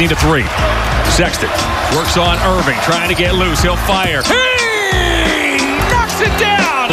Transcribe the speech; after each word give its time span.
need 0.00 0.12
a 0.12 0.16
three. 0.16 0.48
Sexton 1.12 1.52
works 1.92 2.16
on 2.16 2.40
Irving, 2.56 2.80
trying 2.88 3.10
to 3.10 3.14
get 3.14 3.34
loose. 3.34 3.60
He'll 3.60 3.76
fire. 3.84 4.22
He 4.24 5.60
knocks 5.92 6.16
it 6.24 6.32
down. 6.40 6.88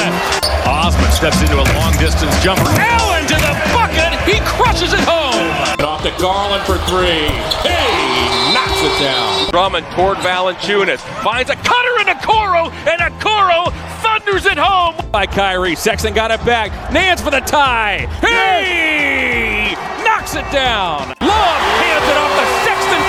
Osman 0.67 1.09
steps 1.11 1.39
into 1.39 1.55
a 1.55 1.67
long 1.79 1.95
distance 2.03 2.35
jumper. 2.43 2.67
Allen 2.67 3.23
to 3.31 3.35
the 3.39 3.55
bucket. 3.71 4.11
He 4.27 4.43
crushes 4.43 4.91
it 4.91 4.99
home. 5.07 5.47
Off 5.79 6.03
to 6.03 6.11
Garland 6.19 6.65
for 6.65 6.75
three. 6.91 7.31
Hey, 7.63 8.27
knocks 8.51 8.83
it 8.83 8.99
down. 8.99 9.51
Drummond 9.51 9.85
toward 9.95 10.17
Valanciunas. 10.17 10.99
Finds 11.23 11.49
a 11.49 11.55
cutter 11.55 12.01
in 12.01 12.07
Okoro, 12.07 12.69
and 12.91 12.99
Okoro 12.99 13.71
thunders 14.03 14.45
it 14.45 14.57
home. 14.57 14.95
By 15.11 15.25
Kyrie. 15.25 15.77
Sexton 15.77 16.13
got 16.13 16.31
it 16.31 16.43
back. 16.45 16.91
Nance 16.91 17.21
for 17.21 17.31
the 17.31 17.39
tie. 17.39 17.99
Hey! 18.19 19.75
Knocks 20.03 20.35
it 20.35 20.51
down. 20.51 21.13
Love 21.21 21.61
hands 21.79 22.11
it 22.11 22.17
off 22.17 22.26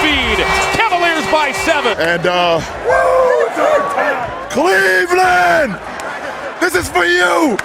the 0.09 0.37
Sexton 0.37 0.37
feed. 0.37 0.39
Cavaliers 0.79 1.25
by 1.31 1.53
seven. 1.53 1.97
And, 1.99 2.27
uh, 2.27 2.61
Cleveland! 4.51 5.79
This 6.61 6.75
is 6.75 6.89
for 6.89 7.05
you! 7.05 7.57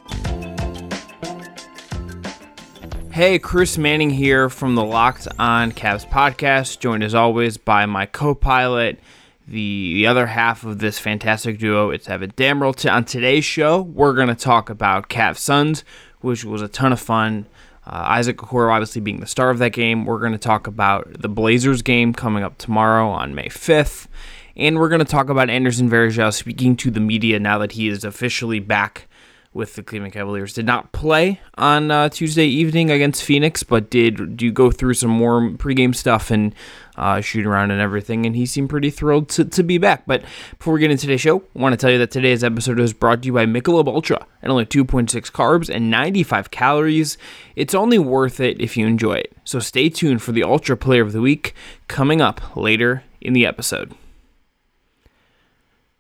Hey, 3.12 3.38
Chris 3.38 3.78
Manning 3.78 4.10
here 4.10 4.50
from 4.50 4.76
the 4.76 4.84
Locked 4.84 5.28
On 5.38 5.72
Cavs 5.72 6.08
podcast, 6.10 6.80
joined 6.80 7.04
as 7.04 7.14
always 7.14 7.58
by 7.58 7.86
my 7.86 8.06
co 8.08 8.34
pilot, 8.34 9.00
the, 9.48 9.94
the 9.94 10.08
other 10.08 10.28
half 10.28 10.64
of 10.64 10.80
this 10.80 10.98
fantastic 10.98 11.60
duo. 11.60 11.92
It's 11.92 12.10
Evan 12.10 12.32
Dammarell. 12.32 12.92
On 12.92 13.06
today's 13.06 13.46
show, 13.46 13.82
we're 13.82 14.14
going 14.14 14.30
to 14.30 14.36
talk 14.36 14.70
about 14.70 15.10
Cavs 15.10 15.38
Suns, 15.38 15.84
which 16.22 16.44
was 16.44 16.62
a 16.62 16.68
ton 16.68 16.92
of 16.92 17.00
fun. 17.00 17.46
Uh, 17.86 18.04
Isaac 18.08 18.38
Okoro 18.38 18.72
obviously 18.72 19.02
being 19.02 19.20
the 19.20 19.28
star 19.28 19.50
of 19.50 19.60
that 19.60 19.74
game. 19.74 20.06
We're 20.06 20.20
going 20.20 20.32
to 20.32 20.38
talk 20.38 20.68
about 20.68 21.22
the 21.22 21.30
Blazers 21.30 21.82
game 21.82 22.14
coming 22.14 22.44
up 22.44 22.58
tomorrow 22.58 23.10
on 23.10 23.36
May 23.36 23.48
5th. 23.48 24.08
And 24.56 24.78
we're 24.78 24.90
going 24.90 25.00
to 25.00 25.06
talk 25.06 25.30
about 25.30 25.50
Anderson 25.50 25.90
Varejao 25.90 26.34
speaking 26.34 26.76
to 26.78 26.92
the 26.92 27.00
media 27.00 27.40
now 27.40 27.58
that 27.58 27.74
he 27.74 27.88
is 27.88 28.04
officially 28.04 28.60
back 28.60 29.08
with 29.54 29.76
the 29.76 29.84
Cleveland 29.84 30.14
Cavaliers. 30.14 30.54
Did 30.54 30.66
not 30.66 30.92
play 30.92 31.40
on 31.58 31.92
uh, 31.92 32.10
Tuesday 32.10 32.46
evening 32.46 32.92
against 32.92 33.24
Phoenix, 33.24 33.64
but 33.64 33.90
did 33.90 34.38
do 34.38 34.52
go 34.52 34.72
through 34.72 34.96
some 34.96 35.10
more 35.10 35.42
pregame 35.52 35.96
stuff 35.96 36.32
and 36.32 36.54
uh, 36.96 37.22
shoot 37.22 37.46
around 37.46 37.72
and 37.72 37.82
everything. 37.82 38.26
And 38.26 38.36
he 38.36 38.46
seemed 38.46 38.70
pretty 38.70 38.90
thrilled 38.90 39.30
to, 39.30 39.46
to 39.46 39.64
be 39.64 39.78
back. 39.78 40.06
But 40.06 40.24
before 40.58 40.74
we 40.74 40.80
get 40.80 40.92
into 40.92 41.02
today's 41.02 41.22
show, 41.22 41.40
I 41.56 41.60
want 41.60 41.74
to 41.74 41.78
tell 41.78 41.92
you 41.92 41.98
that 42.00 42.12
today's 42.12 42.44
episode 42.44 42.80
is 42.80 42.94
brought 42.94 43.22
to 43.22 43.28
you 43.28 43.34
by 43.34 43.46
Michelob 43.46 43.88
Ultra 43.88 44.26
and 44.42 44.52
only 44.52 44.66
2.6 44.66 45.10
carbs 45.32 45.70
and 45.74 45.90
95 45.90 46.52
calories. 46.52 47.18
It's 47.56 47.74
only 47.74 48.00
worth 48.00 48.40
it 48.40 48.60
if 48.60 48.78
you 48.78 48.88
enjoy 48.88 49.16
it. 49.16 49.34
So 49.44 49.60
stay 49.60 49.90
tuned 49.90 50.22
for 50.22 50.32
the 50.32 50.44
Ultra 50.44 50.78
Player 50.78 51.02
of 51.02 51.14
the 51.14 51.22
Week 51.22 51.54
coming 51.88 52.22
up 52.22 52.56
later 52.56 53.04
in 53.22 53.34
the 53.34 53.46
episode. 53.46 53.94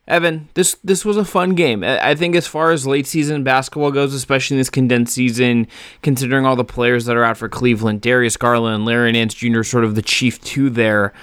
Evan, 0.05 0.49
this 0.53 0.75
this 0.83 1.05
was 1.05 1.15
a 1.15 1.23
fun 1.23 1.55
game. 1.55 1.83
I 1.83 2.13
think 2.13 2.35
as 2.35 2.45
far 2.45 2.71
as 2.71 2.85
late 2.85 3.07
season 3.07 3.43
basketball 3.43 3.91
goes, 3.91 4.13
especially 4.13 4.55
in 4.55 4.59
this 4.59 4.69
condensed 4.69 5.13
season, 5.13 5.67
considering 6.01 6.45
all 6.45 6.57
the 6.57 6.65
players 6.65 7.05
that 7.05 7.15
are 7.15 7.23
out 7.23 7.37
for 7.37 7.47
Cleveland, 7.47 8.01
Darius 8.01 8.35
Garland, 8.35 8.85
Larry 8.85 9.13
Nance 9.13 9.33
Jr. 9.33 9.63
sort 9.63 9.85
of 9.85 9.95
the 9.95 10.01
chief 10.01 10.41
two 10.41 10.69
there 10.69 11.13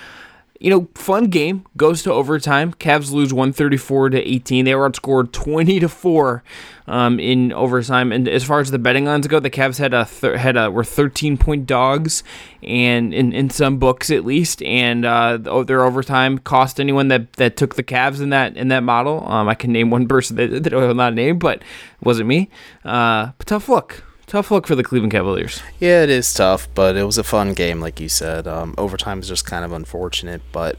you 0.61 0.69
know, 0.69 0.89
fun 0.94 1.25
game 1.25 1.64
goes 1.78 2.03
to 2.03 2.12
overtime. 2.12 2.75
Cavs 2.75 3.11
lose 3.11 3.33
134 3.33 4.11
to 4.11 4.19
18. 4.20 4.67
They 4.67 4.75
were 4.75 4.89
outscored 4.89 5.33
20 5.33 5.80
to 5.80 5.89
4 5.89 6.44
um, 6.86 7.19
in 7.19 7.50
overtime. 7.55 8.12
And 8.12 8.28
as 8.28 8.44
far 8.44 8.61
as 8.61 8.70
the 8.70 8.78
betting 8.78 9.06
lines 9.06 9.27
go, 9.27 9.41
the 9.41 9.48
Cavs 9.48 9.78
had 9.78 9.94
a 9.94 10.05
th- 10.05 10.39
had 10.39 10.58
a 10.58 10.70
were 10.70 10.84
13 10.84 11.39
point 11.39 11.64
dogs, 11.67 12.22
and 12.62 13.14
in, 13.14 13.33
in 13.33 13.48
some 13.48 13.78
books 13.78 14.11
at 14.11 14.27
least. 14.27 14.62
And 14.62 15.06
uh, 15.06 15.39
their 15.64 15.83
overtime 15.83 16.36
cost 16.36 16.78
anyone 16.78 17.08
that, 17.08 17.33
that 17.34 17.56
took 17.56 17.77
the 17.77 17.83
Cavs 17.83 18.20
in 18.20 18.28
that 18.28 18.55
in 18.58 18.69
that 18.69 18.83
model. 18.83 19.27
Um, 19.27 19.48
I 19.48 19.55
can 19.55 19.72
name 19.72 19.89
one 19.91 20.06
person 20.06 20.36
that, 20.36 20.62
that 20.64 20.74
I 20.74 20.77
will 20.77 20.95
not 20.95 21.14
name, 21.14 21.39
but 21.39 21.61
it 21.61 21.64
wasn't 22.02 22.28
me. 22.28 22.51
Uh, 22.84 23.30
but 23.39 23.46
tough 23.46 23.70
look 23.70 24.05
tough 24.30 24.51
look 24.52 24.67
for 24.67 24.77
the 24.77 24.85
Cleveland 24.85 25.13
Cavaliers. 25.13 25.61
Yeah, 25.80 26.05
it 26.05 26.11
is 26.11 26.33
tough, 26.33 26.68
but 26.74 26.96
it 26.96 27.02
was 27.02 27.18
a 27.18 27.24
fun 27.24 27.52
game, 27.52 27.80
like 27.80 28.01
you 28.01 28.08
said. 28.08 28.46
Um, 28.46 28.74
overtime 28.79 29.18
is 29.18 29.29
just 29.29 29.45
kind 29.45 29.64
of 29.64 29.73
unfortunate, 29.73 30.41
but 30.52 30.79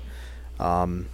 um, 0.57 1.09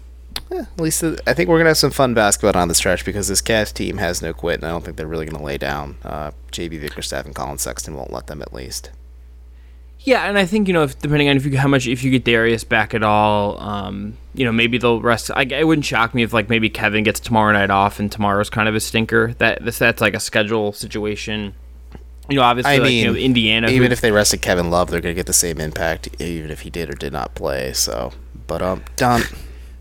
yeah, 0.52 0.62
at 0.62 0.80
least 0.80 1.02
the, 1.02 1.20
I 1.26 1.34
think 1.34 1.50
we're 1.50 1.58
gonna 1.58 1.72
have 1.72 1.78
some 1.78 1.92
fun 1.92 2.14
basketball 2.14 2.62
on 2.62 2.68
the 2.68 2.76
stretch 2.76 3.03
because 3.03 3.28
this 3.28 3.42
Cavs 3.42 3.74
team 3.74 3.97
has 3.97 4.22
no 4.22 4.34
quit, 4.34 4.59
and 4.59 4.66
I 4.66 4.70
don't 4.70 4.86
think 4.86 4.97
they're 4.97 5.08
really 5.08 5.26
gonna 5.26 5.44
lay 5.44 5.58
down. 5.58 5.97
Uh, 6.03 6.31
JB 6.52 6.80
Bickerstaff 6.80 7.26
and 7.26 7.34
Collin 7.34 7.58
Sexton 7.58 7.96
won't 7.96 8.14
let 8.14 8.28
them 8.28 8.44
at 8.44 8.53
least. 8.53 8.92
Yeah, 10.02 10.30
and 10.30 10.38
I 10.38 10.46
think 10.46 10.68
you 10.68 10.76
know, 10.76 10.84
if, 10.84 10.97
depending 11.00 11.28
on 11.30 11.38
if 11.38 11.46
you 11.46 11.58
how 11.58 11.68
much 11.68 11.88
if 11.88 12.03
you 12.03 12.12
get 12.12 12.24
Darius 12.24 12.64
back 12.64 12.94
at 12.94 13.02
all, 13.02 13.59
um, 13.59 14.16
you 14.36 14.46
know, 14.46 14.52
maybe 14.52 14.78
they'll 14.78 15.02
rest. 15.02 15.31
I, 15.34 15.42
it 15.42 15.66
wouldn't 15.66 15.86
shock 15.86 16.14
me 16.14 16.22
if 16.22 16.34
like 16.34 16.50
maybe 16.50 16.70
Kevin 16.70 17.03
gets 17.03 17.20
tomorrow 17.20 17.52
night 17.52 17.72
off 17.72 18.00
and 18.00 18.12
tomorrow's 18.12 18.52
kind 18.52 18.70
of 18.70 18.76
a 18.76 18.80
stinker. 18.80 19.34
That 19.40 19.66
this 19.66 19.80
that's 19.80 20.02
like 20.02 20.14
a 20.14 20.20
schedule 20.20 20.72
situation 20.72 21.56
you 22.30 22.36
know, 22.36 22.44
obviously, 22.44 22.74
I 22.74 22.78
like, 22.78 22.84
mean, 22.84 23.06
you 23.06 23.12
know, 23.12 23.18
Indiana. 23.18 23.70
Even 23.70 23.88
who, 23.88 23.94
if 23.94 24.02
they 24.02 24.12
rested 24.12 24.42
Kevin 24.42 24.70
Love, 24.70 24.90
they're 24.90 25.02
going 25.02 25.14
to 25.14 25.20
get 25.20 25.28
the 25.28 25.34
same 25.34 25.60
impact, 25.60 26.10
even 26.20 26.52
if 26.52 26.62
he 26.62 26.70
did 26.70 26.90
or 26.90 26.94
did 26.94 27.14
not 27.14 27.36
play. 27.36 27.74
So, 27.74 28.14
but 28.48 28.62
um, 28.62 28.84
done. 28.96 29.24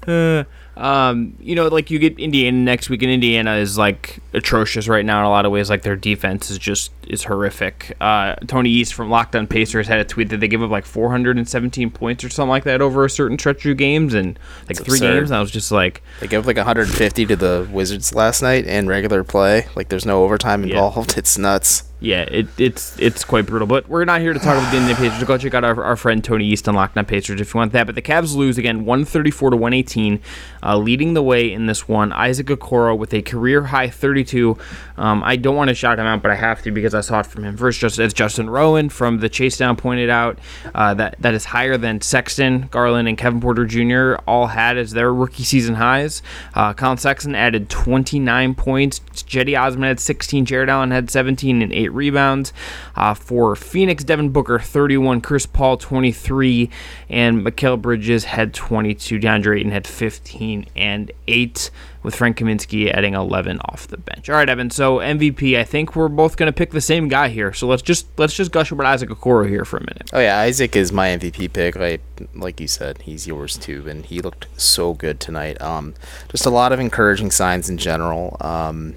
Uh, 0.07 0.45
um, 0.77 1.35
you 1.41 1.55
know, 1.55 1.69
like 1.69 1.91
you 1.91 1.99
get 1.99 2.19
Indiana 2.19 2.57
next 2.57 2.91
week, 2.91 3.03
and 3.03 3.11
Indiana 3.11 3.57
is 3.57 3.79
like 3.79 4.21
atrocious 4.35 4.89
right 4.89 5.05
now 5.05 5.21
in 5.21 5.25
a 5.25 5.31
lot 5.31 5.47
of 5.47 5.53
ways. 5.53 5.71
Like 5.71 5.83
their 5.83 5.97
defense 5.97 6.51
is 6.51 6.59
just 6.59 6.93
is 7.09 7.25
horrific. 7.25 7.97
Uh, 8.01 8.35
Tony 8.47 8.69
East 8.69 8.93
from 8.93 9.09
Locked 9.09 9.35
On 9.35 9.47
Pacers 9.47 9.89
had 9.89 10.01
a 10.01 10.05
tweet 10.05 10.29
that 10.29 10.41
they 10.41 10.49
gave 10.49 10.63
up 10.63 10.71
like 10.71 10.85
417 10.85 11.91
points 11.91 12.25
or 12.25 12.29
something 12.29 12.51
like 12.51 12.65
that 12.65 12.83
over 12.83 13.05
a 13.05 13.11
certain 13.11 13.39
stretch 13.39 13.65
of 13.65 13.77
games 13.79 14.13
and 14.13 14.39
like 14.69 14.77
three 14.77 14.99
absurd. 14.99 15.15
games. 15.15 15.31
And 15.31 15.39
I 15.39 15.41
was 15.41 15.51
just 15.51 15.73
like, 15.73 16.03
they 16.21 16.27
gave 16.27 16.41
up 16.41 16.47
like 16.47 16.57
150 16.57 17.27
to 17.27 17.37
the 17.37 17.69
Wizards 17.71 18.15
last 18.15 18.43
night 18.43 18.67
in 18.67 18.87
regular 18.87 19.25
play. 19.25 19.67
Like 19.75 19.89
there's 19.89 20.07
no 20.07 20.25
overtime 20.25 20.63
involved. 20.63 21.13
Yeah. 21.13 21.17
It's 21.27 21.39
nuts 21.39 21.85
yeah, 21.99 22.23
it, 22.23 22.47
it's 22.59 22.99
it's 22.99 23.25
quite 23.25 23.47
brutal. 23.47 23.67
But 23.67 23.89
we're 23.89 24.05
not 24.05 24.21
here 24.21 24.35
to 24.35 24.39
talk 24.39 24.59
about 24.59 24.71
the 24.71 24.77
Indiana 24.77 24.99
Pacers. 25.01 25.25
Go 25.25 25.39
check 25.39 25.55
out 25.55 25.65
our, 25.65 25.83
our 25.83 25.97
friend 25.97 26.23
Tony 26.23 26.45
East 26.45 26.69
on 26.69 26.75
Locked 26.75 26.99
On 26.99 27.07
Pacers 27.07 27.41
if 27.41 27.55
you 27.55 27.59
want 27.59 27.73
that. 27.73 27.87
But 27.87 27.95
the 27.95 28.03
Cavs 28.03 28.37
lose 28.37 28.59
again, 28.59 28.85
one 28.85 29.07
thirty 29.07 29.31
four 29.31 29.51
to 29.51 29.57
one 29.57 29.73
eighteen, 29.73 30.21
uh, 30.63 30.77
leading 30.77 31.15
the 31.15 31.23
way 31.23 31.51
in 31.51 31.67
this 31.67 31.89
one. 31.89 32.13
Isaac 32.13 32.47
Okoro 32.49 32.97
with 32.97 33.15
a 33.15 33.23
career 33.23 33.65
high 33.65 33.89
thirty 33.89 34.25
two. 34.25 34.59
Um, 34.99 35.23
I 35.23 35.37
don't 35.37 35.57
want 35.57 35.69
to 35.69 35.75
shout 35.75 35.99
him 35.99 36.07
out, 36.07 36.21
but 36.21 36.31
I 36.31 36.35
have 36.35 36.63
to 36.63 36.71
because 36.71 36.95
I 36.95 37.01
saw 37.01 37.21
it 37.21 37.27
from 37.27 37.45
him 37.45 37.57
first. 37.57 37.81
Just 37.81 37.99
as 37.99 38.13
Justin 38.13 38.51
Rowan 38.51 38.91
from 38.91 39.21
the 39.21 39.31
Chase 39.31 39.57
Down 39.57 39.77
pointed 39.77 40.11
out, 40.11 40.39
uh, 40.75 40.93
that 40.95 41.17
that 41.21 41.33
is 41.33 41.47
higher 41.47 41.79
than 41.79 42.03
Sexton, 42.03 42.69
Garland, 42.71 43.09
and 43.09 43.17
Kevin 43.17 43.41
Porter 43.41 43.65
Jr. 43.65 44.23
all 44.27 44.49
had 44.49 44.77
as 44.77 44.93
their 44.93 45.15
rookie 45.15 45.45
season 45.45 45.77
highs. 45.77 46.23
Uh, 46.55 46.75
Collin 46.75 46.99
Sexton 46.99 47.35
added 47.35 47.71
twenty 47.71 48.19
nine 48.19 48.55
points. 48.55 49.01
Cedi 49.15 49.59
Osman 49.59 49.89
had 49.89 50.01
sixteen. 50.01 50.45
Jarrett 50.45 50.69
Allen 50.69 50.91
had 50.91 51.11
seventeen 51.11 51.63
and 51.63 51.73
eight 51.73 51.86
28 51.87 51.89
rebounds. 51.95 52.53
Uh, 52.95 53.15
for 53.15 53.57
Phoenix, 53.57 54.05
Devin 54.05 54.31
Booker 54.31 54.59
31, 54.59 55.21
Chris 55.21 55.47
Paul 55.47 55.77
23, 55.77 56.71
and 57.09 57.45
Mikal 57.45 57.81
Bridges 57.81 58.25
had 58.25 58.55
22. 58.55 59.19
DeAndre 59.19 59.59
Ayton 59.59 59.73
had 59.73 59.87
15 59.87 60.67
and 60.77 61.13
8 61.29 61.71
with 62.03 62.15
Frank 62.15 62.39
Kaminsky 62.39 62.93
adding 62.93 63.15
11 63.15 63.59
off 63.65 63.89
the 63.89 63.97
bench. 63.97 64.31
All 64.31 64.37
right, 64.37 64.49
Evan. 64.49 64.71
So 64.71 64.99
MVP, 64.99 65.59
I 65.59 65.65
think 65.65 65.97
we're 65.97 66.09
both 66.09 66.37
going 66.37 66.47
to 66.47 66.53
pick 66.53 66.71
the 66.71 66.81
same 66.81 67.09
guy 67.09 67.29
here. 67.29 67.53
So 67.53 67.67
let's 67.67 67.83
just 67.83 68.07
let's 68.17 68.35
just 68.35 68.53
gush 68.53 68.71
about 68.71 68.87
Isaac 68.87 69.11
Okoro 69.11 69.49
here 69.49 69.65
for 69.65 69.79
a 69.79 69.81
minute. 69.81 70.11
Oh 70.13 70.21
yeah, 70.21 70.39
Isaac 70.39 70.77
is 70.77 70.93
my 70.93 71.09
MVP 71.09 71.53
pick. 71.53 71.75
Like 71.77 72.03
like 72.35 72.61
you 72.61 72.69
said, 72.69 73.03
he's 73.03 73.27
yours 73.27 73.59
too, 73.59 73.89
and 73.89 74.07
he 74.07 74.21
looked 74.21 74.47
so 74.57 74.95
good 74.95 75.19
tonight. 75.19 75.61
Um, 75.61 75.95
just 76.29 76.47
a 76.47 76.51
lot 76.51 76.73
of 76.73 76.79
encouraging 76.79 77.33
signs 77.33 77.69
in 77.69 77.77
general. 77.77 78.37
Um, 78.41 78.95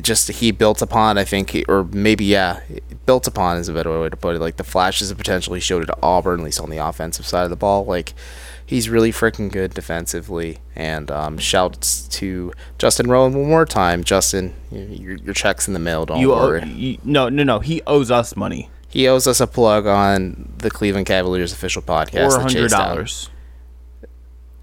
just 0.00 0.28
he 0.28 0.50
built 0.50 0.80
upon 0.80 1.18
I 1.18 1.24
think 1.24 1.64
or 1.68 1.84
maybe 1.84 2.24
yeah 2.24 2.60
built 3.06 3.26
upon 3.26 3.56
is 3.56 3.68
a 3.68 3.72
better 3.72 4.00
way 4.00 4.08
to 4.08 4.16
put 4.16 4.36
it. 4.36 4.38
Like 4.40 4.56
the 4.56 4.64
flashes 4.64 5.10
of 5.10 5.18
potential 5.18 5.54
he 5.54 5.60
showed 5.60 5.88
at 5.88 5.98
Auburn 6.02 6.40
at 6.40 6.44
least 6.44 6.60
on 6.60 6.70
the 6.70 6.78
offensive 6.78 7.26
side 7.26 7.44
of 7.44 7.50
the 7.50 7.56
ball 7.56 7.84
like 7.84 8.14
he's 8.64 8.88
really 8.88 9.12
freaking 9.12 9.50
good 9.50 9.74
defensively. 9.74 10.58
And 10.74 11.10
um, 11.10 11.38
shouts 11.38 12.08
to 12.08 12.52
Justin 12.78 13.10
Rowan 13.10 13.34
one 13.34 13.48
more 13.48 13.66
time. 13.66 14.04
Justin 14.04 14.54
your, 14.70 15.16
your 15.16 15.34
check's 15.34 15.68
in 15.68 15.74
the 15.74 15.80
mail. 15.80 16.06
Don't 16.06 16.20
you 16.20 16.30
worry. 16.30 16.62
owe, 16.62 16.66
you, 16.66 16.98
no 17.04 17.28
no 17.28 17.42
no. 17.42 17.60
He 17.60 17.82
owes 17.86 18.10
us 18.10 18.36
money. 18.36 18.70
He 18.88 19.08
owes 19.08 19.26
us 19.26 19.40
a 19.40 19.46
plug 19.46 19.86
on 19.86 20.54
the 20.58 20.70
Cleveland 20.70 21.06
Cavaliers 21.06 21.52
official 21.52 21.82
podcast 21.82 22.32
or 22.32 22.40
hundred 22.40 22.70
dollars 22.70 23.30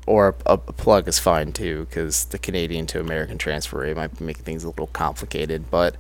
or 0.10 0.36
a, 0.48 0.54
a 0.54 0.58
plug 0.58 1.08
is 1.08 1.20
fine 1.20 1.52
too, 1.52 1.86
because 1.86 2.26
the 2.26 2.40
Canadian 2.40 2.88
to 2.88 3.00
American 3.00 3.38
transfer 3.38 3.82
rate 3.82 3.96
might 3.96 4.20
make 4.20 4.38
things 4.38 4.64
a 4.64 4.68
little 4.68 4.88
complicated. 4.88 5.70
But 5.70 5.96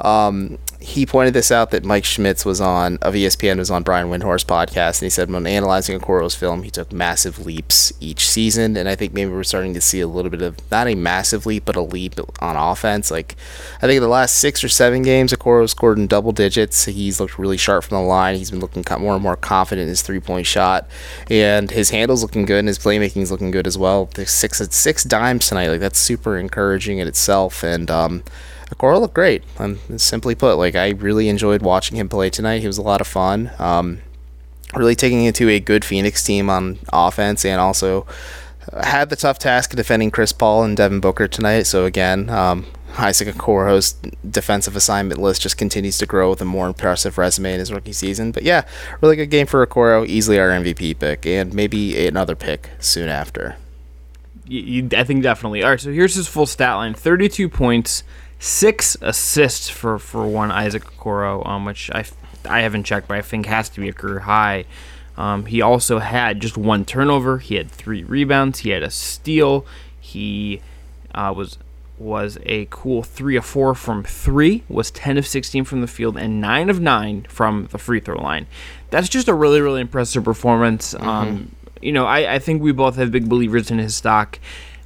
um, 0.00 0.58
he 0.80 1.06
pointed 1.06 1.32
this 1.32 1.50
out 1.50 1.70
that 1.70 1.84
Mike 1.84 2.04
Schmitz 2.04 2.44
was 2.44 2.60
on 2.60 2.98
of 2.98 3.14
ESPN 3.14 3.58
was 3.58 3.70
on 3.70 3.82
Brian 3.82 4.08
Windhorst's 4.08 4.44
podcast, 4.44 5.00
and 5.00 5.06
he 5.06 5.10
said 5.10 5.30
when 5.30 5.46
analyzing 5.46 5.98
Okoro's 5.98 6.34
film, 6.34 6.62
he 6.62 6.70
took 6.70 6.92
massive 6.92 7.44
leaps 7.44 7.92
each 7.98 8.28
season, 8.28 8.76
and 8.76 8.88
I 8.88 8.94
think 8.94 9.14
maybe 9.14 9.30
we're 9.30 9.42
starting 9.42 9.72
to 9.74 9.80
see 9.80 10.00
a 10.00 10.06
little 10.06 10.30
bit 10.30 10.42
of 10.42 10.58
not 10.70 10.86
a 10.86 10.94
massive 10.94 11.46
leap, 11.46 11.64
but 11.64 11.76
a 11.76 11.80
leap 11.80 12.14
on 12.40 12.56
offense. 12.56 13.10
Like 13.10 13.36
I 13.78 13.86
think 13.86 13.96
in 13.96 14.02
the 14.02 14.08
last 14.08 14.36
six 14.36 14.62
or 14.62 14.68
seven 14.68 15.02
games, 15.02 15.32
Okoro 15.32 15.68
scored 15.68 15.98
in 15.98 16.06
double 16.06 16.32
digits. 16.32 16.84
He's 16.84 17.18
looked 17.20 17.38
really 17.38 17.56
sharp 17.56 17.84
from 17.84 17.96
the 17.96 18.02
line. 18.02 18.36
He's 18.36 18.50
been 18.50 18.60
looking 18.60 18.84
more 19.00 19.14
and 19.14 19.22
more 19.22 19.36
confident 19.36 19.84
in 19.84 19.88
his 19.88 20.02
three 20.02 20.20
point 20.20 20.46
shot, 20.46 20.86
and 21.30 21.70
his 21.70 21.90
handle's 21.90 22.22
looking 22.22 22.44
good, 22.44 22.58
and 22.58 22.68
his 22.68 22.78
playmaking's 22.78 23.30
looking 23.30 23.50
good 23.50 23.66
as 23.66 23.78
well. 23.78 24.10
The 24.14 24.26
six 24.26 24.60
six 24.70 25.04
dimes 25.04 25.48
tonight, 25.48 25.68
like 25.68 25.80
that's 25.80 25.98
super 25.98 26.36
encouraging 26.36 26.98
in 26.98 27.08
itself, 27.08 27.64
and 27.64 27.90
um, 27.90 28.22
Okoro 28.74 29.00
looked 29.00 29.14
great. 29.14 29.42
Um, 29.58 29.78
simply 29.96 30.34
put, 30.34 30.56
like 30.56 30.74
I 30.74 30.90
really 30.90 31.28
enjoyed 31.28 31.62
watching 31.62 31.96
him 31.96 32.08
play 32.08 32.30
tonight. 32.30 32.60
He 32.60 32.66
was 32.66 32.78
a 32.78 32.82
lot 32.82 33.00
of 33.00 33.06
fun. 33.06 33.50
Um, 33.58 34.00
really 34.74 34.94
taking 34.94 35.24
into 35.24 35.48
a 35.48 35.60
good 35.60 35.84
Phoenix 35.84 36.24
team 36.24 36.50
on 36.50 36.78
offense, 36.92 37.44
and 37.44 37.60
also 37.60 38.06
had 38.82 39.10
the 39.10 39.16
tough 39.16 39.38
task 39.38 39.72
of 39.72 39.76
defending 39.76 40.10
Chris 40.10 40.32
Paul 40.32 40.64
and 40.64 40.76
Devin 40.76 41.00
Booker 41.00 41.28
tonight. 41.28 41.62
So 41.62 41.84
again, 41.84 42.28
um, 42.30 42.66
Isaac 42.98 43.28
Okoro's 43.28 43.92
defensive 44.28 44.74
assignment 44.74 45.20
list 45.20 45.42
just 45.42 45.58
continues 45.58 45.98
to 45.98 46.06
grow 46.06 46.30
with 46.30 46.40
a 46.40 46.44
more 46.44 46.66
impressive 46.66 47.18
resume 47.18 47.52
in 47.52 47.60
his 47.60 47.72
rookie 47.72 47.92
season. 47.92 48.32
But 48.32 48.42
yeah, 48.42 48.62
really 49.00 49.16
good 49.16 49.30
game 49.30 49.46
for 49.46 49.64
Okoro. 49.66 50.06
Easily 50.06 50.38
our 50.38 50.48
MVP 50.48 50.98
pick, 50.98 51.26
and 51.26 51.52
maybe 51.54 52.06
another 52.06 52.34
pick 52.34 52.70
soon 52.80 53.08
after. 53.08 53.56
You, 54.46 54.60
you, 54.60 54.88
I 54.96 55.04
think 55.04 55.22
definitely. 55.22 55.62
All 55.62 55.70
right, 55.70 55.80
so 55.80 55.92
here's 55.92 56.14
his 56.14 56.28
full 56.28 56.46
stat 56.46 56.76
line: 56.76 56.94
32 56.94 57.48
points, 57.48 58.02
six 58.38 58.96
assists 59.00 59.68
for 59.68 59.98
for 59.98 60.26
one 60.26 60.50
Isaac 60.50 60.84
Okoro, 60.84 61.46
um, 61.46 61.64
which 61.64 61.90
I 61.92 62.04
I 62.48 62.60
haven't 62.60 62.84
checked, 62.84 63.08
but 63.08 63.16
I 63.16 63.22
think 63.22 63.46
has 63.46 63.68
to 63.70 63.80
be 63.80 63.88
a 63.88 63.92
career 63.92 64.20
high. 64.20 64.64
Um, 65.16 65.46
he 65.46 65.62
also 65.62 65.98
had 65.98 66.40
just 66.40 66.56
one 66.58 66.84
turnover. 66.84 67.38
He 67.38 67.54
had 67.54 67.70
three 67.70 68.04
rebounds. 68.04 68.60
He 68.60 68.70
had 68.70 68.82
a 68.82 68.90
steal. 68.90 69.66
He 70.00 70.60
uh, 71.14 71.32
was 71.36 71.58
was 71.98 72.36
a 72.42 72.66
cool 72.68 73.02
three 73.02 73.36
of 73.36 73.44
four 73.46 73.74
from 73.74 74.04
three. 74.04 74.62
Was 74.68 74.90
ten 74.90 75.16
of 75.16 75.26
sixteen 75.26 75.64
from 75.64 75.80
the 75.80 75.86
field 75.86 76.16
and 76.16 76.40
nine 76.40 76.68
of 76.68 76.80
nine 76.80 77.26
from 77.28 77.68
the 77.72 77.78
free 77.78 78.00
throw 78.00 78.20
line. 78.20 78.46
That's 78.90 79.08
just 79.08 79.28
a 79.28 79.34
really 79.34 79.60
really 79.60 79.80
impressive 79.80 80.24
performance. 80.24 80.94
Mm-hmm. 80.94 81.08
Um, 81.08 81.56
you 81.80 81.92
know, 81.92 82.06
I, 82.06 82.34
I 82.34 82.38
think 82.38 82.62
we 82.62 82.72
both 82.72 82.96
have 82.96 83.10
big 83.10 83.28
believers 83.28 83.70
in 83.70 83.78
his 83.78 83.94
stock. 83.94 84.38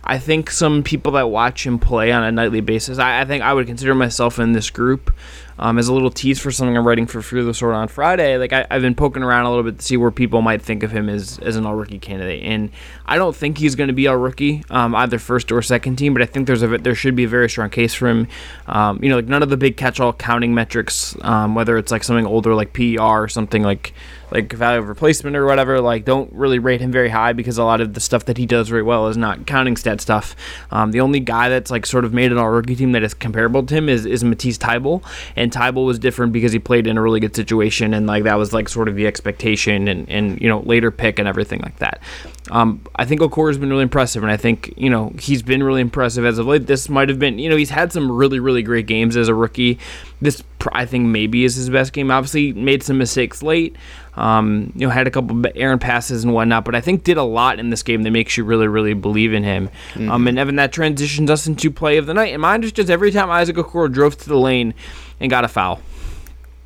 I 0.03 0.19
think 0.19 0.51
some 0.51 0.83
people 0.83 1.13
that 1.13 1.31
watch 1.31 1.67
him 1.67 1.79
play 1.79 2.11
on 2.11 2.25
a 2.25 2.33
nightly 2.33 2.61
basis, 2.61 2.99
I, 2.99 3.21
I 3.21 3.25
think 3.25 3.43
I 3.43 3.53
would 3.53 3.67
consider 3.67 3.95
myself 3.95 4.39
in 4.39 4.53
this 4.53 4.71
group. 4.71 5.15
Um, 5.61 5.79
as 5.79 5.89
a 5.89 5.93
little 5.93 6.11
tease 6.11 6.41
for 6.41 6.51
something 6.51 6.75
I'm 6.75 6.87
writing 6.87 7.07
for 7.07 7.21
Fear 7.21 7.45
the 7.45 7.53
Sword 7.53 7.75
on 7.75 7.87
Friday, 7.87 8.39
like 8.39 8.55
I, 8.55 8.67
have 8.71 8.81
been 8.81 8.95
poking 8.95 9.23
around 9.23 9.45
a 9.45 9.51
little 9.51 9.63
bit 9.63 9.79
to 9.79 9.85
see 9.85 9.99
where 9.99 10.11
people 10.11 10.41
might 10.41 10.63
think 10.63 10.83
of 10.83 10.91
him 10.91 11.11
as, 11.11 11.39
as 11.41 11.55
an 11.55 11.67
all 11.67 11.75
rookie 11.75 11.99
candidate, 11.99 12.43
and 12.43 12.71
I 13.05 13.19
don't 13.19 13.37
think 13.37 13.59
he's 13.59 13.75
going 13.75 13.89
to 13.89 13.95
be 13.95 14.09
all 14.09 14.17
rookie, 14.17 14.65
um, 14.71 14.95
either 14.95 15.19
first 15.19 15.53
or 15.53 15.61
second 15.61 15.97
team. 15.97 16.15
But 16.15 16.23
I 16.23 16.27
think 16.27 16.47
there's 16.47 16.63
a 16.63 16.79
there 16.79 16.95
should 16.95 17.15
be 17.15 17.25
a 17.25 17.29
very 17.29 17.51
strong 17.51 17.69
case 17.69 17.93
for 17.93 18.09
him. 18.09 18.27
Um, 18.69 19.03
you 19.03 19.11
know, 19.11 19.17
like 19.17 19.27
none 19.27 19.43
of 19.43 19.51
the 19.51 19.59
big 19.59 19.77
catch 19.77 20.01
all 20.01 20.15
counting 20.15 20.55
metrics, 20.55 21.15
um, 21.21 21.55
whether 21.55 21.77
it's 21.77 21.93
like 21.93 22.05
something 22.05 22.27
older 22.27 22.55
like 22.55 22.73
PER 22.73 22.99
or 22.99 23.29
something 23.29 23.63
like 23.63 23.93
like 24.31 24.53
value 24.53 24.79
of 24.79 24.89
replacement 24.89 25.37
or 25.37 25.45
whatever, 25.45 25.81
like 25.81 26.05
don't 26.05 26.33
really 26.33 26.59
rate 26.59 26.81
him 26.81 26.93
very 26.93 27.09
high 27.09 27.33
because 27.33 27.59
a 27.59 27.65
lot 27.65 27.81
of 27.81 27.95
the 27.95 28.01
stuff 28.01 28.25
that 28.27 28.39
he 28.39 28.47
does 28.47 28.69
very 28.69 28.83
well 28.83 29.09
is 29.09 29.17
not 29.17 29.47
counting 29.47 29.77
stat 29.77 30.01
stuff. 30.01 30.37
Um, 30.71 30.93
the 30.93 31.01
only 31.01 31.21
guy 31.21 31.49
that's 31.49 31.71
like 31.71 31.87
sort 31.87 32.05
of 32.05 32.13
made 32.13 32.33
an 32.33 32.39
all 32.39 32.51
rookie 32.51 32.77
team 32.77 32.93
that 32.93 33.03
is 33.03 33.15
comparable 33.15 33.65
to 33.65 33.75
him 33.75 33.89
is, 33.89 34.07
is 34.07 34.23
Matisse 34.23 34.59
Thybulle, 34.59 35.03
and 35.37 35.50
Thybulle 35.51 35.87
was 35.87 35.99
different 35.99 36.33
because 36.33 36.53
he 36.53 36.59
played 36.59 36.87
in 36.87 36.97
a 36.97 37.03
really 37.03 37.21
good 37.21 37.35
situation 37.35 37.95
and 37.95 38.07
like 38.07 38.25
that 38.25 38.37
was 38.37 38.53
like 38.53 38.69
sort 38.69 38.89
of 38.89 38.95
the 38.95 39.07
expectation 39.07 39.89
and 39.89 40.09
and 40.09 40.41
you 40.41 40.49
know 40.49 40.61
later 40.61 40.91
pick 40.91 41.19
and 41.19 41.29
everything 41.29 41.61
like 41.61 41.77
that. 41.77 42.01
Um, 42.51 42.81
I 42.97 43.05
think 43.05 43.21
Okoro's 43.21 43.59
been 43.59 43.71
really 43.71 43.83
impressive, 43.83 44.23
and 44.23 44.33
I 44.33 44.37
think 44.37 44.75
you 44.77 44.91
know 44.91 45.13
he's 45.19 45.43
been 45.43 45.63
really 45.63 45.81
impressive 45.81 46.25
as 46.25 46.39
of 46.39 46.47
late. 46.47 46.67
This 46.67 46.89
might 46.89 47.09
have 47.09 47.19
been, 47.19 47.39
you 47.39 47.49
know, 47.49 47.57
he's 47.57 47.71
had 47.71 47.93
some 47.93 48.11
really, 48.11 48.41
really 48.41 48.63
great 48.63 48.87
games 48.87 49.17
as 49.17 49.29
a 49.29 49.35
rookie. 49.35 49.79
This 50.21 50.43
I 50.73 50.85
think 50.85 51.07
maybe 51.07 51.45
is 51.45 51.55
his 51.55 51.71
best 51.71 51.93
game. 51.93 52.11
Obviously, 52.11 52.53
made 52.53 52.83
some 52.83 52.99
mistakes 52.99 53.43
late. 53.43 53.77
Um, 54.15 54.73
you 54.75 54.87
know, 54.87 54.93
had 54.93 55.07
a 55.07 55.11
couple 55.11 55.43
errant 55.55 55.81
passes 55.81 56.25
and 56.25 56.35
whatnot, 56.35 56.65
but 56.65 56.75
I 56.75 56.81
think 56.81 57.05
did 57.05 57.17
a 57.17 57.23
lot 57.23 57.59
in 57.59 57.71
this 57.71 57.83
game 57.83 58.03
that 58.03 58.11
makes 58.11 58.37
you 58.37 58.45
really, 58.45 58.69
really 58.69 58.93
believe 58.93 59.33
in 59.33 59.45
him. 59.45 59.71
Mm-hmm. 59.95 60.11
Um, 60.11 60.29
and 60.29 60.39
Evan, 60.39 60.57
that 60.57 60.73
transitions 60.73 61.31
us 61.31 61.47
into 61.47 61.71
play 61.71 61.97
of 61.97 62.07
the 62.07 62.13
night. 62.13 62.33
And 62.35 62.43
mine 62.43 62.63
is 62.63 62.73
just 62.73 62.91
every 62.91 63.13
time 63.13 63.31
Isaac 63.31 63.57
Okoro 63.57 63.91
drove 63.91 64.19
to 64.19 64.29
the 64.29 64.37
lane 64.37 64.75
and 65.21 65.31
got 65.31 65.45
a 65.45 65.49
foul. 65.49 65.81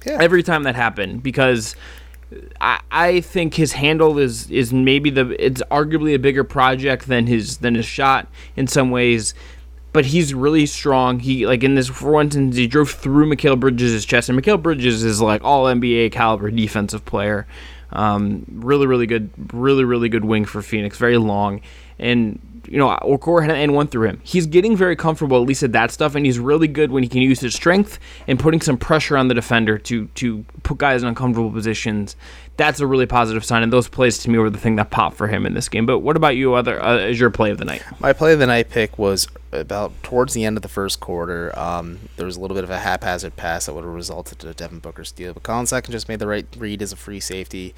Yeah. 0.04 0.18
Every 0.20 0.42
time 0.42 0.64
that 0.64 0.74
happened, 0.74 1.22
because 1.22 1.76
I, 2.60 2.80
I 2.90 3.20
think 3.20 3.54
his 3.54 3.72
handle 3.72 4.18
is 4.18 4.50
is 4.50 4.72
maybe 4.72 5.10
the 5.10 5.36
it's 5.44 5.62
arguably 5.70 6.14
a 6.14 6.18
bigger 6.18 6.44
project 6.44 7.06
than 7.06 7.26
his 7.26 7.58
than 7.58 7.74
his 7.74 7.86
shot 7.86 8.28
in 8.56 8.66
some 8.66 8.90
ways, 8.90 9.34
but 9.94 10.04
he's 10.04 10.34
really 10.34 10.66
strong. 10.66 11.20
He 11.20 11.46
like 11.46 11.62
in 11.62 11.76
this 11.76 11.88
for 11.88 12.20
instance 12.20 12.56
he 12.56 12.66
drove 12.66 12.90
through 12.90 13.30
Mikal 13.30 13.58
Bridges' 13.58 14.04
chest, 14.04 14.28
and 14.28 14.38
Mikal 14.38 14.60
Bridges 14.60 15.04
is 15.04 15.22
like 15.22 15.42
all 15.44 15.64
NBA 15.66 16.10
caliber 16.10 16.50
defensive 16.50 17.04
player. 17.06 17.46
Um, 17.92 18.44
really, 18.50 18.88
really 18.88 19.06
good, 19.06 19.30
really, 19.52 19.84
really 19.84 20.08
good 20.08 20.24
wing 20.24 20.46
for 20.46 20.62
Phoenix. 20.62 20.98
Very 20.98 21.16
long, 21.16 21.60
and 21.98 22.38
you 22.68 22.78
know, 22.78 22.88
Okoro 23.02 23.42
had 23.42 23.50
an 23.50 23.72
one 23.72 23.86
through 23.86 24.08
him. 24.08 24.20
He's 24.22 24.46
getting 24.46 24.76
very 24.76 24.96
comfortable, 24.96 25.40
at 25.40 25.46
least 25.46 25.62
at 25.62 25.72
that 25.72 25.90
stuff, 25.90 26.14
and 26.14 26.24
he's 26.24 26.38
really 26.38 26.68
good 26.68 26.90
when 26.90 27.02
he 27.02 27.08
can 27.08 27.22
use 27.22 27.40
his 27.40 27.54
strength 27.54 27.98
and 28.26 28.38
putting 28.38 28.60
some 28.60 28.76
pressure 28.76 29.16
on 29.16 29.28
the 29.28 29.34
defender 29.34 29.78
to 29.78 30.06
to 30.06 30.44
put 30.62 30.78
guys 30.78 31.02
in 31.02 31.08
uncomfortable 31.08 31.50
positions. 31.50 32.16
That's 32.56 32.78
a 32.78 32.86
really 32.86 33.06
positive 33.06 33.44
sign, 33.44 33.62
and 33.64 33.72
those 33.72 33.88
plays 33.88 34.18
to 34.18 34.30
me 34.30 34.38
were 34.38 34.50
the 34.50 34.58
thing 34.58 34.76
that 34.76 34.90
popped 34.90 35.16
for 35.16 35.26
him 35.26 35.44
in 35.44 35.54
this 35.54 35.68
game. 35.68 35.86
But 35.86 36.00
what 36.00 36.16
about 36.16 36.36
you? 36.36 36.54
Other 36.54 36.80
uh, 36.82 36.98
as 36.98 37.18
your 37.18 37.30
play 37.30 37.50
of 37.50 37.58
the 37.58 37.64
night? 37.64 37.82
My 37.98 38.12
play 38.12 38.32
of 38.32 38.38
the 38.38 38.46
night 38.46 38.70
pick 38.70 38.98
was 38.98 39.26
about 39.50 39.92
towards 40.02 40.34
the 40.34 40.44
end 40.44 40.56
of 40.56 40.62
the 40.62 40.68
first 40.68 41.00
quarter. 41.00 41.56
Um, 41.58 41.98
there 42.16 42.26
was 42.26 42.36
a 42.36 42.40
little 42.40 42.54
bit 42.54 42.64
of 42.64 42.70
a 42.70 42.78
haphazard 42.78 43.36
pass 43.36 43.66
that 43.66 43.74
would 43.74 43.84
have 43.84 43.92
resulted 43.92 44.42
in 44.42 44.50
a 44.50 44.54
Devin 44.54 44.78
Booker 44.78 45.04
steal, 45.04 45.34
but 45.34 45.42
Collin 45.42 45.66
Sexton 45.66 45.92
just 45.92 46.08
made 46.08 46.18
the 46.18 46.26
right 46.26 46.46
read 46.56 46.80
as 46.80 46.92
a 46.92 46.96
free 46.96 47.20
safety 47.20 47.74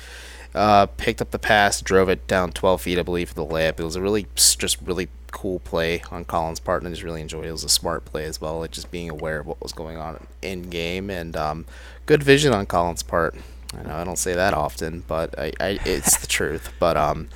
uh, 0.56 0.86
picked 0.86 1.20
up 1.20 1.30
the 1.30 1.38
pass, 1.38 1.80
drove 1.80 2.08
it 2.08 2.26
down 2.26 2.50
12 2.50 2.80
feet, 2.80 2.98
I 2.98 3.02
believe, 3.02 3.28
for 3.28 3.34
the 3.34 3.44
layup. 3.44 3.78
It 3.78 3.84
was 3.84 3.94
a 3.94 4.02
really, 4.02 4.26
just 4.34 4.80
really 4.82 5.08
cool 5.30 5.60
play 5.60 6.02
on 6.10 6.24
Collin's 6.24 6.60
part, 6.60 6.82
and 6.82 6.88
I 6.88 6.90
just 6.90 7.02
really 7.02 7.20
enjoyed 7.20 7.44
it. 7.44 7.48
It 7.48 7.52
was 7.52 7.64
a 7.64 7.68
smart 7.68 8.04
play 8.06 8.24
as 8.24 8.40
well, 8.40 8.60
like 8.60 8.70
just 8.70 8.90
being 8.90 9.10
aware 9.10 9.40
of 9.40 9.46
what 9.46 9.62
was 9.62 9.72
going 9.72 9.98
on 9.98 10.26
in 10.42 10.70
game, 10.70 11.10
and 11.10 11.36
um, 11.36 11.66
good 12.06 12.22
vision 12.22 12.52
on 12.52 12.66
Collin's 12.66 13.02
part. 13.02 13.36
I 13.76 13.82
know 13.82 13.94
I 13.94 14.04
don't 14.04 14.18
say 14.18 14.32
that 14.32 14.54
often, 14.54 15.04
but 15.06 15.38
I, 15.38 15.52
I 15.60 15.78
it's 15.84 16.16
the 16.16 16.26
truth. 16.26 16.72
But 16.78 16.96
um, 16.96 17.28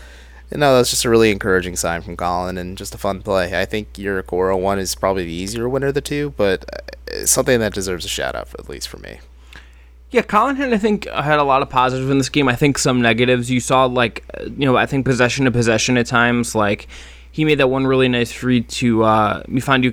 know, 0.58 0.76
that's 0.76 0.90
just 0.90 1.04
a 1.04 1.10
really 1.10 1.30
encouraging 1.30 1.76
sign 1.76 2.00
from 2.00 2.16
Collin 2.16 2.56
and 2.56 2.78
just 2.78 2.94
a 2.94 2.98
fun 2.98 3.22
play. 3.22 3.60
I 3.60 3.66
think 3.66 3.98
your 3.98 4.22
Okoro 4.22 4.58
one 4.58 4.78
is 4.78 4.94
probably 4.94 5.24
the 5.24 5.32
easier 5.32 5.68
winner 5.68 5.88
of 5.88 5.94
the 5.94 6.00
two, 6.00 6.30
but 6.36 6.64
uh, 7.12 7.26
something 7.26 7.60
that 7.60 7.74
deserves 7.74 8.04
a 8.04 8.08
shout 8.08 8.34
out, 8.34 8.48
at 8.58 8.68
least 8.68 8.88
for 8.88 8.98
me. 8.98 9.20
Yeah, 10.10 10.22
Collin 10.22 10.56
had 10.56 10.72
I 10.72 10.78
think 10.78 11.08
had 11.08 11.38
a 11.38 11.44
lot 11.44 11.62
of 11.62 11.70
positives 11.70 12.10
in 12.10 12.18
this 12.18 12.28
game. 12.28 12.48
I 12.48 12.56
think 12.56 12.78
some 12.78 13.00
negatives. 13.00 13.50
You 13.50 13.60
saw 13.60 13.84
like 13.84 14.24
you 14.44 14.66
know 14.66 14.76
I 14.76 14.86
think 14.86 15.06
possession 15.06 15.44
to 15.44 15.50
possession 15.50 15.96
at 15.96 16.06
times. 16.06 16.54
Like 16.54 16.88
he 17.30 17.44
made 17.44 17.58
that 17.58 17.68
one 17.68 17.86
really 17.86 18.08
nice 18.08 18.32
free 18.32 18.62
to 18.62 19.04
uh, 19.04 19.42
Mfiondu 19.44 19.92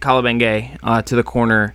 Kabengele 0.00 0.78
uh, 0.82 1.02
to 1.02 1.14
the 1.14 1.22
corner 1.22 1.74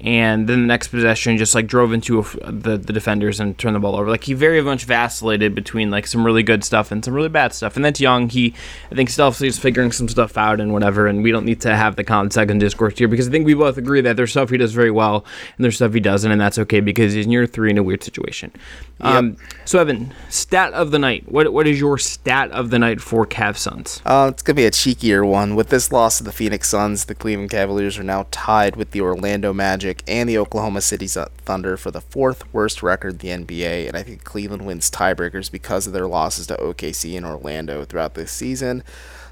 and 0.00 0.46
then 0.48 0.62
the 0.62 0.66
next 0.66 0.88
possession 0.88 1.38
just 1.38 1.54
like 1.54 1.66
drove 1.66 1.92
into 1.92 2.20
a, 2.20 2.52
the 2.52 2.76
the 2.76 2.92
defenders 2.92 3.40
and 3.40 3.56
turned 3.56 3.74
the 3.74 3.80
ball 3.80 3.96
over. 3.96 4.10
Like 4.10 4.24
he 4.24 4.34
very 4.34 4.60
much 4.60 4.84
vacillated 4.84 5.54
between 5.54 5.90
like 5.90 6.06
some 6.06 6.24
really 6.24 6.42
good 6.42 6.64
stuff 6.64 6.92
and 6.92 7.04
some 7.04 7.14
really 7.14 7.28
bad 7.28 7.54
stuff. 7.54 7.76
And 7.76 7.84
that's 7.84 8.00
young. 8.00 8.28
He 8.28 8.54
I 8.90 8.94
think 8.94 9.08
stealthily 9.08 9.48
is 9.48 9.58
figuring 9.58 9.92
some 9.92 10.08
stuff 10.08 10.36
out 10.36 10.60
and 10.60 10.72
whatever. 10.72 11.06
And 11.06 11.22
we 11.22 11.32
don't 11.32 11.46
need 11.46 11.60
to 11.62 11.74
have 11.74 11.96
the 11.96 12.04
Collin 12.04 12.30
Sexton 12.30 12.58
discourse 12.58 12.98
here 12.98 13.08
because 13.08 13.28
I 13.28 13.30
think 13.30 13.46
we 13.46 13.54
both 13.54 13.78
agree 13.78 14.02
that 14.02 14.16
there's 14.16 14.32
stuff 14.32 14.50
he 14.50 14.58
does 14.58 14.72
very 14.72 14.90
well 14.90 15.24
and 15.56 15.64
there's 15.64 15.76
stuff 15.76 15.94
he 15.94 16.00
doesn't, 16.00 16.30
and 16.30 16.40
that's 16.40 16.58
okay 16.58 16.80
because 16.80 17.14
he's 17.14 17.24
in 17.24 17.32
year 17.32 17.46
three 17.46 17.70
in 17.70 17.78
a 17.78 17.82
weird 17.82 18.04
situation. 18.04 18.52
Yep. 19.00 19.08
Um, 19.08 19.36
so 19.64 19.78
Evan, 19.78 20.12
stat 20.28 20.72
of 20.74 20.90
the 20.90 20.98
night. 20.98 21.30
What 21.30 21.52
what 21.52 21.66
is 21.66 21.80
your 21.80 21.96
stat 21.96 22.50
of 22.50 22.70
the 22.70 22.78
night 22.78 23.00
for 23.00 23.26
Cav 23.26 23.56
Suns? 23.56 24.02
Uh, 24.04 24.30
it's 24.32 24.42
gonna 24.42 24.56
be 24.56 24.66
a 24.66 24.70
cheekier 24.70 25.26
one. 25.26 25.54
With 25.54 25.70
this 25.70 25.90
loss 25.90 26.18
to 26.18 26.24
the 26.24 26.32
Phoenix 26.32 26.68
Suns, 26.68 27.06
the 27.06 27.14
Cleveland 27.14 27.50
Cavaliers 27.50 27.98
are 27.98 28.02
now 28.02 28.26
tied 28.30 28.76
with 28.76 28.90
the 28.90 29.00
Orlando 29.00 29.52
Magic 29.52 29.85
Magic 29.86 30.02
and 30.08 30.28
the 30.28 30.36
Oklahoma 30.36 30.80
City 30.80 31.06
Thunder 31.06 31.76
for 31.76 31.92
the 31.92 32.00
fourth 32.00 32.52
worst 32.52 32.82
record 32.82 33.22
in 33.24 33.46
the 33.46 33.46
NBA, 33.46 33.86
and 33.86 33.96
I 33.96 34.02
think 34.02 34.24
Cleveland 34.24 34.66
wins 34.66 34.90
tiebreakers 34.90 35.48
because 35.50 35.86
of 35.86 35.92
their 35.92 36.08
losses 36.08 36.48
to 36.48 36.56
OKC 36.56 37.16
and 37.16 37.24
Orlando 37.24 37.84
throughout 37.84 38.14
this 38.14 38.32
season. 38.32 38.82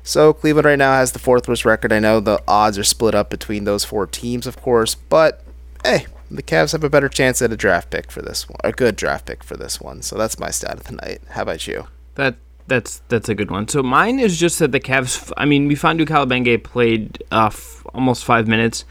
So 0.04 0.32
Cleveland 0.32 0.66
right 0.66 0.78
now 0.78 0.92
has 0.92 1.10
the 1.10 1.18
fourth 1.18 1.48
worst 1.48 1.64
record. 1.64 1.92
I 1.92 1.98
know 1.98 2.20
the 2.20 2.40
odds 2.46 2.78
are 2.78 2.84
split 2.84 3.16
up 3.16 3.30
between 3.30 3.64
those 3.64 3.84
four 3.84 4.06
teams, 4.06 4.46
of 4.46 4.60
course, 4.62 4.94
but 4.94 5.42
hey, 5.82 6.06
the 6.30 6.42
Cavs 6.42 6.70
have 6.70 6.84
a 6.84 6.90
better 6.90 7.08
chance 7.08 7.42
at 7.42 7.52
a 7.52 7.56
draft 7.56 7.90
pick 7.90 8.12
for 8.12 8.22
this 8.22 8.48
one, 8.48 8.58
a 8.62 8.70
good 8.70 8.94
draft 8.94 9.26
pick 9.26 9.42
for 9.42 9.56
this 9.56 9.80
one. 9.80 10.02
So 10.02 10.16
that's 10.16 10.38
my 10.38 10.50
stat 10.50 10.74
of 10.74 10.84
the 10.84 10.94
night. 10.94 11.20
How 11.30 11.42
about 11.42 11.66
you? 11.66 11.88
That 12.14 12.36
That's 12.68 13.02
that's 13.08 13.28
a 13.28 13.34
good 13.34 13.50
one. 13.50 13.66
So 13.66 13.82
mine 13.82 14.20
is 14.20 14.38
just 14.38 14.60
that 14.60 14.70
the 14.70 14.78
Cavs. 14.80 15.32
I 15.36 15.46
mean, 15.46 15.68
Mfiondu 15.68 16.06
Kabengele 16.06 16.62
played 16.62 17.24
uh, 17.32 17.46
f- 17.46 17.84
almost 17.92 18.24
five 18.24 18.46
minutes. 18.46 18.84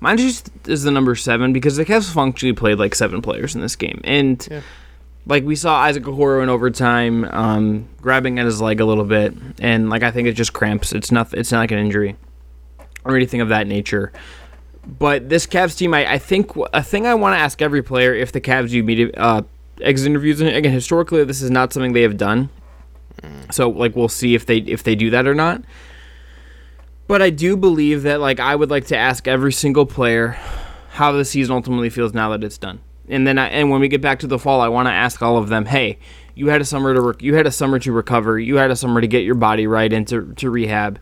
Mine 0.00 0.16
just 0.16 0.50
is 0.66 0.84
the 0.84 0.90
number 0.90 1.14
seven 1.14 1.52
because 1.52 1.76
the 1.76 1.84
Cavs 1.84 2.12
functionally 2.12 2.54
played 2.54 2.78
like 2.78 2.94
seven 2.94 3.20
players 3.20 3.54
in 3.54 3.60
this 3.60 3.76
game, 3.76 4.00
and 4.04 4.62
like 5.26 5.44
we 5.44 5.56
saw 5.56 5.76
Isaac 5.76 6.04
Okoro 6.04 6.42
in 6.42 6.48
overtime, 6.48 7.24
um, 7.26 7.88
grabbing 8.00 8.38
at 8.38 8.46
his 8.46 8.60
leg 8.60 8.80
a 8.80 8.84
little 8.84 9.04
bit, 9.04 9.34
and 9.60 9.90
like 9.90 10.02
I 10.02 10.10
think 10.10 10.28
it 10.28 10.32
just 10.32 10.52
cramps. 10.52 10.92
It's 10.92 11.10
not. 11.10 11.34
It's 11.34 11.52
not 11.52 11.60
like 11.60 11.70
an 11.72 11.78
injury 11.78 12.16
or 13.04 13.16
anything 13.16 13.40
of 13.40 13.48
that 13.48 13.66
nature. 13.66 14.12
But 14.86 15.28
this 15.28 15.46
Cavs 15.46 15.76
team, 15.76 15.92
I, 15.92 16.12
I 16.14 16.18
think 16.18 16.52
a 16.72 16.82
thing 16.82 17.06
I 17.06 17.14
want 17.14 17.34
to 17.34 17.38
ask 17.38 17.60
every 17.60 17.82
player 17.82 18.14
if 18.14 18.32
the 18.32 18.40
Cavs 18.40 18.70
do 18.70 18.82
media 18.82 19.10
uh, 19.16 19.42
exit 19.82 20.06
interviews, 20.06 20.40
and 20.40 20.48
again 20.48 20.72
historically 20.72 21.24
this 21.24 21.42
is 21.42 21.50
not 21.50 21.72
something 21.72 21.92
they 21.92 22.02
have 22.02 22.16
done. 22.16 22.48
So 23.50 23.68
like 23.68 23.96
we'll 23.96 24.08
see 24.08 24.34
if 24.34 24.46
they 24.46 24.58
if 24.58 24.84
they 24.84 24.94
do 24.94 25.10
that 25.10 25.26
or 25.26 25.34
not. 25.34 25.62
But 27.08 27.22
I 27.22 27.30
do 27.30 27.56
believe 27.56 28.02
that 28.04 28.20
like 28.20 28.38
I 28.38 28.54
would 28.54 28.70
like 28.70 28.86
to 28.88 28.96
ask 28.96 29.26
every 29.26 29.52
single 29.52 29.86
player 29.86 30.38
how 30.90 31.10
the 31.12 31.24
season 31.24 31.54
ultimately 31.54 31.90
feels 31.90 32.12
now 32.12 32.28
that 32.30 32.44
it's 32.44 32.58
done. 32.58 32.80
And 33.08 33.26
then 33.26 33.38
I, 33.38 33.48
and 33.48 33.70
when 33.70 33.80
we 33.80 33.88
get 33.88 34.02
back 34.02 34.18
to 34.20 34.26
the 34.26 34.38
fall, 34.38 34.60
I 34.60 34.68
want 34.68 34.86
to 34.86 34.92
ask 34.92 35.22
all 35.22 35.38
of 35.38 35.48
them, 35.48 35.64
"Hey, 35.64 35.98
you 36.34 36.48
had 36.48 36.60
a 36.60 36.64
summer 36.66 36.92
to 36.94 37.00
rec- 37.00 37.22
you 37.22 37.34
had 37.34 37.46
a 37.46 37.50
summer 37.50 37.78
to 37.78 37.92
recover. 37.92 38.38
You 38.38 38.56
had 38.56 38.70
a 38.70 38.76
summer 38.76 39.00
to 39.00 39.06
get 39.06 39.24
your 39.24 39.34
body 39.34 39.66
right 39.66 39.90
and 39.90 40.06
to, 40.08 40.34
to 40.34 40.50
rehab. 40.50 41.00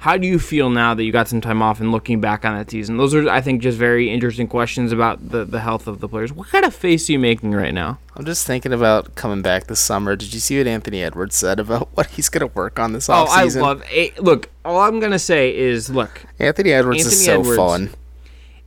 How 0.00 0.16
do 0.16 0.28
you 0.28 0.38
feel 0.38 0.70
now 0.70 0.94
that 0.94 1.02
you 1.02 1.10
got 1.10 1.26
some 1.26 1.40
time 1.40 1.60
off 1.60 1.80
and 1.80 1.90
looking 1.90 2.20
back 2.20 2.44
on 2.44 2.56
that 2.56 2.70
season? 2.70 2.98
Those 2.98 3.14
are, 3.16 3.28
I 3.28 3.40
think, 3.40 3.62
just 3.62 3.76
very 3.76 4.10
interesting 4.10 4.46
questions 4.46 4.92
about 4.92 5.30
the, 5.30 5.44
the 5.44 5.58
health 5.58 5.88
of 5.88 5.98
the 5.98 6.08
players. 6.08 6.32
What 6.32 6.48
kind 6.48 6.64
of 6.64 6.72
face 6.72 7.08
are 7.08 7.12
you 7.12 7.18
making 7.18 7.50
right 7.52 7.74
now? 7.74 7.98
I'm 8.14 8.24
just 8.24 8.46
thinking 8.46 8.72
about 8.72 9.16
coming 9.16 9.42
back 9.42 9.66
this 9.66 9.80
summer. 9.80 10.14
Did 10.14 10.32
you 10.32 10.38
see 10.38 10.56
what 10.58 10.68
Anthony 10.68 11.02
Edwards 11.02 11.34
said 11.34 11.58
about 11.58 11.88
what 11.94 12.06
he's 12.10 12.28
going 12.28 12.48
to 12.48 12.54
work 12.54 12.78
on 12.78 12.92
this 12.92 13.08
offseason? 13.08 13.56
Oh, 13.60 13.64
I 13.64 13.66
love. 13.66 13.82
eh, 13.90 14.10
Look, 14.18 14.50
all 14.64 14.78
I'm 14.80 15.00
gonna 15.00 15.18
say 15.18 15.56
is, 15.56 15.90
look, 15.90 16.22
Anthony 16.38 16.72
Edwards 16.72 17.04
is 17.04 17.24
so 17.24 17.40
Edwards. 17.40 17.56
fun. 17.56 17.90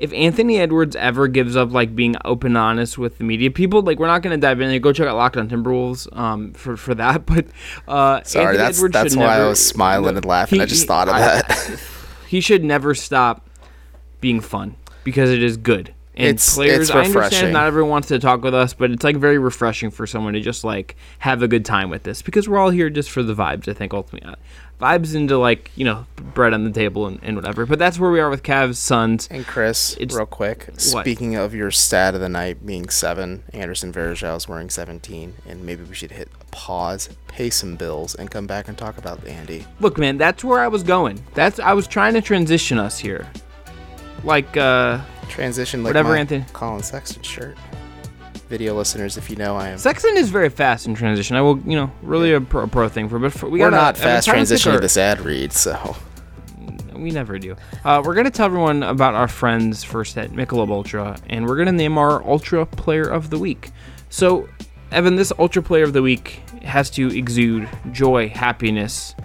If 0.02 0.12
Anthony 0.14 0.58
Edwards 0.58 0.96
ever 0.96 1.28
gives 1.28 1.56
up 1.56 1.72
like 1.72 1.96
being 1.96 2.16
open 2.26 2.58
honest 2.58 2.98
with 2.98 3.20
the 3.20 3.24
media 3.24 3.52
people, 3.52 3.82
like 3.84 4.00
we're 4.00 4.08
not 4.08 4.22
gonna 4.24 4.38
dive 4.38 4.60
in 4.60 4.70
there. 4.70 4.80
Go 4.80 4.92
check 4.92 5.08
out 5.08 5.16
Locked 5.16 5.38
On 5.38 5.48
Timberwolves 5.48 6.08
um, 6.18 6.54
for 6.54 6.76
for 6.76 6.96
that. 6.96 7.26
But 7.32 7.46
uh, 7.88 8.24
Sorry, 8.24 8.46
Anthony 8.46 8.58
that's 8.58 8.78
Edwards 8.80 8.94
that's 8.94 9.16
why 9.16 9.28
never, 9.28 9.44
I 9.46 9.48
was 9.48 9.66
smiling 9.66 10.18
and 10.18 10.26
laughing. 10.26 10.58
he- 10.60 10.64
I 10.64 10.66
just 10.66 10.88
thought 10.88 11.08
of 11.08 11.14
I- 11.16 11.20
that. 11.20 11.80
he 12.28 12.42
should 12.42 12.64
never 12.64 12.94
stop 12.96 13.48
being 14.20 14.42
fun 14.42 14.76
because 15.04 15.30
it 15.30 15.44
is 15.44 15.56
good. 15.58 15.94
And 16.14 16.28
It's- 16.30 16.56
players, 16.56 16.90
it's 16.90 16.92
I 16.92 17.06
understand 17.06 17.54
not 17.54 17.68
everyone 17.68 17.90
wants 17.92 18.10
to 18.10 18.20
talk 18.20 18.44
with 18.44 18.54
us, 18.54 18.74
but 18.74 18.92
it's 18.92 19.04
like 19.04 19.16
very 19.16 19.38
refreshing 19.38 19.92
for 19.92 20.06
someone 20.06 20.34
to 20.34 20.42
just 20.42 20.64
like 20.64 20.96
have 21.20 21.42
a 21.42 21.48
good 21.48 21.64
time 21.64 21.90
with 21.90 22.04
this 22.04 22.22
because 22.22 22.50
we're 22.50 22.58
all 22.58 22.70
here 22.70 22.90
just 22.90 23.10
for 23.10 23.24
the 23.24 23.34
vibes. 23.34 23.68
I 23.70 23.74
think 23.74 23.94
ultimately, 23.94 24.36
vibes 24.82 25.16
into 25.16 25.38
like 25.38 25.72
you 25.76 25.86
know 25.86 26.06
bread 26.34 26.54
on 26.54 26.64
the 26.64 26.72
table 26.72 27.08
and, 27.08 27.20
and 27.24 27.36
whatever. 27.36 27.66
But 27.66 27.80
that's 27.80 28.00
where 28.00 28.10
we 28.12 28.20
are 28.20 28.30
with 28.30 28.44
Cavs, 28.44 28.76
Suns. 28.76 29.28
And 29.32 29.46
Chris, 29.46 29.96
It's- 30.00 30.16
real 30.16 30.26
quick, 30.26 30.70
speaking 30.78 31.36
of 31.36 31.54
your 31.54 31.72
stat 31.72 32.16
of 32.16 32.22
the 32.22 32.30
night 32.30 32.66
being 32.66 32.90
seven, 32.90 33.44
Anderson 33.54 33.94
Varejao 33.94 34.36
is 34.38 34.48
wearing 34.48 34.70
17, 34.70 35.36
and 35.48 35.64
maybe 35.66 35.84
we 35.84 35.94
should 35.94 36.12
hit 36.12 36.30
pause, 36.52 37.10
pay 37.28 37.50
some 37.50 37.76
bills, 37.76 38.16
and 38.16 38.30
come 38.32 38.48
back 38.48 38.68
and 38.68 38.78
talk 38.78 38.98
about 38.98 39.26
Andy. 39.28 39.66
Look, 39.80 39.98
man, 39.98 40.18
that's 40.18 40.44
where 40.44 40.60
I 40.60 40.68
was 40.68 40.84
going. 40.84 41.24
That's 41.34 41.60
I 41.60 41.74
was 41.74 41.88
trying 41.88 42.14
to 42.16 42.22
transition 42.22 42.78
us 42.80 42.98
here. 43.00 43.28
Like 44.24 44.56
uh 44.58 45.00
Transition 45.30 45.82
like 45.84 45.92
Whatever, 45.92 46.10
my 46.10 46.20
Anthony. 46.20 46.46
Collin 46.52 46.84
Sexton 46.84 47.24
shirt. 47.24 47.58
Video 48.52 48.76
listeners, 48.76 49.16
if 49.16 49.30
you 49.30 49.38
know, 49.38 49.56
I 49.56 49.70
am. 49.70 49.78
Sexton 49.78 50.18
is 50.18 50.30
very 50.30 50.50
fast 50.50 50.86
in 50.86 50.94
transition. 50.94 51.38
I 51.38 51.42
will, 51.42 51.58
you 51.60 51.78
know, 51.78 51.90
really 52.04 52.34
a 52.34 52.42
pro, 52.42 52.68
pro 52.68 52.90
thing 52.90 53.08
for 53.08 53.18
but 53.18 53.32
for, 53.32 53.46
we 53.50 53.60
We're 53.60 53.70
gotta, 53.70 53.78
not 53.78 53.98
fast 53.98 54.28
trying 54.28 54.46
to 54.46 54.54
transitioning 54.54 54.74
our- 54.74 54.80
this 54.82 54.98
ad 54.98 55.22
read, 55.22 55.54
so 55.54 55.96
We 56.94 57.12
never 57.12 57.40
do. 57.40 57.56
Uh, 57.86 58.02
we're 58.04 58.14
gonna 58.14 58.30
tell 58.30 58.48
everyone 58.48 58.84
about 58.84 59.16
our 59.16 59.30
friends 59.30 59.86
first 59.86 60.18
at 60.18 60.32
Michelob 60.32 60.70
Ultra, 60.70 61.16
and 61.30 61.48
we're 61.48 61.56
gonna 61.56 61.72
name 61.72 61.98
our 61.98 62.22
Ultra 62.28 62.66
Player 62.66 63.06
of 63.06 63.30
the 63.30 63.40
Week. 63.40 63.72
So, 64.10 64.50
Evan, 64.92 65.16
this 65.16 65.32
Ultra 65.40 65.64
Player 65.64 65.86
of 65.86 65.94
the 65.94 66.02
Week 66.02 66.42
has 66.62 66.90
to 66.92 67.08
exude 67.18 67.70
joy, 67.94 68.28
happiness, 68.28 69.16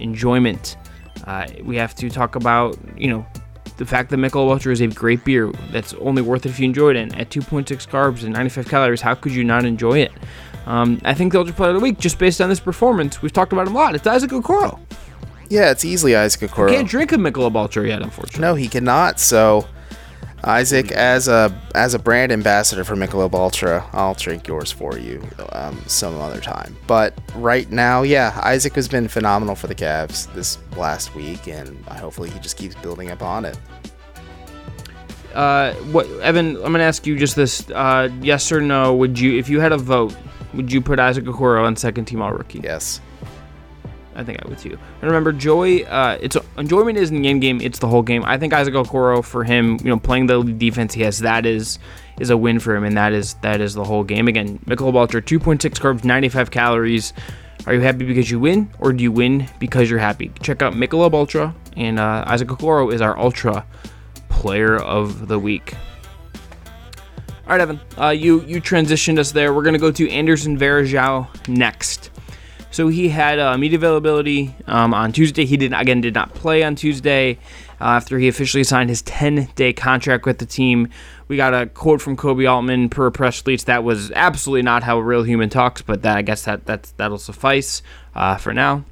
enjoyment. 0.00 0.76
Uh, 1.24 1.46
we 1.62 1.76
have 1.76 1.94
to 1.94 2.10
talk 2.10 2.34
about, 2.34 2.76
you 2.98 3.08
know, 3.08 3.24
the 3.76 3.86
fact 3.86 4.10
that 4.10 4.16
Michelob 4.16 4.50
Ultra 4.50 4.72
is 4.72 4.80
a 4.80 4.86
great 4.88 5.24
beer 5.24 5.50
that's 5.70 5.94
only 5.94 6.22
worth 6.22 6.46
it 6.46 6.50
if 6.50 6.58
you 6.60 6.64
enjoy 6.66 6.90
it. 6.90 6.96
And 6.96 7.18
at 7.18 7.30
2.6 7.30 7.66
carbs 7.88 8.22
and 8.24 8.32
95 8.32 8.68
calories, 8.68 9.00
how 9.00 9.14
could 9.14 9.32
you 9.32 9.44
not 9.44 9.64
enjoy 9.64 9.98
it? 10.00 10.12
Um, 10.66 11.00
I 11.04 11.14
think 11.14 11.32
the 11.32 11.38
Ultra 11.38 11.54
Player 11.54 11.70
of 11.70 11.76
the 11.76 11.82
Week, 11.82 11.98
just 11.98 12.18
based 12.18 12.40
on 12.40 12.48
this 12.48 12.60
performance, 12.60 13.20
we've 13.22 13.32
talked 13.32 13.52
about 13.52 13.66
him 13.66 13.74
a 13.74 13.78
lot. 13.78 13.94
It's 13.94 14.06
Isaac 14.06 14.30
Okoro. 14.30 14.78
yeah, 15.48 15.70
it's 15.70 15.84
easily 15.84 16.14
Isaac 16.14 16.50
Okoro. 16.50 16.68
Can't 16.68 16.88
drink 16.88 17.12
a 17.12 17.16
Michelob 17.16 17.56
Ultra 17.56 17.86
yet, 17.86 18.00
unfortunately. 18.02 18.40
No, 18.42 18.54
he 18.54 18.68
cannot. 18.68 19.18
So, 19.18 19.66
Isaac, 20.44 20.90
as 20.92 21.28
a 21.28 21.56
as 21.74 21.94
a 21.94 21.98
brand 21.98 22.32
ambassador 22.32 22.82
for 22.84 22.96
Michelob 22.96 23.32
Ultra, 23.34 23.88
I'll 23.92 24.14
drink 24.14 24.48
yours 24.48 24.72
for 24.72 24.98
you 24.98 25.22
um, 25.52 25.80
some 25.86 26.18
other 26.20 26.40
time. 26.40 26.76
But 26.86 27.14
right 27.36 27.70
now, 27.70 28.02
yeah, 28.02 28.38
Isaac 28.42 28.74
has 28.74 28.88
been 28.88 29.06
phenomenal 29.08 29.54
for 29.54 29.68
the 29.68 29.74
Cavs 29.74 30.32
this 30.34 30.58
last 30.76 31.14
week, 31.14 31.46
and 31.46 31.84
hopefully 31.86 32.30
he 32.30 32.38
just 32.40 32.56
keeps 32.56 32.74
building 32.76 33.10
upon 33.10 33.44
it. 33.44 33.56
uh, 35.34 35.72
what 35.92 36.06
Evan? 36.20 36.56
I'm 36.56 36.72
gonna 36.72 36.80
ask 36.80 37.06
you 37.06 37.16
just 37.16 37.36
this: 37.36 37.68
uh, 37.70 38.08
yes 38.20 38.50
or 38.50 38.60
no? 38.60 38.94
Would 38.94 39.18
you, 39.18 39.38
if 39.38 39.48
you 39.48 39.60
had 39.60 39.72
a 39.72 39.78
vote, 39.78 40.14
would 40.54 40.72
you 40.72 40.80
put 40.80 40.98
Isaac 40.98 41.24
Okoro 41.24 41.64
on 41.64 41.76
second 41.76 42.06
team 42.06 42.20
All 42.20 42.32
Rookie? 42.32 42.60
Yes. 42.62 43.00
I 44.14 44.24
think 44.24 44.44
I 44.44 44.48
would 44.48 44.58
too. 44.58 44.78
And 45.00 45.02
remember, 45.02 45.32
joy. 45.32 45.80
Uh, 45.82 46.18
it's 46.20 46.36
enjoyment 46.58 46.98
isn't 46.98 47.20
the 47.20 47.28
end 47.28 47.40
game; 47.40 47.60
it's 47.60 47.78
the 47.78 47.88
whole 47.88 48.02
game. 48.02 48.24
I 48.24 48.38
think 48.38 48.52
Isaac 48.52 48.74
Okoro, 48.74 49.24
for 49.24 49.44
him, 49.44 49.78
you 49.82 49.88
know, 49.88 49.98
playing 49.98 50.26
the 50.26 50.42
defense 50.42 50.94
he 50.94 51.02
has, 51.02 51.20
that 51.20 51.46
is 51.46 51.78
is 52.20 52.30
a 52.30 52.36
win 52.36 52.58
for 52.58 52.76
him, 52.76 52.84
and 52.84 52.96
that 52.96 53.12
is 53.12 53.34
that 53.42 53.60
is 53.60 53.74
the 53.74 53.84
whole 53.84 54.04
game. 54.04 54.28
Again, 54.28 54.58
Michelob 54.66 54.94
Ultra, 54.94 55.22
2.6 55.22 55.58
carbs, 55.78 56.04
95 56.04 56.50
calories. 56.50 57.12
Are 57.66 57.74
you 57.74 57.80
happy 57.80 58.04
because 58.04 58.30
you 58.30 58.40
win, 58.40 58.70
or 58.80 58.92
do 58.92 59.02
you 59.02 59.12
win 59.12 59.48
because 59.58 59.88
you're 59.88 59.98
happy? 59.98 60.32
Check 60.42 60.62
out 60.62 60.74
Michelob 60.74 61.14
Ultra, 61.14 61.54
and 61.76 61.98
uh, 61.98 62.24
Isaac 62.26 62.48
Okoro 62.48 62.92
is 62.92 63.00
our 63.00 63.18
Ultra 63.18 63.64
Player 64.28 64.76
of 64.76 65.28
the 65.28 65.38
Week. 65.38 65.74
All 67.46 67.58
right, 67.58 67.60
Evan. 67.60 67.80
Uh, 67.98 68.08
you 68.08 68.42
you 68.42 68.60
transitioned 68.60 69.18
us 69.18 69.32
there. 69.32 69.52
We're 69.54 69.62
gonna 69.62 69.78
go 69.78 69.90
to 69.92 70.10
Anderson 70.10 70.58
Varejao 70.58 71.48
next. 71.48 72.10
So 72.72 72.88
he 72.88 73.10
had 73.10 73.38
uh, 73.38 73.56
media 73.58 73.78
availability 73.78 74.56
um, 74.66 74.94
on 74.94 75.12
Tuesday. 75.12 75.44
He 75.44 75.58
did 75.58 75.74
again 75.74 76.00
did 76.00 76.14
not 76.14 76.34
play 76.34 76.64
on 76.64 76.74
Tuesday 76.74 77.38
uh, 77.80 77.84
after 77.84 78.18
he 78.18 78.28
officially 78.28 78.64
signed 78.64 78.88
his 78.88 79.02
10-day 79.02 79.74
contract 79.74 80.24
with 80.24 80.38
the 80.38 80.46
team. 80.46 80.88
We 81.28 81.36
got 81.36 81.52
a 81.52 81.66
quote 81.66 82.00
from 82.00 82.16
Koby 82.16 82.50
Altman 82.50 82.88
per 82.88 83.10
press 83.10 83.46
release 83.46 83.64
that 83.64 83.84
was 83.84 84.10
absolutely 84.12 84.62
not 84.62 84.82
how 84.82 84.98
a 84.98 85.02
real 85.02 85.22
human 85.22 85.50
talks, 85.50 85.82
but 85.82 86.00
that 86.02 86.16
I 86.16 86.22
guess 86.22 86.44
that 86.46 86.64
that's 86.64 86.92
that'll 86.92 87.18
suffice 87.18 87.82
uh, 88.14 88.38
for 88.38 88.54
now. 88.54 88.84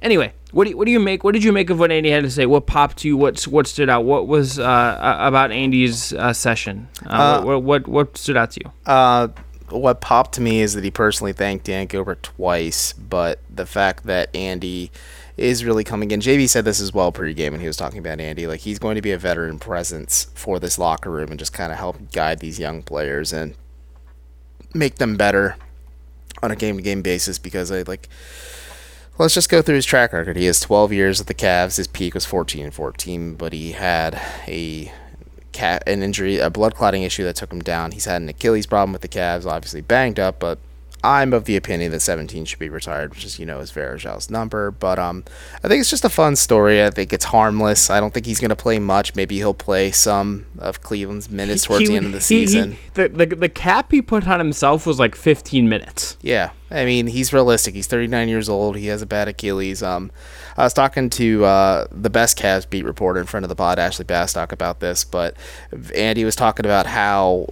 Anyway, 0.00 0.32
what 0.52 0.64
do 0.64 0.70
you, 0.70 0.76
what 0.76 0.84
do 0.84 0.92
you 0.92 1.00
make? 1.00 1.24
What 1.24 1.32
did 1.32 1.42
you 1.42 1.52
make 1.52 1.70
of 1.70 1.80
what 1.80 1.90
Andy 1.90 2.10
had 2.10 2.22
to 2.22 2.30
say? 2.30 2.46
What 2.46 2.66
popped 2.66 2.98
to 2.98 3.08
you? 3.08 3.16
What 3.16 3.42
what 3.48 3.66
stood 3.66 3.88
out? 3.88 4.04
What 4.04 4.28
was 4.28 4.60
uh, 4.60 5.16
about 5.18 5.50
Andy's 5.50 6.12
uh, 6.12 6.32
session? 6.32 6.88
Uh, 7.04 7.42
what, 7.42 7.62
what 7.62 7.88
what 7.88 8.16
stood 8.16 8.36
out 8.36 8.52
to 8.52 8.60
you? 8.64 8.92
What 9.70 10.00
popped 10.00 10.34
to 10.34 10.40
me 10.40 10.60
is 10.60 10.74
that 10.74 10.84
he 10.84 10.90
personally 10.90 11.32
thanked 11.32 11.64
Dan 11.64 11.86
Gilbert 11.86 12.22
twice, 12.22 12.92
but 12.92 13.40
the 13.48 13.66
fact 13.66 14.04
that 14.04 14.34
Andy 14.34 14.90
is 15.36 15.64
really 15.64 15.84
coming 15.84 16.10
in. 16.10 16.20
JB 16.20 16.48
said 16.48 16.64
this 16.64 16.80
as 16.80 16.92
well 16.92 17.10
pregame 17.10 17.48
and 17.48 17.60
he 17.60 17.66
was 17.66 17.76
talking 17.76 17.98
about 17.98 18.20
Andy. 18.20 18.46
Like 18.46 18.60
he's 18.60 18.78
going 18.78 18.94
to 18.94 19.02
be 19.02 19.10
a 19.10 19.18
veteran 19.18 19.58
presence 19.58 20.28
for 20.34 20.58
this 20.58 20.78
locker 20.78 21.10
room 21.10 21.30
and 21.30 21.38
just 21.38 21.52
kind 21.52 21.72
of 21.72 21.78
help 21.78 22.12
guide 22.12 22.38
these 22.38 22.60
young 22.60 22.82
players 22.82 23.32
and 23.32 23.54
make 24.72 24.96
them 24.96 25.16
better 25.16 25.56
on 26.42 26.50
a 26.50 26.56
game 26.56 26.76
to 26.76 26.82
game 26.82 27.02
basis 27.02 27.38
because 27.38 27.72
I 27.72 27.82
like 27.82 28.08
let's 29.18 29.34
just 29.34 29.48
go 29.48 29.62
through 29.62 29.76
his 29.76 29.86
track 29.86 30.12
record. 30.12 30.36
He 30.36 30.46
has 30.46 30.60
12 30.60 30.92
years 30.92 31.20
at 31.20 31.26
the 31.26 31.34
Cavs. 31.34 31.76
His 31.76 31.88
peak 31.88 32.14
was 32.14 32.26
14 32.26 32.66
and 32.66 32.74
14, 32.74 33.34
but 33.34 33.52
he 33.52 33.72
had 33.72 34.20
a 34.46 34.92
cat 35.54 35.82
an 35.86 36.02
injury, 36.02 36.38
a 36.38 36.50
blood 36.50 36.74
clotting 36.74 37.02
issue 37.02 37.24
that 37.24 37.36
took 37.36 37.50
him 37.50 37.62
down. 37.62 37.92
He's 37.92 38.04
had 38.04 38.20
an 38.20 38.28
Achilles 38.28 38.66
problem 38.66 38.92
with 38.92 39.00
the 39.00 39.08
Cavs, 39.08 39.46
obviously 39.46 39.80
banged 39.80 40.18
up, 40.18 40.38
but 40.38 40.58
I'm 41.04 41.32
of 41.34 41.44
the 41.44 41.56
opinion 41.56 41.92
that 41.92 42.00
17 42.00 42.44
should 42.46 42.58
be 42.58 42.68
retired, 42.68 43.10
which 43.10 43.24
is 43.24 43.38
you 43.38 43.44
know 43.46 43.60
is 43.60 43.70
Varejao's 43.70 44.30
number. 44.30 44.70
But 44.70 44.98
um, 44.98 45.24
I 45.62 45.68
think 45.68 45.80
it's 45.80 45.90
just 45.90 46.04
a 46.04 46.08
fun 46.08 46.34
story. 46.36 46.82
I 46.82 46.90
think 46.90 47.12
it's 47.12 47.26
harmless. 47.26 47.90
I 47.90 48.00
don't 48.00 48.14
think 48.14 48.24
he's 48.26 48.40
gonna 48.40 48.56
play 48.56 48.78
much. 48.78 49.14
Maybe 49.14 49.36
he'll 49.36 49.52
play 49.54 49.90
some 49.90 50.46
of 50.58 50.80
Cleveland's 50.82 51.30
minutes 51.30 51.64
towards 51.64 51.82
He- 51.82 51.86
the 51.88 51.96
end 51.96 52.06
of 52.06 52.12
the 52.12 52.18
he- 52.20 52.40
he- 52.40 52.46
season. 52.46 52.76
the, 52.94 53.08
the 53.08 53.26
the 53.26 53.48
cap 53.48 53.92
he 53.92 54.00
put 54.00 54.26
on 54.26 54.38
himself 54.40 54.86
was 54.86 54.98
like 54.98 55.14
15 55.14 55.68
minutes. 55.68 56.16
Yeah, 56.22 56.50
I 56.70 56.84
mean 56.86 57.06
he's 57.08 57.32
realistic. 57.32 57.74
He's 57.74 57.86
39 57.86 58.28
years 58.28 58.48
old. 58.48 58.76
He 58.76 58.86
has 58.86 59.02
a 59.02 59.06
bad 59.06 59.28
Achilles. 59.28 59.82
Um, 59.82 60.10
I 60.56 60.62
was 60.64 60.72
talking 60.72 61.10
to 61.10 61.44
uh, 61.44 61.86
the 61.90 62.10
best 62.10 62.38
Cavs 62.38 62.68
beat 62.70 62.84
reporter 62.84 63.20
in 63.20 63.26
front 63.26 63.44
of 63.44 63.48
the 63.48 63.56
pod, 63.56 63.78
Ashley 63.78 64.04
Bastock, 64.04 64.52
about 64.52 64.80
this. 64.80 65.04
But 65.04 65.36
Andy 65.94 66.24
was 66.24 66.36
talking 66.36 66.64
about 66.64 66.86
how 66.86 67.48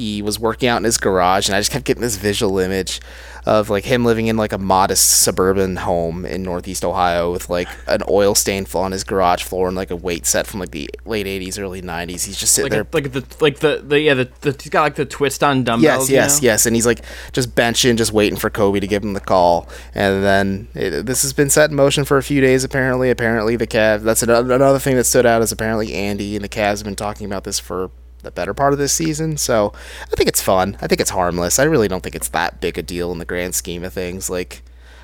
he 0.00 0.22
was 0.22 0.38
working 0.38 0.68
out 0.68 0.78
in 0.78 0.84
his 0.84 0.96
garage, 0.98 1.48
and 1.48 1.54
I 1.56 1.60
just 1.60 1.70
kept 1.70 1.84
getting 1.84 2.00
this 2.02 2.16
visual 2.16 2.58
image 2.58 3.00
of 3.46 3.70
like 3.70 3.84
him 3.84 4.04
living 4.04 4.26
in 4.26 4.36
like 4.36 4.52
a 4.52 4.58
modest 4.58 5.22
suburban 5.22 5.76
home 5.76 6.26
in 6.26 6.42
Northeast 6.42 6.84
Ohio 6.84 7.32
with 7.32 7.48
like 7.48 7.68
an 7.86 8.02
oil 8.08 8.34
stain 8.34 8.66
on 8.74 8.92
his 8.92 9.02
garage 9.02 9.42
floor 9.42 9.66
and 9.68 9.76
like 9.76 9.90
a 9.90 9.96
weight 9.96 10.26
set 10.26 10.46
from 10.46 10.60
like 10.60 10.70
the 10.70 10.90
late 11.04 11.26
'80s, 11.26 11.58
early 11.58 11.80
'90s. 11.82 12.26
He's 12.26 12.38
just 12.38 12.52
sitting 12.52 12.70
Like, 12.70 12.90
there. 12.90 13.00
a, 13.00 13.02
like 13.02 13.12
the 13.12 13.36
like 13.44 13.58
the, 13.60 13.82
the 13.86 14.00
yeah 14.00 14.14
the, 14.14 14.28
the 14.42 14.52
he's 14.60 14.68
got 14.70 14.82
like 14.82 14.94
the 14.96 15.06
twist 15.06 15.42
on 15.42 15.64
dumbbells. 15.64 16.10
Yes, 16.10 16.10
yes, 16.10 16.42
you 16.42 16.46
know? 16.48 16.52
yes, 16.52 16.66
and 16.66 16.76
he's 16.76 16.86
like 16.86 17.00
just 17.32 17.54
benching, 17.54 17.96
just 17.96 18.12
waiting 18.12 18.38
for 18.38 18.50
Koby 18.50 18.80
to 18.80 18.86
give 18.86 19.02
him 19.02 19.14
the 19.14 19.20
call, 19.20 19.68
and 19.94 20.22
then 20.22 20.68
it, 20.74 21.06
this 21.06 21.22
has 21.22 21.32
been 21.32 21.50
set 21.50 21.70
in 21.70 21.76
motion 21.76 22.04
for 22.04 22.18
a 22.18 22.22
few 22.22 22.40
days. 22.40 22.64
Apparently, 22.64 23.10
apparently 23.10 23.56
the 23.56 23.66
Cavs. 23.66 24.02
That's 24.02 24.22
another, 24.22 24.54
another 24.54 24.78
thing 24.78 24.96
that 24.96 25.04
stood 25.04 25.24
out 25.26 25.40
is 25.42 25.50
apparently 25.52 25.94
Andy 25.94 26.36
and 26.36 26.44
the 26.44 26.48
Cavs 26.48 26.78
have 26.78 26.84
been 26.84 26.96
talking 26.96 27.26
about 27.26 27.44
this 27.44 27.58
for 27.58 27.90
the 28.22 28.30
better 28.30 28.54
part 28.54 28.72
of 28.72 28.78
this 28.78 28.92
season. 28.92 29.36
So 29.36 29.72
I 30.02 30.14
think 30.16 30.28
it's 30.28 30.42
fun. 30.42 30.76
I 30.80 30.86
think 30.86 31.00
it's 31.00 31.10
harmless. 31.10 31.58
I 31.58 31.64
really 31.64 31.88
don't 31.88 32.02
think 32.02 32.14
it's 32.14 32.28
that 32.28 32.60
big 32.60 32.78
a 32.78 32.82
deal 32.82 33.12
in 33.12 33.18
the 33.18 33.24
grand 33.24 33.54
scheme 33.54 33.84
of 33.84 33.92
things. 33.92 34.28
Like, 34.30 34.62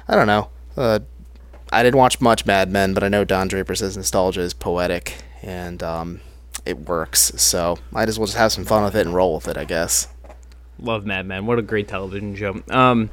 I 0.09 0.15
don't 0.15 0.27
know. 0.27 0.51
Uh, 0.77 1.01
I 1.73 1.83
didn't 1.83 1.97
watch 1.99 2.21
much 2.21 2.47
Mad 2.47 2.71
Men, 2.71 2.95
but 2.95 3.03
I 3.03 3.09
know 3.09 3.25
Don 3.25 3.49
Draper 3.49 3.75
says 3.75 3.97
nostalgia 3.97 4.41
is 4.43 4.55
poetic, 4.55 5.17
and 5.43 5.83
um, 5.83 6.21
it 6.65 6.79
works. 6.89 7.33
So 7.37 7.79
might 7.91 8.09
as 8.09 8.19
well 8.19 8.27
just 8.27 8.39
have 8.39 8.53
some 8.53 8.65
fun 8.65 8.85
with 8.85 8.95
it 8.95 9.05
and 9.07 9.15
roll 9.15 9.35
with 9.35 9.49
it, 9.49 9.57
I 9.57 9.65
guess. 9.65 10.07
Love 10.79 11.05
Mad 11.07 11.27
Men. 11.27 11.47
What 11.47 11.59
a 11.59 11.63
great 11.63 11.89
television 11.89 12.37
show. 12.37 12.63
Um, 12.71 13.11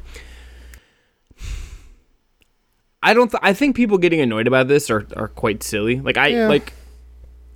I 3.02 3.14
don't. 3.14 3.30
Th- 3.32 3.40
I 3.44 3.54
think 3.54 3.76
people 3.76 3.98
getting 3.98 4.22
annoyed 4.22 4.48
about 4.48 4.68
this 4.68 4.90
are, 4.90 5.06
are 5.18 5.28
quite 5.28 5.64
silly. 5.64 6.00
Like 6.00 6.18
I 6.18 6.28
Yeah. 6.28 6.48
like. 6.48 6.74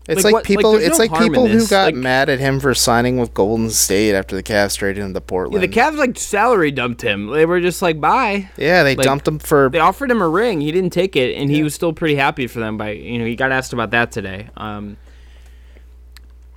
It's 0.08 0.24
Like, 0.24 0.26
like, 0.26 0.34
what- 0.34 0.44
people. 0.46 0.72
there's 0.74 0.86
it's 0.88 1.00
no 1.00 1.06
like 1.06 1.22
people 1.22 1.48
who 1.48 1.68
got 1.68 1.88
Like- 1.88 1.96
mad 1.96 2.30
at 2.30 2.40
him 2.40 2.62
for 2.62 2.74
signing 2.74 3.18
with 3.18 3.34
Golden 3.34 3.70
State 3.70 4.14
after 4.16 4.38
the 4.38 4.44
Cavs 4.44 4.78
traded 4.78 5.04
him 5.04 5.14
to 5.14 5.18
Yeah, 5.20 5.24
Portland. 5.28 5.62
the 5.62 5.68
Cavs 5.68 5.98
like 5.98 6.18
salary 6.18 6.72
dumped 6.72 7.02
him. 7.02 7.28
They 7.28 7.46
were 7.46 7.60
just 7.60 7.82
like, 7.82 8.00
bye. 8.00 8.50
Yeah, 8.58 8.84
they 8.84 8.96
like, 8.96 9.04
dumped 9.06 9.28
him 9.28 9.38
for. 9.40 9.70
They 9.70 9.80
offered 9.80 10.10
him 10.10 10.22
a 10.22 10.30
ring. 10.30 10.62
He 10.62 10.72
didn't 10.72 10.92
take 10.92 11.18
it, 11.18 11.36
and 11.36 11.50
he 11.52 11.62
was 11.62 11.76
still 11.76 11.92
pretty 11.92 12.16
happy 12.16 12.48
for 12.48 12.60
them. 12.62 12.78
By 12.78 12.92
you 12.92 13.20
know, 13.20 13.26
he 13.26 13.36
got 13.36 13.52
asked 13.52 13.74
about 13.74 13.92
that 13.92 14.12
today. 14.14 14.48
Um, 14.56 14.96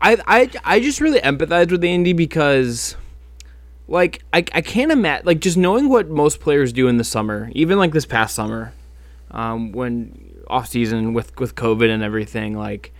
I 0.01 0.17
I 0.27 0.51
I 0.65 0.81
just 0.81 1.01
really 1.01 1.21
empathize 1.21 1.71
with 1.71 1.85
Andy 1.85 2.13
because, 2.13 2.97
like, 3.89 4.23
I 4.33 4.39
I 4.55 4.61
can't 4.61 4.93
imagine 4.93 5.27
like 5.27 5.41
just 5.41 5.57
knowing 5.57 5.89
what 5.89 6.09
most 6.09 6.41
players 6.41 6.73
do 6.73 6.89
in 6.89 6.97
the 6.99 7.05
summer, 7.05 7.51
even 7.53 7.79
like 7.79 7.93
this 7.93 8.07
past 8.07 8.35
summer, 8.35 8.73
um, 9.33 9.73
when 9.73 10.31
off 10.47 10.69
season 10.69 11.15
with 11.15 11.39
with 11.41 11.55
COVID 11.57 11.91
and 11.91 12.03
everything, 12.03 12.57
like. 12.57 12.93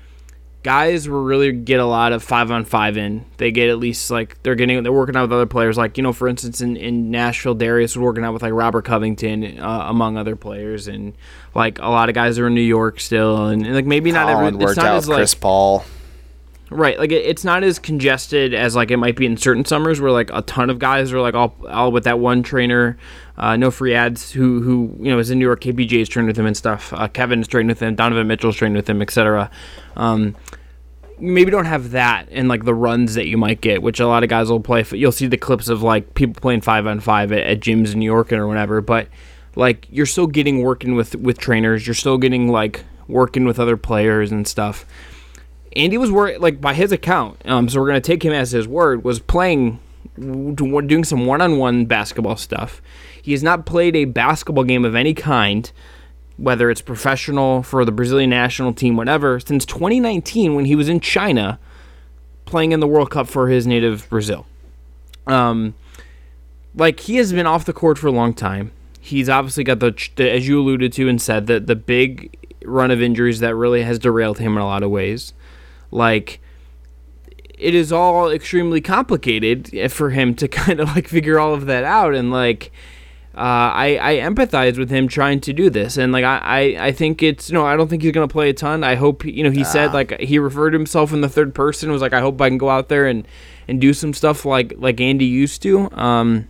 Guys 0.63 1.09
will 1.09 1.23
really 1.23 1.53
get 1.53 1.81
a 1.81 1.87
lot 1.87 2.13
of 2.13 2.23
five 2.23 2.51
on 2.51 2.65
five 2.67 2.97
in. 2.99 3.25
They 3.39 3.51
get 3.51 3.71
at 3.71 3.79
least 3.79 4.11
like 4.11 4.43
they're 4.43 4.55
getting 4.55 4.83
they're 4.83 4.93
working 4.93 5.17
out 5.17 5.23
with 5.23 5.33
other 5.33 5.47
players. 5.47 5.79
Like 5.79 5.97
you 5.97 6.03
know, 6.03 6.13
for 6.13 6.29
instance, 6.29 6.61
in, 6.61 6.77
in 6.77 7.11
Nashville, 7.11 7.55
Darius 7.55 7.97
was 7.97 8.03
working 8.03 8.25
out 8.25 8.35
with 8.35 8.43
like 8.43 8.53
Robert 8.53 8.85
Covington, 8.85 9.59
uh, 9.59 9.87
among 9.89 10.19
other 10.19 10.37
players, 10.37 10.87
and 10.87 11.15
like 11.55 11.79
a 11.79 11.89
lot 11.89 12.11
of 12.11 12.15
guys 12.15 12.39
are 12.39 12.47
in 12.47 12.55
New 12.55 12.61
York 12.61 13.01
still, 13.01 13.47
and, 13.47 13.65
and, 13.65 13.75
like 13.75 13.87
maybe 13.87 14.13
not 14.13 14.29
every. 14.29 14.49
It's 14.49 14.57
worked 14.57 14.77
not 14.77 14.87
out 14.87 14.97
as 14.97 15.09
with 15.09 15.17
Chris 15.17 15.35
Paul. 15.35 15.85
Right, 16.71 16.99
like 16.99 17.13
it, 17.13 17.25
it's 17.27 17.45
not 17.45 17.63
as 17.63 17.79
congested 17.79 18.55
as 18.55 18.75
like 18.75 18.91
it 18.91 18.97
might 18.97 19.17
be 19.17 19.27
in 19.27 19.37
certain 19.37 19.65
summers 19.65 20.01
where 20.01 20.11
like 20.11 20.31
a 20.33 20.43
ton 20.43 20.71
of 20.71 20.79
guys 20.79 21.13
are 21.13 21.21
like 21.21 21.35
all 21.35 21.55
all 21.69 21.93
with 21.93 22.05
that 22.05 22.19
one 22.19 22.43
trainer. 22.43 22.97
Uh, 23.37 23.57
no 23.57 23.71
free 23.71 23.95
ads 23.95 24.33
who 24.33 24.61
who 24.63 24.97
you 25.05 25.11
know 25.11 25.19
is 25.19 25.31
in 25.31 25.39
New 25.39 25.47
York. 25.47 25.61
KPJ 25.61 25.93
is 25.93 26.09
trained 26.09 26.29
with 26.29 26.39
him 26.39 26.47
and 26.47 26.57
stuff. 26.57 26.93
Uh, 26.93 27.09
Kevin's 27.09 27.49
trained 27.49 27.69
with 27.69 27.81
him. 27.81 27.95
Donovan 27.95 28.27
Mitchell's 28.27 28.57
trained 28.57 28.77
with 28.77 28.89
him, 28.89 29.03
etc. 29.03 29.51
Um, 29.97 30.37
maybe 31.19 31.51
don't 31.51 31.67
have 31.67 31.91
that 31.91 32.27
and 32.31 32.49
like 32.49 32.65
the 32.65 32.75
runs 32.75 33.15
that 33.15 33.27
you 33.27 33.37
might 33.37 33.61
get, 33.61 33.83
which 33.83 34.01
a 34.01 34.07
lot 34.07 34.23
of 34.23 34.29
guys 34.29 34.51
will 34.51 34.61
play. 34.61 34.85
You'll 34.93 35.13
see 35.13 35.27
the 35.27 35.37
clips 35.37 35.69
of 35.69 35.83
like 35.83 36.15
people 36.15 36.41
playing 36.41 36.63
five 36.63 36.87
on 36.87 37.01
five 37.01 37.33
at, 37.33 37.47
at 37.47 37.61
gyms 37.61 37.93
in 37.93 37.99
New 37.99 38.07
York 38.07 38.33
or 38.33 38.47
whatever. 38.47 38.81
But 38.81 39.09
like 39.57 39.87
you're 39.91 40.07
still 40.07 40.27
getting 40.27 40.63
working 40.63 40.95
with 40.95 41.15
with 41.17 41.39
trainers. 41.39 41.87
You're 41.87 41.95
still 41.95 42.19
getting 42.19 42.49
like 42.49 42.85
working 43.09 43.45
with 43.45 43.59
other 43.59 43.77
players 43.77 44.33
and 44.33 44.47
stuff. 44.47 44.87
Andy 45.77 45.99
was 45.99 46.11
wor- 46.11 46.39
like 46.39 46.61
by 46.61 46.75
his 46.75 46.93
account, 46.93 47.41
um, 47.45 47.69
so 47.69 47.81
we're 47.81 47.87
gonna 47.87 48.01
take 48.01 48.25
him 48.25 48.33
as 48.33 48.51
his 48.51 48.67
word. 48.67 49.05
Was 49.05 49.21
playing, 49.21 49.79
doing 50.19 51.05
some 51.05 51.27
one-on-one 51.27 51.87
basketball 51.87 52.37
stuff. 52.37 52.83
He 53.23 53.33
has 53.33 53.43
not 53.43 53.67
played 53.67 53.95
a 53.97 54.07
basketball 54.07 54.65
game 54.65 54.85
of 54.85 54.95
any 54.95 55.15
kind 55.15 55.71
whether 56.41 56.71
it's 56.71 56.81
professional 56.81 57.63
for 57.63 57.85
the 57.85 57.93
Brazilian 57.93 58.31
national 58.31 58.73
team, 58.73 58.97
whatever, 58.97 59.39
since 59.39 59.67
2019 59.67 60.55
when 60.55 60.65
he 60.65 60.75
was 60.75 60.89
in 60.89 60.99
China 60.99 61.59
playing 62.47 62.73
in 62.73 62.81
the 62.81 62.87
World 62.87 63.11
Cup 63.11 63.29
for 63.29 63.49
his 63.49 63.67
native 63.67 64.09
Brazil. 64.09 64.47
Um, 65.27 65.75
like 66.75 67.01
he 67.01 67.17
has 67.17 67.33
been 67.33 67.47
off 67.47 67.67
the 67.67 67.75
court 67.75 67.99
for 67.99 68.07
a 68.07 68.13
long 68.13 68.33
time. 68.33 68.73
He's 69.01 69.29
obviously 69.29 69.65
got 69.65 69.81
the, 69.81 69.95
the 70.17 70.31
as 70.31 70.49
you 70.49 70.59
alluded 70.59 70.95
to 70.95 71.09
and 71.09 71.21
said 71.21 71.47
that 71.49 71.67
the 71.67 71.77
big 71.77 72.37
run 72.65 72.91
of 72.91 73.03
injuries 73.03 73.41
that 73.41 73.55
really 73.55 73.83
has 73.83 73.99
derailed 73.99 74.39
him 74.39 74.57
in 74.57 74.63
a 74.63 74.67
lot 74.67 74.83
of 74.83 74.91
ways. 74.91 75.35
Like 75.91 76.41
it 77.61 77.75
is 77.75 77.93
all 77.93 78.31
extremely 78.31 78.81
complicated 78.81 79.93
for 79.93 80.11
him 80.11 80.35
to 80.35 80.49
kind 80.49 80.81
of 80.81 80.89
like 80.95 81.07
figure 81.07 81.39
all 81.39 81.55
of 81.55 81.67
that 81.67 81.85
out. 81.85 82.15
And 82.15 82.31
like 82.31 82.73
uh, 83.35 83.71
I, 83.73 83.99
I 84.01 84.15
empathize 84.17 84.77
with 84.77 84.91
him 84.91 85.07
trying 85.07 85.41
to 85.43 85.53
do 85.53 85.71
this. 85.71 85.97
And 85.97 86.13
like 86.13 86.25
I, 86.25 86.39
I, 86.39 86.87
I 86.87 86.93
think 86.93 87.23
it's 87.23 87.51
no 87.51 87.65
I 87.65 87.77
don't 87.77 87.89
think 87.89 88.03
he's 88.03 88.13
gonna 88.13 88.29
play 88.29 88.49
a 88.51 88.55
ton. 88.55 88.83
I 88.83 88.97
hope 88.97 89.25
you 89.25 89.45
know 89.45 89.51
he 89.51 89.63
said 89.63 89.93
like 89.93 90.19
he 90.21 90.39
referred 90.39 90.73
himself 90.73 91.13
in 91.13 91.21
the 91.21 91.29
third 91.29 91.55
person 91.55 91.93
was 91.93 92.03
like 92.03 92.13
I 92.13 92.21
hope 92.21 92.41
I 92.41 92.49
can 92.49 92.59
go 92.59 92.71
out 92.71 92.89
there 92.89 93.07
and 93.07 93.27
and 93.69 93.81
do 93.81 93.93
some 93.93 94.15
stuff 94.15 94.45
like 94.45 94.75
like 94.79 95.01
Andy 95.01 95.27
used 95.27 95.63
to. 95.63 95.91
Um 95.93 96.49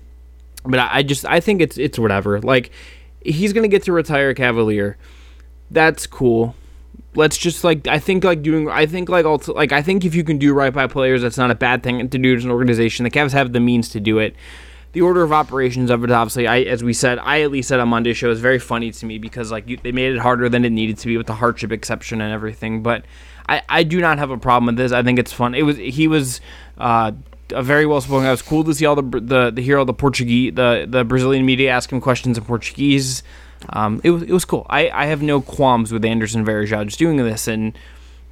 but 0.64 0.78
I, 0.78 0.98
I 0.98 1.02
just 1.02 1.26
I 1.26 1.40
think 1.40 1.60
it's 1.60 1.76
it's 1.76 1.98
whatever. 1.98 2.40
Like 2.40 2.70
he's 3.20 3.52
gonna 3.52 3.68
get 3.68 3.82
to 3.84 3.92
retire 3.92 4.32
Cavalier. 4.32 4.96
That's 5.70 6.06
cool 6.06 6.54
let's 7.14 7.36
just 7.36 7.64
like 7.64 7.86
I 7.86 7.98
think 7.98 8.24
like 8.24 8.42
doing 8.42 8.68
I 8.68 8.86
think 8.86 9.08
like 9.08 9.24
also 9.24 9.54
like 9.54 9.72
I 9.72 9.82
think 9.82 10.04
if 10.04 10.14
you 10.14 10.24
can 10.24 10.38
do 10.38 10.52
right 10.52 10.72
by 10.72 10.86
players 10.86 11.22
that's 11.22 11.38
not 11.38 11.50
a 11.50 11.54
bad 11.54 11.82
thing 11.82 12.08
to 12.08 12.18
do 12.18 12.36
as 12.36 12.44
an 12.44 12.50
organization. 12.50 13.04
The 13.04 13.10
Cavs 13.10 13.32
have 13.32 13.52
the 13.52 13.60
means 13.60 13.88
to 13.90 14.00
do 14.00 14.18
it. 14.18 14.34
The 14.92 15.02
order 15.02 15.22
of 15.22 15.32
operations 15.32 15.90
of 15.90 16.02
it 16.04 16.10
obviously 16.10 16.46
I 16.46 16.60
as 16.60 16.82
we 16.82 16.92
said 16.92 17.18
I 17.18 17.42
at 17.42 17.50
least 17.50 17.68
said 17.68 17.80
on 17.80 17.88
Monday's 17.88 18.16
show 18.16 18.30
is 18.30 18.40
very 18.40 18.58
funny 18.58 18.90
to 18.90 19.06
me 19.06 19.18
because 19.18 19.50
like 19.50 19.68
you, 19.68 19.76
they 19.76 19.92
made 19.92 20.12
it 20.12 20.18
harder 20.18 20.48
than 20.48 20.64
it 20.64 20.70
needed 20.70 20.98
to 20.98 21.06
be 21.06 21.16
with 21.16 21.26
the 21.26 21.34
hardship 21.34 21.72
exception 21.72 22.20
and 22.20 22.32
everything. 22.32 22.82
But 22.82 23.04
I 23.48 23.62
I 23.68 23.82
do 23.82 24.00
not 24.00 24.18
have 24.18 24.30
a 24.30 24.38
problem 24.38 24.66
with 24.66 24.76
this. 24.76 24.92
I 24.92 25.02
think 25.02 25.18
it's 25.18 25.32
fun. 25.32 25.54
It 25.54 25.62
was 25.62 25.76
he 25.76 26.08
was 26.08 26.40
uh 26.78 27.12
a 27.52 27.62
very 27.62 27.86
well 27.86 28.00
spoken. 28.00 28.26
It 28.26 28.30
was 28.30 28.42
cool 28.42 28.64
to 28.64 28.74
see 28.74 28.86
all 28.86 28.96
the 28.96 29.20
the 29.20 29.50
the 29.50 29.62
hero, 29.62 29.84
the 29.84 29.94
Portuguese, 29.94 30.54
the 30.54 30.86
the 30.88 31.04
Brazilian 31.04 31.44
media 31.44 31.70
ask 31.70 31.90
him 31.90 32.00
questions 32.00 32.38
in 32.38 32.44
Portuguese. 32.44 33.22
Um, 33.68 34.00
it 34.02 34.10
was 34.10 34.22
it 34.22 34.30
was 34.30 34.44
cool. 34.44 34.66
I, 34.70 34.90
I 34.90 35.06
have 35.06 35.22
no 35.22 35.40
qualms 35.40 35.92
with 35.92 36.04
Anderson 36.04 36.44
Varejao 36.44 36.96
doing 36.96 37.18
this, 37.18 37.46
and 37.46 37.76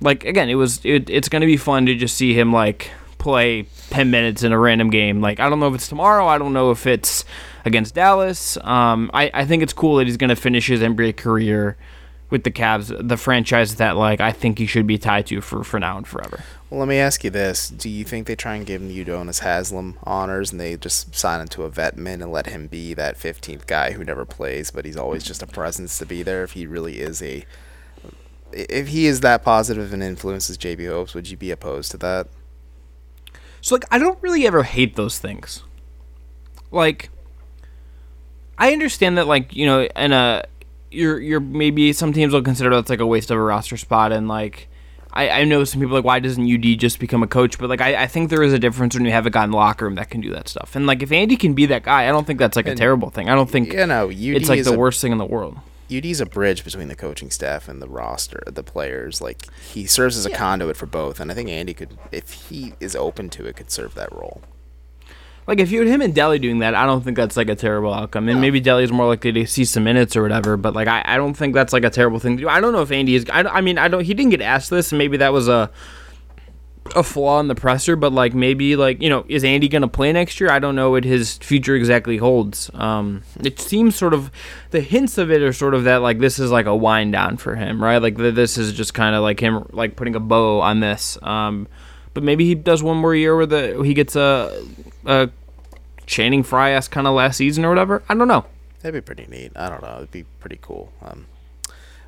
like 0.01 0.25
again, 0.25 0.49
it 0.49 0.55
was 0.55 0.81
it, 0.85 1.09
it's 1.11 1.29
gonna 1.29 1.47
be 1.47 1.57
fun 1.57 1.87
to 1.87 1.95
just 1.95 2.17
see 2.17 2.35
him 2.35 2.53
like 2.53 2.91
play 3.19 3.67
ten 3.91 4.11
minutes 4.11 4.43
in 4.43 4.53
a 4.53 4.59
random 4.59 4.91
game. 4.91 5.21
Like 5.21 5.41
I 5.41 5.49
don't 5.51 5.61
know 5.61 5.69
if 5.69 5.75
it's 5.75 5.89
tomorrow. 5.89 6.27
I 6.27 6.39
don't 6.39 6.53
know 6.53 6.71
if 6.71 6.87
it's 6.87 7.25
against 7.65 7.95
Dallas. 7.95 8.57
Um, 8.59 9.11
I 9.13 9.31
I 9.35 9.45
think 9.45 9.63
it's 9.63 9.73
cool 9.73 9.97
that 9.97 10.07
he's 10.07 10.17
gonna 10.17 10.37
finish 10.37 10.67
his 10.69 10.81
NBA 10.81 11.17
career 11.17 11.77
with 12.31 12.45
the 12.45 12.51
Cavs, 12.51 12.95
the 13.07 13.17
franchise 13.17 13.77
that 13.77 13.97
like 13.97 14.21
I 14.21 14.33
think 14.33 14.59
he 14.59 14.67
should 14.67 14.87
be 14.87 14.99
tied 14.99 15.27
to 15.27 15.41
for 15.41 15.65
for 15.65 15.81
now 15.81 15.97
and 15.97 16.07
forever. 16.07 16.43
Well, 16.69 16.81
let 16.81 16.89
me 16.89 16.99
ask 16.99 17.25
you 17.25 17.31
this: 17.31 17.69
Do 17.69 17.89
you 17.89 18.05
think 18.05 18.27
they 18.27 18.37
try 18.37 18.55
and 18.55 18.67
give 18.67 18.83
him 18.83 18.91
Udonis 18.91 19.41
Haslem 19.41 19.99
honors, 20.05 20.53
and 20.53 20.61
they 20.61 20.77
just 20.77 21.15
sign 21.15 21.41
him 21.41 21.49
to 21.49 21.63
a 21.63 21.71
vet 21.71 21.97
min 21.97 22.21
and 22.21 22.31
let 22.31 22.47
him 22.47 22.67
be 22.67 22.95
that 22.95 23.17
15th 23.17 23.67
guy 23.67 23.93
who 23.93 24.05
never 24.05 24.25
plays, 24.25 24.71
but 24.71 24.85
he's 24.85 24.97
always 24.97 25.25
just 25.25 25.43
a 25.43 25.47
presence 25.47 25.97
to 25.99 26.07
be 26.07 26.23
there? 26.23 26.45
If 26.45 26.53
he 26.53 26.67
really 26.67 27.01
is 27.01 27.23
a, 27.23 27.47
if 28.53 28.89
he 28.89 29.07
is 29.07 29.21
that 29.21 29.43
positive 29.43 29.93
and 29.93 30.03
influences 30.03 30.59
JB 30.59 30.89
Hopes, 30.89 31.15
would 31.15 31.31
you 31.31 31.37
be 31.37 31.51
opposed 31.51 31.91
to 31.93 31.97
that? 31.99 32.29
So 33.61 33.75
like 33.75 33.87
I 33.91 33.99
don't 33.99 34.23
really 34.23 34.47
ever 34.47 34.63
hate 34.63 34.97
those 34.97 35.19
things. 35.19 35.63
Like 36.71 37.11
I 38.59 38.73
understand 38.73 39.17
that 39.17 39.27
like, 39.27 39.55
you 39.55 39.65
know, 39.67 39.85
in 39.97 40.13
a 40.13 40.45
you're 40.91 41.21
you're 41.21 41.41
maybe 41.41 41.93
some 41.93 42.13
teams 42.13 42.33
will 42.33 42.43
consider 42.43 42.71
that's 42.71 42.91
like 42.91 43.01
a 43.01 43.07
waste 43.07 43.31
of 43.31 43.39
a 43.39 43.43
roster 43.43 43.77
spot 43.77 44.13
and 44.13 44.29
like 44.29 44.69
I, 45.13 45.31
I 45.31 45.45
know 45.45 45.65
some 45.65 45.81
people 45.81 45.97
like 45.97 46.05
why 46.05 46.21
doesn't 46.21 46.53
UD 46.53 46.79
just 46.79 47.01
become 47.01 47.23
a 47.23 47.27
coach? 47.27 47.59
But 47.59 47.71
like 47.71 47.81
I, 47.81 48.03
I 48.03 48.07
think 48.07 48.31
there 48.31 48.43
is 48.43 48.53
a 48.53 48.59
difference 48.59 48.95
when 48.95 49.05
you 49.05 49.11
have 49.11 49.27
a 49.27 49.31
guy 49.31 49.45
in 49.45 49.51
the 49.51 49.57
locker 49.57 49.87
room 49.87 49.95
that 49.95 50.11
can 50.11 50.21
do 50.21 50.31
that 50.33 50.49
stuff. 50.49 50.77
And 50.77 50.87
like 50.87 51.03
if 51.03 51.11
Andy 51.11 51.37
can 51.37 51.55
be 51.55 51.67
that 51.67 51.83
guy, 51.83 52.09
I 52.09 52.13
don't 52.13 52.27
think 52.27 52.39
that's 52.39 52.57
like 52.57 52.69
a 52.69 52.75
terrible 52.75 53.11
thing. 53.11 53.29
I 53.29 53.35
don't 53.35 53.49
think 53.51 53.73
You 53.73 53.87
know, 53.87 54.09
UD 54.09 54.13
it's 54.13 54.49
like 54.49 54.65
the 54.65 54.75
a, 54.75 54.79
worst 54.79 55.01
thing 55.01 55.13
in 55.13 55.19
the 55.19 55.27
world. 55.27 55.59
UD's 55.91 56.21
a 56.21 56.27
bridge 56.27 56.65
between 56.65 56.89
the 56.89 56.95
coaching 56.95 57.31
staff 57.31 57.69
and 57.69 57.81
the 57.81 57.89
roster, 57.89 58.43
the 58.47 58.63
players. 58.63 59.21
Like 59.23 59.49
he 59.73 59.87
serves 59.87 60.17
as 60.19 60.27
a 60.27 60.31
conduit 60.31 60.77
for 60.77 60.87
both, 60.87 61.19
and 61.19 61.33
I 61.33 61.35
think 61.35 61.49
Andy 61.49 61.73
could, 61.73 61.97
if 62.13 62.33
he 62.33 62.75
is 62.79 62.95
open 62.95 63.31
to 63.31 63.47
it, 63.47 63.57
could 63.57 63.71
serve 63.71 63.95
that 63.95 64.13
role. 64.13 64.43
Like 65.49 65.61
if 65.61 65.73
you 65.73 65.79
had 65.79 65.89
him 65.89 66.03
and 66.03 66.15
Delly 66.15 66.39
doing 66.39 66.59
that, 66.59 66.75
I 66.75 66.85
don't 66.85 67.03
think 67.03 67.17
that's 67.17 67.35
like 67.35 67.49
a 67.49 67.55
terrible 67.55 67.95
outcome. 67.95 68.29
And 68.29 68.39
maybe 68.39 68.61
Delly's 68.61 68.93
more 68.93 69.07
likely 69.07 69.33
to 69.33 69.47
see 69.47 69.65
some 69.65 69.83
minutes 69.83 70.15
or 70.15 70.21
whatever. 70.21 70.59
But 70.59 70.75
like 70.75 70.89
I, 70.89 71.03
I 71.07 71.17
don't 71.17 71.33
think 71.33 71.55
that's 71.55 71.73
like 71.73 71.85
a 71.85 71.91
terrible 71.91 72.19
thing 72.19 72.37
to 72.37 72.43
do. 72.43 72.49
I 72.51 72.61
don't 72.61 72.75
know 72.75 72.83
if 72.83 72.93
Andy 72.93 73.15
is. 73.15 73.25
I, 73.33 73.45
I 73.45 73.63
mean 73.63 73.79
I 73.79 73.89
don't. 73.89 74.05
He 74.05 74.13
didn't 74.13 74.31
get 74.31 74.43
asked 74.43 74.69
this, 74.69 74.93
and 74.93 74.99
maybe 74.99 75.17
that 75.17 75.33
was 75.33 75.49
a 75.49 75.71
a 76.95 77.03
flaw 77.03 77.41
in 77.41 77.49
the 77.49 77.55
presser, 77.55 77.97
but 77.97 78.13
like 78.13 78.35
maybe 78.35 78.77
like 78.77 79.01
you 79.01 79.09
know, 79.09 79.25
is 79.27 79.43
Andy 79.43 79.69
gonna 79.69 79.89
play 79.89 80.13
next 80.13 80.39
year? 80.39 80.51
I 80.51 80.59
don't 80.59 80.77
know 80.77 80.91
what 80.91 81.05
his 81.05 81.39
future 81.39 81.75
exactly 81.75 82.19
holds. 82.19 82.71
Um, 82.75 83.23
it 83.41 83.59
seems 83.59 83.97
sort 83.97 84.13
of 84.13 84.31
the 84.71 84.83
hints 84.83 85.17
of 85.17 85.31
it 85.31 85.41
are 85.41 85.55
sort 85.55 85.73
of 85.73 85.85
that 85.85 86.03
like 86.03 86.19
this 86.19 86.39
is 86.39 86.51
like 86.51 86.67
a 86.67 86.77
wind 86.77 87.13
down 87.13 87.39
for 87.39 87.57
him, 87.57 87.83
right? 87.83 88.03
Like 88.03 88.19
th- 88.19 88.35
this 88.35 88.59
is 88.59 88.75
just 88.75 88.93
kind 88.93 89.17
of 89.17 89.23
like 89.23 89.41
him 89.41 89.67
like 89.73 89.97
putting 89.97 90.15
a 90.15 90.21
bow 90.21 90.61
on 90.61 90.81
this. 90.81 91.17
Um, 91.23 91.69
but 92.15 92.23
maybe 92.23 92.45
he 92.45 92.55
does 92.55 92.83
one 92.83 92.97
more 92.97 93.15
year 93.15 93.37
where 93.37 93.47
the 93.47 93.83
he 93.85 93.95
gets 93.95 94.17
a 94.17 94.65
a 95.07 95.31
Channing 96.07 96.43
Frye 96.43 96.73
esque 96.73 96.91
kind 96.91 97.07
of 97.07 97.15
last 97.15 97.37
season 97.37 97.65
or 97.65 97.69
whatever. 97.69 98.03
I 98.09 98.15
don't 98.15 98.29
know. 98.29 98.47
That'd 98.83 98.95
be 98.95 99.05
pretty 99.05 99.27
neat. 99.31 99.53
I 99.57 99.69
don't 99.69 99.83
know. 99.83 99.97
It'd 99.97 100.11
be 100.11 100.25
pretty 100.41 100.59
cool. 100.63 100.93
Um, 101.03 101.27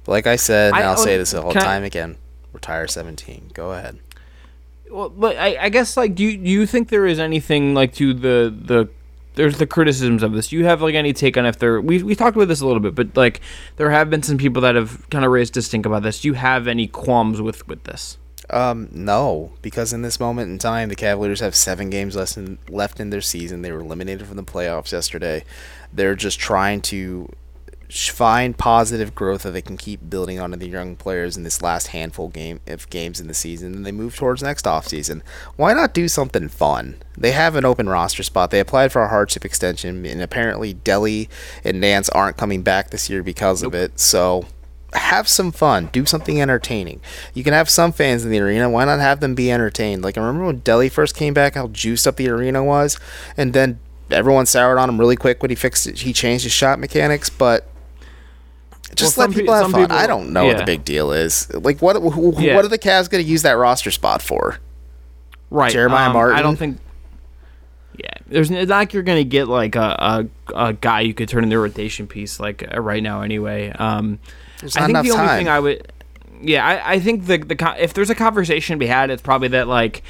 but 0.04 0.12
like 0.12 0.26
I 0.26 0.36
said, 0.36 0.68
and 0.74 0.82
I- 0.82 0.88
I'll 0.88 0.96
say 0.96 1.16
this 1.18 1.32
the 1.32 1.42
whole 1.42 1.52
can 1.52 1.62
I- 1.62 1.64
time 1.64 1.84
again. 1.84 2.16
Retire 2.52 2.88
17. 2.88 3.50
Go 3.54 3.72
ahead. 3.72 3.98
Well, 4.90 5.08
but 5.08 5.36
I, 5.36 5.56
I 5.60 5.68
guess 5.68 5.96
like 5.96 6.14
do 6.16 6.24
you, 6.24 6.36
do 6.36 6.50
you 6.50 6.66
think 6.66 6.88
there 6.88 7.06
is 7.06 7.20
anything 7.20 7.74
like 7.74 7.94
to 7.94 8.12
the 8.12 8.52
the 8.60 8.88
there's 9.36 9.58
the 9.58 9.66
criticisms 9.66 10.24
of 10.24 10.32
this. 10.32 10.48
Do 10.48 10.56
you 10.56 10.64
have 10.64 10.82
like 10.82 10.96
any 10.96 11.12
take 11.12 11.36
on 11.36 11.46
if 11.46 11.58
there 11.60 11.80
we 11.80 12.02
we 12.02 12.16
talked 12.16 12.36
about 12.36 12.48
this 12.48 12.60
a 12.60 12.66
little 12.66 12.80
bit, 12.80 12.96
but 12.96 13.16
like 13.16 13.40
there 13.76 13.90
have 13.90 14.10
been 14.10 14.22
some 14.24 14.36
people 14.38 14.60
that 14.62 14.74
have 14.74 15.08
kind 15.10 15.24
of 15.24 15.30
raised 15.30 15.56
a 15.56 15.62
stink 15.62 15.86
about 15.86 16.02
this. 16.02 16.20
Do 16.22 16.28
you 16.28 16.34
have 16.34 16.66
any 16.66 16.88
qualms 16.88 17.40
with 17.40 17.66
with 17.68 17.84
this? 17.84 18.18
Um, 18.50 18.88
no, 18.90 19.52
because 19.62 19.92
in 19.92 20.02
this 20.02 20.18
moment 20.18 20.50
in 20.50 20.58
time, 20.58 20.88
the 20.88 20.96
Cavaliers 20.96 21.40
have 21.40 21.54
seven 21.54 21.88
games 21.88 22.16
less 22.16 22.36
in, 22.36 22.58
left 22.68 22.98
in 22.98 23.10
their 23.10 23.20
season. 23.20 23.62
They 23.62 23.72
were 23.72 23.80
eliminated 23.80 24.26
from 24.26 24.36
the 24.36 24.42
playoffs 24.42 24.92
yesterday. 24.92 25.44
They're 25.92 26.16
just 26.16 26.40
trying 26.40 26.80
to 26.82 27.30
find 27.90 28.56
positive 28.56 29.14
growth 29.14 29.42
that 29.42 29.50
they 29.50 29.62
can 29.62 29.76
keep 29.76 30.08
building 30.08 30.38
onto 30.38 30.56
the 30.56 30.68
young 30.68 30.94
players 30.94 31.36
in 31.36 31.42
this 31.42 31.60
last 31.60 31.88
handful 31.88 32.28
game 32.28 32.60
of 32.66 32.88
games 32.90 33.20
in 33.20 33.26
the 33.26 33.34
season, 33.34 33.74
and 33.74 33.86
they 33.86 33.92
move 33.92 34.16
towards 34.16 34.42
next 34.42 34.64
offseason. 34.64 35.22
Why 35.56 35.72
not 35.72 35.94
do 35.94 36.08
something 36.08 36.48
fun? 36.48 36.96
They 37.16 37.32
have 37.32 37.56
an 37.56 37.64
open 37.64 37.88
roster 37.88 38.22
spot. 38.22 38.50
They 38.50 38.60
applied 38.60 38.92
for 38.92 39.02
a 39.02 39.08
hardship 39.08 39.44
extension, 39.44 40.06
and 40.06 40.22
apparently 40.22 40.74
Delly 40.74 41.28
and 41.64 41.80
Nance 41.80 42.08
aren't 42.10 42.36
coming 42.36 42.62
back 42.62 42.90
this 42.90 43.10
year 43.10 43.22
because 43.22 43.62
of 43.62 43.74
it. 43.74 43.98
So 43.98 44.46
have 44.94 45.28
some 45.28 45.52
fun. 45.52 45.88
Do 45.92 46.04
something 46.06 46.40
entertaining. 46.40 47.00
You 47.34 47.44
can 47.44 47.52
have 47.52 47.68
some 47.70 47.92
fans 47.92 48.24
in 48.24 48.30
the 48.30 48.40
arena. 48.40 48.68
Why 48.68 48.84
not 48.84 48.98
have 49.00 49.20
them 49.20 49.34
be 49.34 49.50
entertained? 49.52 50.02
Like 50.02 50.16
I 50.18 50.20
remember 50.20 50.46
when 50.46 50.60
Delly 50.62 50.90
first 50.90 51.16
came 51.16 51.34
back, 51.34 51.54
how 51.54 51.68
juiced 51.68 52.06
up 52.06 52.16
the 52.16 52.28
arena 52.28 52.62
was, 52.64 52.98
and 53.36 53.52
then 53.52 53.78
everyone 54.10 54.46
soured 54.46 54.78
on 54.78 54.88
him 54.88 54.98
really 54.98 55.16
quick 55.16 55.42
when 55.42 55.50
he 55.50 55.54
fixed 55.54 55.86
it. 55.86 55.98
He 56.00 56.12
changed 56.12 56.44
his 56.44 56.52
shot 56.52 56.78
mechanics, 56.78 57.30
but 57.30 57.68
just 58.94 59.16
Well, 59.16 59.26
let 59.28 59.28
some 59.28 59.32
pe- 59.34 59.40
people 59.40 59.54
have 59.54 59.70
fun. 59.70 59.82
people- 59.82 59.96
I 59.96 60.06
don't 60.06 60.32
know 60.32 60.46
what 60.46 60.58
the 60.58 60.64
big 60.64 60.84
deal 60.84 61.12
is. 61.12 61.52
Like 61.54 61.80
what? 61.80 61.96
Who, 61.96 62.34
Yeah. 62.40 62.56
What 62.56 62.64
are 62.64 62.68
the 62.68 62.78
Cavs 62.78 63.08
going 63.08 63.22
to 63.24 63.30
use 63.30 63.42
that 63.42 63.52
roster 63.52 63.90
spot 63.90 64.20
for? 64.22 64.58
Right, 65.50 65.72
Jeremiah 65.72 66.08
um, 66.08 66.12
Martin? 66.14 66.36
I 66.38 66.42
don't 66.42 66.56
think. 66.56 66.78
Yeah, 67.96 68.08
there's 68.28 68.50
it's 68.50 68.68
not 68.68 68.76
like 68.78 68.92
you're 68.94 69.02
gonna 69.02 69.24
get 69.24 69.46
like 69.46 69.74
a, 69.76 70.26
a, 70.54 70.58
a 70.68 70.72
guy 70.72 71.00
you 71.00 71.12
could 71.12 71.28
turn 71.28 71.44
into 71.44 71.56
a 71.56 71.58
rotation 71.60 72.06
piece 72.06 72.40
like 72.40 72.64
uh, 72.74 72.80
right 72.80 73.02
now 73.02 73.20
anyway. 73.22 73.70
Um, 73.70 74.18
There's 74.60 74.76
I 74.76 74.80
think 74.80 74.90
enough 74.90 75.04
the 75.04 75.12
only 75.12 75.28
thing 75.28 75.48
I 75.48 75.60
would, 75.60 75.92
yeah, 76.40 76.66
I, 76.66 76.94
I 76.94 77.00
think 77.00 77.26
the 77.26 77.38
the 77.38 77.76
if 77.78 77.94
there's 77.94 78.10
a 78.10 78.14
conversation 78.14 78.76
to 78.76 78.78
be 78.78 78.86
had, 78.86 79.10
it's 79.10 79.22
probably 79.22 79.48
that 79.48 79.68
like 79.68 80.02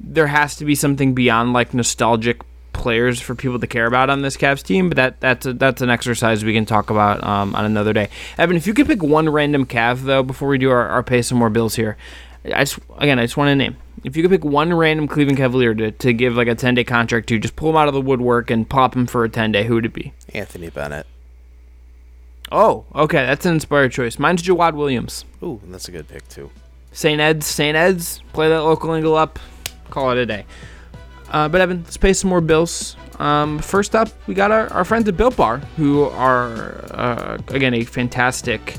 there 0.00 0.26
has 0.26 0.56
to 0.56 0.64
be 0.64 0.74
something 0.74 1.14
beyond 1.14 1.52
like 1.52 1.74
nostalgic 1.74 2.42
players 2.72 3.20
for 3.20 3.34
people 3.34 3.58
to 3.58 3.66
care 3.66 3.86
about 3.86 4.10
on 4.10 4.22
this 4.22 4.36
Cavs 4.36 4.62
team. 4.62 4.90
But 4.90 4.96
that 4.96 5.20
that's 5.20 5.46
a, 5.46 5.52
that's 5.54 5.80
an 5.80 5.90
exercise 5.90 6.44
we 6.44 6.52
can 6.52 6.66
talk 6.66 6.90
about 6.90 7.24
um, 7.24 7.54
on 7.54 7.64
another 7.64 7.92
day. 7.92 8.08
Evan, 8.36 8.56
if 8.56 8.66
you 8.66 8.74
could 8.74 8.86
pick 8.86 9.02
one 9.02 9.28
random 9.28 9.64
Cav 9.66 10.02
though 10.02 10.22
before 10.22 10.48
we 10.48 10.58
do 10.58 10.70
our, 10.70 10.88
our 10.88 11.02
pay 11.02 11.22
some 11.22 11.38
more 11.38 11.50
bills 11.50 11.76
here, 11.76 11.96
I 12.44 12.64
just 12.64 12.78
again 12.98 13.18
I 13.18 13.22
just 13.22 13.36
want 13.36 13.48
to 13.48 13.56
name. 13.56 13.76
If 14.02 14.18
you 14.18 14.22
could 14.22 14.30
pick 14.30 14.44
one 14.44 14.74
random 14.74 15.08
Cleveland 15.08 15.38
Cavalier 15.38 15.72
to, 15.74 15.90
to 15.90 16.12
give 16.12 16.36
like 16.36 16.48
a 16.48 16.54
10 16.54 16.74
day 16.74 16.84
contract 16.84 17.26
to, 17.28 17.38
just 17.38 17.56
pull 17.56 17.70
him 17.70 17.76
out 17.76 17.88
of 17.88 17.94
the 17.94 18.02
woodwork 18.02 18.50
and 18.50 18.68
pop 18.68 18.94
him 18.94 19.06
for 19.06 19.24
a 19.24 19.30
10 19.30 19.52
day, 19.52 19.64
who 19.64 19.76
would 19.76 19.86
it 19.86 19.94
be? 19.94 20.12
Anthony 20.34 20.68
Bennett. 20.68 21.06
Oh, 22.52 22.84
okay, 22.94 23.24
that's 23.26 23.46
an 23.46 23.54
inspired 23.54 23.92
choice. 23.92 24.18
Mine's 24.18 24.42
Jawad 24.42 24.74
Williams. 24.74 25.24
Ooh, 25.42 25.60
that's 25.66 25.88
a 25.88 25.90
good 25.90 26.08
pick 26.08 26.28
too. 26.28 26.50
St. 26.92 27.20
Ed's, 27.20 27.46
St. 27.46 27.76
Ed's, 27.76 28.22
play 28.32 28.48
that 28.48 28.62
local 28.62 28.92
angle 28.92 29.16
up, 29.16 29.38
call 29.90 30.10
it 30.12 30.18
a 30.18 30.26
day. 30.26 30.46
Uh, 31.30 31.48
but 31.48 31.60
Evan, 31.60 31.82
let's 31.82 31.96
pay 31.96 32.12
some 32.12 32.30
more 32.30 32.40
bills. 32.40 32.96
Um, 33.18 33.58
first 33.58 33.94
up, 33.96 34.08
we 34.26 34.34
got 34.34 34.52
our, 34.52 34.72
our 34.72 34.84
friends 34.84 35.08
at 35.08 35.16
Built 35.16 35.36
Bar, 35.36 35.58
who 35.76 36.04
are, 36.04 36.84
uh, 36.92 37.38
again, 37.48 37.74
a 37.74 37.84
fantastic 37.84 38.78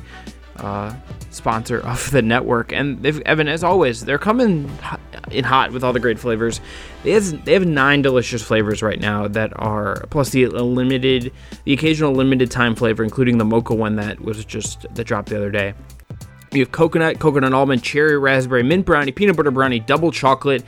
uh, 0.57 0.93
sponsor 1.35 1.79
of 1.79 2.09
the 2.11 2.21
network. 2.21 2.71
And 2.71 3.01
they've, 3.01 3.21
Evan, 3.21 3.47
as 3.47 3.63
always, 3.63 4.05
they're 4.05 4.17
coming 4.17 4.69
in 5.31 5.43
hot 5.43 5.71
with 5.71 5.83
all 5.83 5.93
the 5.93 5.99
great 5.99 6.19
flavors. 6.19 6.61
They 7.03 7.11
have, 7.11 7.45
they 7.45 7.53
have 7.53 7.65
nine 7.65 8.01
delicious 8.01 8.41
flavors 8.41 8.81
right 8.81 8.99
now 8.99 9.27
that 9.27 9.51
are, 9.55 10.05
plus 10.09 10.29
the 10.31 10.47
limited, 10.47 11.31
the 11.65 11.73
occasional 11.73 12.13
limited 12.13 12.51
time 12.51 12.75
flavor, 12.75 13.03
including 13.03 13.37
the 13.37 13.45
mocha 13.45 13.75
one 13.75 13.95
that 13.97 14.19
was 14.21 14.43
just, 14.45 14.85
that 14.95 15.03
dropped 15.05 15.29
the 15.29 15.37
other 15.37 15.51
day. 15.51 15.73
You 16.51 16.61
have 16.61 16.71
coconut, 16.71 17.19
coconut 17.19 17.53
almond, 17.53 17.83
cherry, 17.83 18.17
raspberry, 18.17 18.63
mint 18.63 18.85
brownie, 18.85 19.11
peanut 19.11 19.35
butter 19.35 19.51
brownie, 19.51 19.79
double 19.79 20.11
chocolate, 20.11 20.63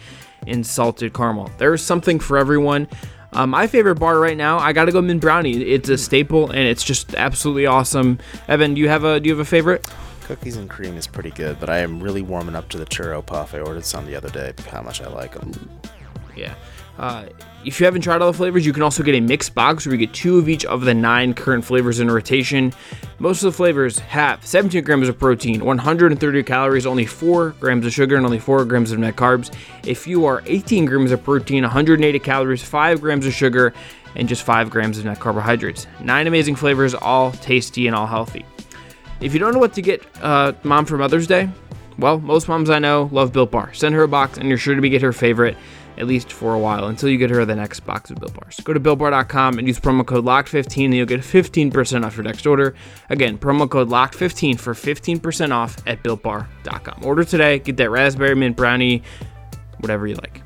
and 0.46 0.66
salted 0.66 1.14
caramel. 1.14 1.50
There's 1.58 1.82
something 1.82 2.20
for 2.20 2.38
everyone. 2.38 2.88
Um, 3.34 3.52
my 3.52 3.68
favorite 3.68 3.96
bar 3.96 4.20
right 4.20 4.38
now, 4.38 4.58
I 4.58 4.74
gotta 4.74 4.92
go 4.92 5.02
mint 5.02 5.22
brownie. 5.22 5.62
It's 5.62 5.90
a 5.90 5.98
staple 5.98 6.50
and 6.50 6.60
it's 6.60 6.84
just 6.84 7.14
absolutely 7.16 7.66
awesome. 7.66 8.20
Evan, 8.48 8.74
do 8.74 8.82
you 8.82 8.90
have 8.90 9.04
a 9.04 9.20
do 9.20 9.30
you 9.30 9.36
have 9.36 9.46
a 9.46 9.50
favorite? 9.50 9.88
Cookies 10.28 10.58
and 10.58 10.70
cream 10.70 10.98
is 10.98 11.08
pretty 11.08 11.32
good, 11.32 11.58
but 11.58 11.70
I 11.70 11.78
am 11.78 12.04
really 12.04 12.22
warming 12.22 12.54
up 12.54 12.68
to 12.70 12.78
the 12.78 12.86
churro 12.86 13.26
puff. 13.26 13.54
I 13.54 13.60
ordered 13.60 13.86
some 13.86 14.06
the 14.06 14.16
other 14.18 14.30
day. 14.30 14.54
How 14.70 14.82
much 14.82 15.02
I 15.02 15.08
like 15.08 15.34
them. 15.34 15.54
Yeah. 16.36 16.54
Uh, 16.98 17.28
if 17.64 17.80
you 17.80 17.86
haven't 17.86 18.02
tried 18.02 18.22
all 18.22 18.30
the 18.30 18.38
flavors, 18.38 18.66
you 18.66 18.74
can 18.74 18.84
also 18.84 19.04
get 19.04 19.16
a 19.16 19.22
mixed 19.22 19.56
box 19.56 19.86
where 19.86 19.96
you 19.96 20.06
get 20.06 20.14
two 20.14 20.38
of 20.38 20.50
each 20.50 20.66
of 20.66 20.82
the 20.82 20.94
nine 20.94 21.34
current 21.34 21.64
flavors 21.64 22.02
in 22.02 22.12
rotation. 22.12 22.74
Most 23.20 23.42
of 23.42 23.54
the 23.54 23.56
flavors 23.56 24.00
have 24.00 24.46
17 24.46 24.84
grams 24.84 25.08
of 25.08 25.18
protein, 25.18 25.64
130 25.64 26.44
calories, 26.44 26.86
only 26.86 27.06
4 27.06 27.52
grams 27.62 27.86
of 27.86 27.94
sugar, 27.94 28.18
and 28.18 28.26
only 28.26 28.40
4 28.40 28.66
grams 28.66 28.92
of 28.92 29.00
net 29.00 29.16
carbs. 29.16 29.56
If 29.86 30.08
you 30.08 30.26
are 30.26 30.44
18 30.46 30.86
grams 30.86 31.14
of 31.14 31.24
protein, 31.24 31.64
180 31.64 32.20
calories, 32.20 32.64
5 32.64 33.00
grams 33.00 33.26
of 33.26 33.34
sugar, 33.34 33.74
and 34.16 34.28
just 34.28 34.44
5 34.44 34.70
grams 34.70 34.98
of 34.98 35.06
net 35.06 35.22
carbohydrates. 35.22 35.88
Nine 36.02 36.28
amazing 36.28 36.58
flavors, 36.58 36.94
all 36.94 37.32
tasty 37.32 37.88
and 37.88 37.96
all 37.96 38.08
healthy. 38.08 38.46
If 39.20 39.34
you 39.34 39.40
don't 39.40 39.54
know 39.54 39.60
what 39.60 39.74
to 39.74 39.82
get 39.82 40.04
uh, 40.22 40.54
mom 40.64 40.86
for 40.86 40.98
Mother's 40.98 41.28
Day, 41.28 41.50
well, 41.98 42.20
most 42.20 42.48
moms 42.48 42.70
I 42.70 42.80
know 42.80 43.10
love 43.12 43.34
Built 43.34 43.52
Bar. 43.52 43.74
Send 43.74 43.96
her 43.96 44.04
a 44.04 44.08
box, 44.08 44.38
and 44.38 44.48
you're 44.48 44.58
sure 44.58 44.76
to 44.76 44.90
get 44.90 45.02
her 45.02 45.14
favorite 45.14 45.58
at 45.98 46.06
least 46.06 46.32
for 46.32 46.54
a 46.54 46.60
while 46.60 46.86
until 46.88 47.10
you 47.10 47.18
get 47.18 47.30
her 47.30 47.44
the 47.44 47.56
next 47.56 47.80
box 47.82 48.12
of 48.12 48.20
Built 48.20 48.34
Bars. 48.34 48.60
Go 48.64 48.74
to 48.74 48.80
BuiltBar.com 48.80 49.58
and 49.58 49.68
use 49.68 49.80
promo 49.80 50.06
code 50.06 50.26
LOCKED15 50.26 50.86
and 50.86 50.94
you'll 50.94 51.06
get 51.08 51.22
15% 51.22 52.06
off 52.06 52.16
your 52.16 52.24
next 52.24 52.46
order. 52.46 52.76
Again, 53.10 53.38
promo 53.38 53.70
code 53.70 53.90
LOCKED15 53.90 54.60
for 54.60 54.74
15% 54.74 55.52
off 55.52 55.78
at 55.88 56.04
BuiltBar.com. 56.04 57.04
Order 57.04 57.24
today, 57.24 57.60
get 57.60 57.78
that 57.78 57.90
raspberry 57.90 58.36
mint 58.36 58.56
brownie, 58.56 59.02
whatever 59.80 60.08
you 60.08 60.16
like. 60.16 60.44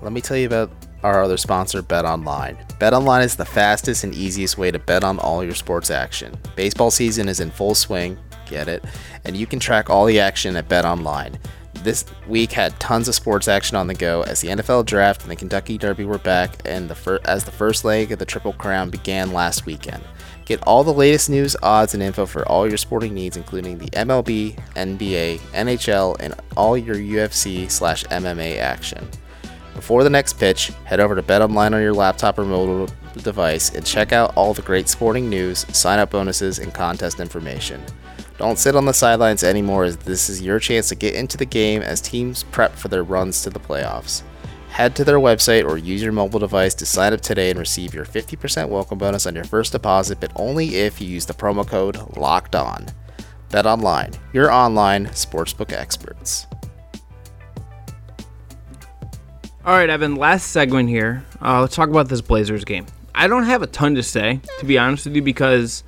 Let 0.00 0.12
me 0.12 0.20
tell 0.20 0.36
you 0.36 0.46
about 0.46 0.70
our 1.04 1.22
other 1.22 1.36
sponsor, 1.36 1.82
Bet 1.82 2.06
Online. 2.06 2.56
Bet 2.80 2.94
Online 2.94 3.22
is 3.22 3.36
the 3.36 3.44
fastest 3.44 4.02
and 4.02 4.14
easiest 4.14 4.56
way 4.56 4.70
to 4.70 4.78
bet 4.78 5.04
on 5.04 5.18
all 5.18 5.44
your 5.44 5.54
sports 5.54 5.90
action. 5.90 6.36
Baseball 6.56 6.90
season 6.90 7.28
is 7.28 7.40
in 7.40 7.50
full 7.50 7.74
swing, 7.74 8.18
get 8.46 8.68
it? 8.68 8.82
And 9.24 9.36
you 9.36 9.46
can 9.46 9.60
track 9.60 9.90
all 9.90 10.06
the 10.06 10.18
action 10.18 10.56
at 10.56 10.68
Bet 10.68 10.86
Online. 10.86 11.38
This 11.82 12.06
week 12.26 12.52
had 12.52 12.78
tons 12.80 13.08
of 13.08 13.14
sports 13.14 13.46
action 13.46 13.76
on 13.76 13.86
the 13.86 13.94
go 13.94 14.22
as 14.22 14.40
the 14.40 14.48
NFL 14.48 14.86
draft 14.86 15.22
and 15.22 15.30
the 15.30 15.36
Kentucky 15.36 15.76
Derby 15.76 16.06
were 16.06 16.18
back, 16.18 16.56
and 16.64 16.88
the 16.88 16.94
fir- 16.94 17.20
as 17.26 17.44
the 17.44 17.52
first 17.52 17.84
leg 17.84 18.10
of 18.10 18.18
the 18.18 18.24
Triple 18.24 18.54
Crown 18.54 18.88
began 18.88 19.34
last 19.34 19.66
weekend. 19.66 20.02
Get 20.46 20.62
all 20.62 20.84
the 20.84 20.92
latest 20.92 21.28
news, 21.28 21.56
odds, 21.62 21.92
and 21.92 22.02
info 22.02 22.24
for 22.24 22.46
all 22.48 22.66
your 22.66 22.78
sporting 22.78 23.12
needs, 23.12 23.36
including 23.36 23.78
the 23.78 23.90
MLB, 23.90 24.58
NBA, 24.74 25.40
NHL, 25.52 26.16
and 26.20 26.34
all 26.56 26.76
your 26.76 26.96
UFC 26.96 27.70
slash 27.70 28.04
MMA 28.04 28.58
action. 28.58 29.06
Before 29.74 30.04
the 30.04 30.10
next 30.10 30.34
pitch, 30.34 30.68
head 30.84 31.00
over 31.00 31.14
to 31.14 31.22
BetOnline 31.22 31.74
on 31.74 31.82
your 31.82 31.92
laptop 31.92 32.38
or 32.38 32.44
mobile 32.44 32.88
device 33.16 33.74
and 33.74 33.84
check 33.84 34.12
out 34.12 34.32
all 34.36 34.54
the 34.54 34.62
great 34.62 34.88
sporting 34.88 35.28
news, 35.28 35.66
sign 35.76 35.98
up 35.98 36.10
bonuses, 36.10 36.58
and 36.60 36.72
contest 36.72 37.20
information. 37.20 37.82
Don't 38.38 38.58
sit 38.58 38.76
on 38.76 38.84
the 38.84 38.94
sidelines 38.94 39.44
anymore 39.44 39.84
as 39.84 39.96
this 39.96 40.28
is 40.28 40.40
your 40.40 40.58
chance 40.58 40.88
to 40.88 40.94
get 40.94 41.14
into 41.14 41.36
the 41.36 41.44
game 41.44 41.82
as 41.82 42.00
teams 42.00 42.44
prep 42.44 42.74
for 42.74 42.88
their 42.88 43.02
runs 43.02 43.42
to 43.42 43.50
the 43.50 43.60
playoffs. 43.60 44.22
Head 44.70 44.96
to 44.96 45.04
their 45.04 45.18
website 45.18 45.64
or 45.64 45.76
use 45.76 46.02
your 46.02 46.12
mobile 46.12 46.40
device 46.40 46.74
to 46.74 46.86
sign 46.86 47.12
up 47.12 47.20
today 47.20 47.50
and 47.50 47.58
receive 47.58 47.94
your 47.94 48.04
50% 48.04 48.68
welcome 48.68 48.98
bonus 48.98 49.26
on 49.26 49.34
your 49.34 49.44
first 49.44 49.72
deposit, 49.72 50.18
but 50.20 50.32
only 50.36 50.76
if 50.76 51.00
you 51.00 51.06
use 51.06 51.26
the 51.26 51.34
promo 51.34 51.66
code 51.66 51.96
LOCKED 52.16 52.56
ON. 52.56 52.86
Your 54.32 54.50
online 54.50 55.06
sportsbook 55.06 55.72
experts. 55.72 56.48
All 59.66 59.72
right, 59.72 59.88
Evan, 59.88 60.16
last 60.16 60.50
segment 60.50 60.90
here. 60.90 61.24
Uh, 61.40 61.62
let's 61.62 61.74
talk 61.74 61.88
about 61.88 62.10
this 62.10 62.20
Blazers 62.20 62.66
game. 62.66 62.84
I 63.14 63.28
don't 63.28 63.44
have 63.44 63.62
a 63.62 63.66
ton 63.66 63.94
to 63.94 64.02
say, 64.02 64.40
to 64.58 64.66
be 64.66 64.76
honest 64.76 65.06
with 65.06 65.16
you, 65.16 65.22
because 65.22 65.84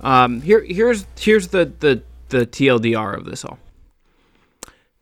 um, 0.00 0.40
here 0.42 0.62
here's 0.62 1.04
here's 1.18 1.48
the, 1.48 1.72
the 1.80 2.02
the 2.28 2.46
TLDR 2.46 3.18
of 3.18 3.24
this 3.24 3.44
all. 3.44 3.58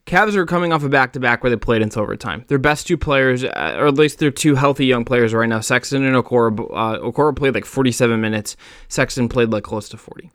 Cavs 0.06 0.36
are 0.36 0.46
coming 0.46 0.72
off 0.72 0.82
a 0.84 0.88
back 0.88 1.12
to 1.12 1.20
back 1.20 1.42
where 1.42 1.50
they 1.50 1.56
played 1.56 1.82
into 1.82 2.00
overtime. 2.00 2.46
Their 2.48 2.56
best 2.56 2.86
two 2.86 2.96
players, 2.96 3.44
uh, 3.44 3.76
or 3.78 3.88
at 3.88 3.94
least 3.94 4.20
their 4.20 4.30
two 4.30 4.54
healthy 4.54 4.86
young 4.86 5.04
players 5.04 5.34
right 5.34 5.46
now, 5.46 5.60
Sexton 5.60 6.02
and 6.02 6.16
Okoro. 6.16 6.60
Uh, 6.72 6.98
Okoro 7.00 7.36
played 7.36 7.52
like 7.52 7.66
47 7.66 8.18
minutes. 8.18 8.56
Sexton 8.88 9.28
played 9.28 9.50
like 9.50 9.64
close 9.64 9.86
to 9.90 9.98
40. 9.98 10.30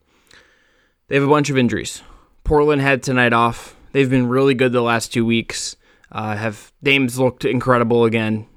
They 1.07 1.15
have 1.15 1.23
a 1.23 1.27
bunch 1.27 1.49
of 1.49 1.57
injuries. 1.57 2.03
Portland 2.43 2.83
had 2.83 3.01
tonight 3.01 3.33
off. 3.33 3.75
They've 3.93 4.09
been 4.09 4.27
really 4.27 4.53
good 4.53 4.73
the 4.73 4.81
last 4.81 5.11
two 5.11 5.25
weeks. 5.25 5.75
Uh, 6.13 6.35
have 6.35 6.71
Dame's 6.83 7.17
looked 7.17 7.43
incredible 7.43 8.05
again. 8.05 8.47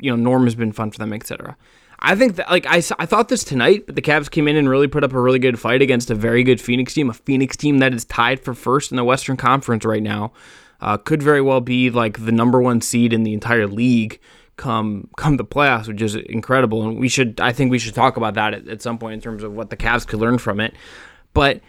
You 0.00 0.10
know, 0.10 0.16
Norm 0.16 0.44
has 0.44 0.54
been 0.54 0.72
fun 0.72 0.90
for 0.90 0.98
them, 0.98 1.12
etc. 1.12 1.56
I 2.00 2.16
think 2.16 2.36
that 2.36 2.50
like 2.50 2.66
I, 2.66 2.82
I 2.98 3.06
thought 3.06 3.28
this 3.28 3.44
tonight, 3.44 3.86
but 3.86 3.94
the 3.94 4.02
Cavs 4.02 4.30
came 4.30 4.48
in 4.48 4.56
and 4.56 4.68
really 4.68 4.88
put 4.88 5.04
up 5.04 5.12
a 5.12 5.20
really 5.20 5.38
good 5.38 5.58
fight 5.58 5.80
against 5.82 6.10
a 6.10 6.14
very 6.14 6.42
good 6.42 6.60
Phoenix 6.60 6.94
team, 6.94 7.08
a 7.08 7.14
Phoenix 7.14 7.56
team 7.56 7.78
that 7.78 7.94
is 7.94 8.04
tied 8.04 8.40
for 8.40 8.54
first 8.54 8.90
in 8.90 8.96
the 8.96 9.04
Western 9.04 9.36
Conference 9.36 9.84
right 9.84 10.02
now. 10.02 10.32
Uh, 10.80 10.96
could 10.98 11.22
very 11.22 11.40
well 11.40 11.60
be 11.60 11.88
like 11.88 12.24
the 12.24 12.32
number 12.32 12.60
one 12.60 12.80
seed 12.80 13.12
in 13.12 13.22
the 13.22 13.32
entire 13.32 13.66
league 13.66 14.20
come 14.56 15.08
come 15.16 15.36
the 15.36 15.44
playoffs, 15.44 15.88
which 15.88 16.02
is 16.02 16.14
incredible. 16.14 16.86
And 16.86 16.98
we 16.98 17.08
should 17.08 17.40
I 17.40 17.52
think 17.52 17.70
we 17.70 17.78
should 17.78 17.94
talk 17.94 18.16
about 18.16 18.34
that 18.34 18.54
at, 18.54 18.68
at 18.68 18.82
some 18.82 18.98
point 18.98 19.14
in 19.14 19.20
terms 19.20 19.42
of 19.42 19.52
what 19.52 19.70
the 19.70 19.76
Cavs 19.76 20.06
could 20.06 20.20
learn 20.20 20.38
from 20.38 20.60
it. 20.60 20.74
But 21.32 21.60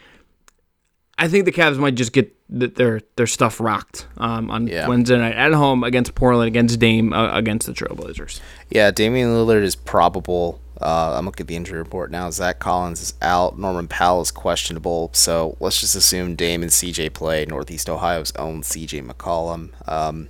I 1.18 1.28
think 1.28 1.46
the 1.46 1.52
Cavs 1.52 1.78
might 1.78 1.96
just 1.96 2.12
get 2.12 2.35
their 2.48 3.02
their 3.16 3.28
stuff 3.28 3.60
rocked 3.60 4.08
um, 4.18 4.52
on 4.52 4.68
yeah. 4.68 4.88
Wednesday 4.88 5.18
night 5.18 5.36
at 5.36 5.54
home 5.54 5.84
against 5.84 6.16
Portland, 6.16 6.48
against 6.48 6.80
Dame, 6.80 7.12
uh, 7.12 7.36
against 7.36 7.68
the 7.68 7.74
Trailblazers. 7.74 8.40
Yeah, 8.70 8.92
Damian 8.92 9.30
Lillard 9.30 9.64
is 9.64 9.76
probable. 9.76 10.62
Uh, 10.80 11.16
I'm 11.18 11.26
looking 11.26 11.46
at 11.46 11.48
the 11.48 11.56
injury 11.56 11.80
report 11.80 12.12
now. 12.12 12.30
Zach 12.30 12.60
Collins 12.60 13.02
is 13.02 13.14
out. 13.22 13.58
Norman 13.58 13.88
Powell 13.88 14.22
is 14.22 14.32
questionable. 14.32 15.10
So 15.14 15.56
let's 15.60 15.80
just 15.80 15.96
assume 15.96 16.36
Dame 16.36 16.64
and 16.64 16.72
CJ 16.72 17.14
play. 17.14 17.46
Northeast 17.46 17.90
Ohio's 17.90 18.34
own 18.36 18.62
CJ 18.62 19.10
McCollum. 19.10 19.72
Um, 19.90 20.30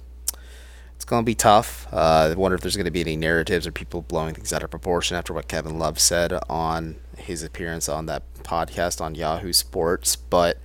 it's 0.95 1.04
going 1.04 1.23
to 1.23 1.25
be 1.25 1.36
tough. 1.36 1.88
Uh, 1.91 2.30
I 2.32 2.34
wonder 2.36 2.56
if 2.56 2.62
there's 2.62 2.75
going 2.75 2.86
to 2.86 2.91
be 2.91 3.01
any 3.01 3.17
narratives 3.17 3.65
or 3.65 3.71
people 3.71 4.04
blowing 4.04 4.36
things 4.36 4.54
out 4.54 4.63
of 4.63 4.69
proportion 4.69 5.17
after 5.17 5.34
what 5.34 5.47
Kevin 5.47 5.80
Love 5.80 5.99
said 5.99 6.32
on 6.47 6.97
his 7.17 7.43
appearance 7.43 7.89
on 7.89 8.06
that 8.06 8.23
podcast 8.43 9.01
on 9.01 9.15
Yahoo 9.15 9.51
Sports, 9.51 10.15
but 10.15 10.58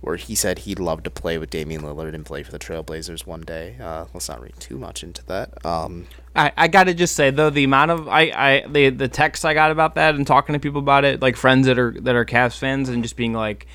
where 0.00 0.16
he 0.16 0.34
said 0.34 0.60
he'd 0.60 0.78
love 0.78 1.02
to 1.02 1.10
play 1.10 1.38
with 1.38 1.50
Damian 1.50 1.82
Lillard 1.82 2.14
and 2.14 2.24
play 2.24 2.42
for 2.42 2.52
the 2.52 2.58
Trailblazers 2.58 3.26
one 3.26 3.40
day. 3.40 3.76
Uh, 3.80 4.06
let's 4.12 4.28
not 4.28 4.40
read 4.40 4.58
too 4.60 4.78
much 4.78 5.02
into 5.02 5.24
that. 5.26 5.64
Um, 5.64 6.06
I, 6.34 6.52
I 6.56 6.68
gotta 6.68 6.94
just 6.94 7.16
say 7.16 7.30
though 7.30 7.50
the 7.50 7.64
amount 7.64 7.90
of 7.90 8.08
I, 8.08 8.20
I 8.34 8.66
the 8.68 8.90
the 8.90 9.08
texts 9.08 9.44
I 9.44 9.54
got 9.54 9.70
about 9.70 9.94
that 9.94 10.14
and 10.14 10.26
talking 10.26 10.52
to 10.52 10.58
people 10.58 10.80
about 10.80 11.04
it, 11.04 11.22
like 11.22 11.36
friends 11.36 11.66
that 11.66 11.78
are 11.78 11.92
that 12.00 12.14
are 12.14 12.24
Cavs 12.24 12.58
fans, 12.58 12.88
and 12.88 13.02
just 13.02 13.16
being 13.16 13.32
like, 13.32 13.66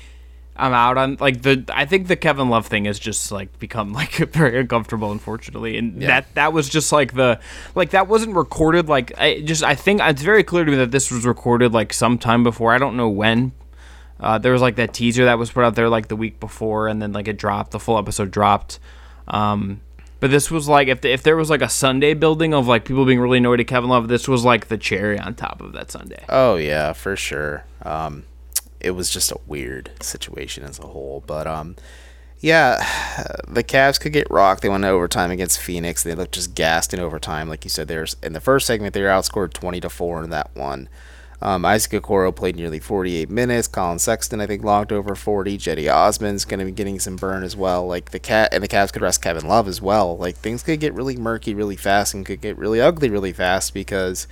I'm 0.54 0.72
out 0.72 0.98
on 0.98 1.16
like 1.18 1.42
the 1.42 1.64
I 1.72 1.86
think 1.86 2.08
the 2.08 2.16
Kevin 2.16 2.50
Love 2.50 2.66
thing 2.66 2.84
has 2.84 2.98
just 2.98 3.32
like 3.32 3.58
become 3.58 3.92
like 3.92 4.12
very 4.12 4.60
uncomfortable 4.60 5.10
unfortunately 5.10 5.76
and 5.76 6.00
yeah. 6.00 6.08
that 6.08 6.34
that 6.34 6.52
was 6.52 6.68
just 6.68 6.92
like 6.92 7.14
the 7.14 7.40
like 7.74 7.90
that 7.90 8.06
wasn't 8.06 8.36
recorded 8.36 8.88
like 8.88 9.12
I 9.18 9.40
just 9.40 9.62
I 9.62 9.74
think 9.74 10.00
it's 10.02 10.22
very 10.22 10.44
clear 10.44 10.64
to 10.64 10.70
me 10.70 10.76
that 10.76 10.90
this 10.90 11.10
was 11.10 11.24
recorded 11.24 11.72
like 11.72 11.92
sometime 11.92 12.44
before 12.44 12.72
I 12.72 12.78
don't 12.78 12.96
know 12.96 13.08
when 13.08 13.52
uh, 14.22 14.38
there 14.38 14.52
was 14.52 14.62
like 14.62 14.76
that 14.76 14.94
teaser 14.94 15.26
that 15.26 15.38
was 15.38 15.50
put 15.50 15.64
out 15.64 15.74
there 15.74 15.88
like 15.88 16.08
the 16.08 16.16
week 16.16 16.40
before 16.40 16.88
and 16.88 17.02
then 17.02 17.12
like 17.12 17.28
it 17.28 17.36
dropped 17.36 17.72
the 17.72 17.80
full 17.80 17.98
episode 17.98 18.30
dropped 18.30 18.78
um 19.28 19.80
but 20.20 20.30
this 20.30 20.50
was 20.50 20.68
like 20.68 20.88
if 20.88 21.00
the, 21.00 21.10
if 21.12 21.22
there 21.22 21.36
was 21.36 21.50
like 21.50 21.62
a 21.62 21.68
Sunday 21.68 22.14
building 22.14 22.54
of 22.54 22.66
like 22.66 22.84
people 22.84 23.04
being 23.04 23.20
really 23.20 23.38
annoyed 23.38 23.60
at 23.60 23.66
Kevin 23.66 23.90
Love 23.90 24.08
this 24.08 24.26
was 24.26 24.44
like 24.44 24.68
the 24.68 24.78
cherry 24.78 25.18
on 25.18 25.34
top 25.34 25.60
of 25.60 25.72
that 25.72 25.90
Sunday 25.90 26.24
oh 26.28 26.56
yeah 26.56 26.92
for 26.92 27.16
sure 27.16 27.64
um 27.82 28.24
it 28.82 28.90
was 28.90 29.08
just 29.08 29.30
a 29.30 29.38
weird 29.46 29.90
situation 30.00 30.64
as 30.64 30.78
a 30.78 30.86
whole. 30.86 31.22
But 31.26 31.46
um, 31.46 31.76
yeah, 32.40 32.78
the 33.48 33.64
Cavs 33.64 33.98
could 33.98 34.12
get 34.12 34.30
rocked. 34.30 34.62
They 34.62 34.68
went 34.68 34.82
to 34.82 34.88
overtime 34.88 35.30
against 35.30 35.60
Phoenix. 35.60 36.02
They 36.02 36.14
looked 36.14 36.34
just 36.34 36.54
gassed 36.54 36.92
in 36.92 37.00
overtime, 37.00 37.48
like 37.48 37.64
you 37.64 37.70
said. 37.70 37.88
There's 37.88 38.16
in 38.22 38.32
the 38.32 38.40
first 38.40 38.66
segment 38.66 38.94
they 38.94 39.02
were 39.02 39.08
outscored 39.08 39.52
twenty 39.52 39.80
to 39.80 39.88
four 39.88 40.22
in 40.22 40.30
that 40.30 40.50
one. 40.54 40.88
Um, 41.42 41.64
Isaac 41.64 42.00
Okoro 42.00 42.34
played 42.34 42.56
nearly 42.56 42.78
48 42.78 43.28
minutes. 43.28 43.66
Collin 43.66 43.98
Sexton, 43.98 44.40
I 44.40 44.46
think, 44.46 44.62
logged 44.62 44.92
over 44.92 45.14
40. 45.14 45.58
Cedi 45.58 45.92
Osman's 45.92 46.44
going 46.44 46.60
to 46.60 46.66
be 46.66 46.72
getting 46.72 47.00
some 47.00 47.16
burn 47.16 47.42
as 47.42 47.56
well. 47.56 47.86
Like 47.86 48.12
the 48.12 48.18
cat 48.18 48.54
and 48.54 48.62
the 48.62 48.68
Cavs 48.68 48.92
could 48.92 49.02
rest 49.02 49.22
Kevin 49.22 49.46
Love 49.46 49.66
as 49.66 49.82
well. 49.82 50.16
Like 50.16 50.36
things 50.36 50.62
could 50.62 50.80
get 50.80 50.94
really 50.94 51.16
murky 51.16 51.52
really 51.52 51.76
fast 51.76 52.14
and 52.14 52.24
could 52.24 52.40
get 52.40 52.56
really 52.56 52.80
ugly 52.80 53.10
really 53.10 53.32
fast 53.32 53.74
because 53.74 54.28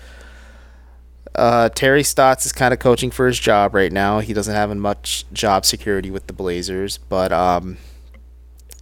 uh, 1.35 1.69
Terry 1.71 2.03
Stotts 2.03 2.47
is 2.47 2.53
kind 2.53 2.73
of 2.73 2.81
coaching 2.81 3.11
for 3.11 3.27
his 3.27 3.39
job 3.39 3.75
right 3.75 3.93
now. 3.93 4.21
He 4.21 4.33
doesn't 4.33 4.55
have 4.55 4.75
much 4.77 5.25
job 5.33 5.65
security 5.65 6.11
with 6.11 6.27
the 6.27 6.33
Blazers, 6.33 6.99
but 6.99 7.33
um, 7.33 7.79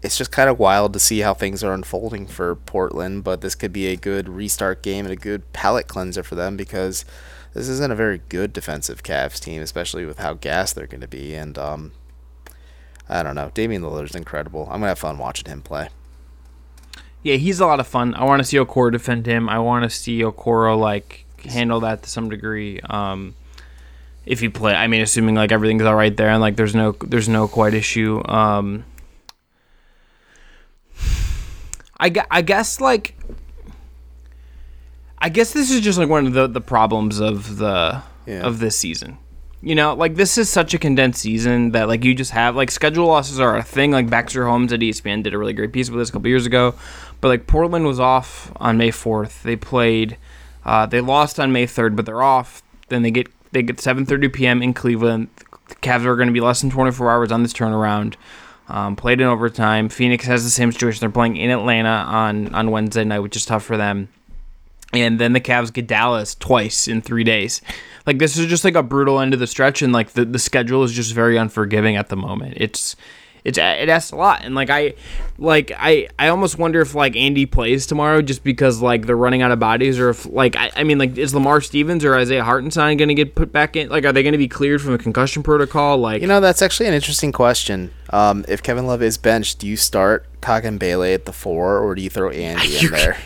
it's 0.03 0.17
just 0.17 0.33
kind 0.33 0.49
of 0.49 0.59
wild 0.59 0.93
to 0.93 0.99
see 0.99 1.21
how 1.21 1.35
things 1.35 1.63
are 1.63 1.73
unfolding 1.73 2.27
for 2.27 2.57
Portland. 2.57 3.25
But 3.25 3.41
this 3.41 3.55
could 3.55 3.73
be 3.73 3.87
a 3.89 3.97
good 3.97 4.29
restart 4.29 4.83
game 4.83 5.05
and 5.05 5.13
a 5.13 5.17
good 5.17 5.53
palate 5.53 5.89
cleanser 5.89 6.23
for 6.23 6.35
them 6.35 6.57
because 6.57 7.05
this 7.55 7.69
isn't 7.69 7.93
a 7.93 7.97
very 7.97 8.21
good 8.29 8.53
defensive 8.53 9.03
Cavs 9.03 9.41
team, 9.41 9.63
especially 9.63 10.05
with 10.05 10.19
how 10.19 10.35
gassed 10.35 10.75
they're 10.75 10.87
going 10.87 11.01
to 11.01 11.09
be. 11.09 11.35
And 11.35 11.59
um, 11.59 11.93
I 13.09 13.23
don't 13.23 13.35
know. 13.35 13.51
Damian 13.55 13.83
Lillard's 13.83 14.15
incredible. 14.15 14.65
I'm 14.65 14.81
gonna 14.81 14.89
have 14.89 14.99
fun 14.99 15.19
watching 15.19 15.51
him 15.51 15.63
play. 15.63 15.89
Yeah, 17.23 17.37
he's 17.37 17.59
a 17.61 17.67
lot 17.67 17.81
of 17.81 17.87
fun. 17.87 18.15
I 18.15 18.25
want 18.25 18.41
to 18.41 18.45
see 18.45 18.59
Okoro 18.59 18.93
defend 18.93 19.27
him. 19.27 19.49
I 19.49 19.59
want 19.59 19.85
to 19.85 19.91
see 19.91 20.21
Okoro 20.21 20.79
like 20.79 21.27
handle 21.45 21.81
that 21.81 22.03
to 22.03 22.09
some 22.09 22.29
degree. 22.29 22.81
Um, 22.81 23.35
if 24.27 24.43
you 24.43 24.51
play, 24.51 24.75
I 24.75 24.87
mean, 24.87 25.01
assuming 25.01 25.35
like 25.35 25.53
everything's 25.53 25.83
all 25.83 25.95
right 25.95 26.15
there 26.15 26.29
and 26.29 26.41
like 26.41 26.57
there's 26.57 26.75
no 26.75 26.93
there's 26.93 27.29
no 27.29 27.49
quite 27.49 27.75
issue. 27.75 28.23
Um, 28.27 28.85
I, 31.99 32.13
I 32.31 32.43
guess 32.43 32.81
like 32.81 33.18
I 35.21 35.29
guess 35.29 35.53
this 35.53 35.71
is 35.71 35.81
just 35.81 35.99
like 35.99 36.09
one 36.09 36.27
of 36.27 36.33
the 36.33 36.47
the 36.47 36.61
problems 36.61 37.21
of 37.21 37.59
the 37.59 38.03
yeah. 38.27 38.41
of 38.41 38.59
this 38.59 38.77
season. 38.77 39.19
You 39.61 39.75
know, 39.75 39.95
like 39.95 40.15
this 40.15 40.39
is 40.39 40.49
such 40.49 40.73
a 40.75 40.79
condensed 40.79 41.21
season 41.21 41.73
that 41.73 41.89
like 41.89 42.05
you 42.05 42.15
just 42.15 42.31
have 42.31 42.55
like 42.55 42.71
schedule 42.71 43.07
losses 43.07 43.41
are 43.41 43.57
a 43.57 43.63
thing. 43.63 43.91
Like 43.91 44.09
Baxter 44.09 44.47
Holmes 44.47 44.73
at 44.73 44.81
ESPN 44.81 45.25
did 45.25 45.35
a 45.35 45.39
really 45.39 45.53
great 45.53 45.73
piece 45.73 45.91
with 45.91 45.99
this 45.99 46.11
a 46.11 46.13
couple 46.13 46.29
years 46.29 46.47
ago, 46.47 46.75
but 47.21 47.29
like 47.29 47.47
Portland 47.47 47.85
was 47.85 47.99
off 47.99 48.53
on 48.57 48.77
May 48.79 48.93
fourth. 48.93 49.43
They 49.43 49.57
played 49.57 50.17
uh, 50.69 50.85
they 50.85 51.01
lost 51.01 51.41
on 51.41 51.51
May 51.51 51.67
3rd, 51.67 51.97
but 51.97 52.05
they're 52.05 52.23
off. 52.23 52.63
Then 52.89 53.01
they 53.01 53.11
get 53.11 53.29
they 53.53 53.63
get 53.63 53.79
7:30 53.79 54.33
p.m. 54.33 54.63
in 54.63 54.75
Cleveland. 54.75 55.29
The 55.69 55.75
Cavs 55.77 56.05
are 56.05 56.15
going 56.15 56.29
to 56.29 56.33
be 56.33 56.41
less 56.41 56.61
than 56.61 56.71
24 56.71 57.11
hours 57.11 57.33
on 57.33 57.43
this 57.43 57.55
turnaround. 57.55 58.17
Um, 58.69 58.95
played 58.95 59.21
in 59.21 59.27
overtime. 59.27 59.89
Phoenix 59.89 60.27
has 60.27 60.45
the 60.45 60.51
same 60.51 60.71
situation. 60.71 61.01
They're 61.01 61.09
playing 61.09 61.37
in 61.37 61.51
Atlanta 61.51 61.89
on 61.89 62.55
on 62.55 62.71
Wednesday 62.71 63.05
night, 63.05 63.21
which 63.21 63.35
is 63.35 63.47
tough 63.47 63.65
for 63.65 63.79
them. 63.79 64.09
And 64.93 65.19
then 65.19 65.35
the 65.35 65.41
Cavs 65.41 65.73
get 65.73 65.87
Dallas 65.87 66.35
twice 66.35 66.89
in 66.89 67.03
three 67.03 67.25
days. 67.25 67.61
Like 68.07 68.19
this 68.19 68.39
is 68.39 68.47
just 68.47 68.65
like 68.65 68.75
a 68.75 68.83
brutal 68.83 69.21
end 69.21 69.35
of 69.35 69.41
the 69.41 69.47
stretch, 69.47 69.83
and 69.83 69.93
like 69.93 70.11
the, 70.11 70.25
the 70.25 70.39
schedule 70.39 70.83
is 70.83 70.93
just 70.93 71.13
very 71.13 71.37
unforgiving 71.37 71.97
at 71.97 72.09
the 72.09 72.17
moment. 72.17 72.55
It's 72.57 72.97
it's 73.45 73.59
it 73.59 73.89
asks 73.89 74.11
a 74.11 74.17
lot. 74.17 74.45
And 74.45 74.55
like 74.55 74.71
i 74.71 74.95
like 75.39 75.73
i 75.77 76.09
i 76.19 76.29
almost 76.29 76.59
wonder 76.59 76.81
if 76.81 76.95
like 76.95 77.17
andy 77.17 77.47
plays 77.47 77.87
tomorrow 77.87 78.21
just 78.21 78.45
because 78.45 78.83
like 78.83 79.07
they're 79.07 79.17
running 79.17 79.43
out 79.43 79.51
of 79.51 79.59
bodies 79.59 79.99
or 79.99 80.11
if 80.11 80.27
like 80.27 80.57
i, 80.57 80.71
I 80.77 80.85
mean 80.85 80.99
like 80.99 81.17
is 81.17 81.35
lamar 81.35 81.61
stevens 81.61 82.05
or 82.05 82.15
isaiah 82.15 82.45
hartenstein 82.45 82.97
going 82.97 83.09
to 83.09 83.15
get 83.15 83.35
put 83.35 83.53
back 83.53 83.77
in? 83.77 83.89
Like 83.89 84.05
are 84.05 84.13
they 84.13 84.23
going 84.23 84.33
to 84.33 84.39
be 84.39 84.49
cleared 84.49 84.83
from 84.83 84.95
a 84.95 84.99
concussion 84.99 85.43
protocol? 85.43 85.99
Like 85.99 86.21
you 86.21 86.29
know 86.29 86.41
that's 86.41 86.63
actually 86.63 86.87
an 86.87 86.95
interesting 86.95 87.33
question. 87.33 87.93
Um, 88.11 88.45
if 88.49 88.63
kevin 88.63 88.87
love 88.87 89.03
is 89.03 89.19
benched 89.19 89.61
do 89.61 89.67
you 89.67 89.77
start 89.77 90.27
Bailey 90.41 91.13
at 91.13 91.27
the 91.27 91.33
four 91.33 91.79
or 91.79 91.95
do 91.95 92.03
you 92.03 92.11
throw 92.11 92.31
andy 92.31 92.79
in 92.85 92.91
there 92.91 93.19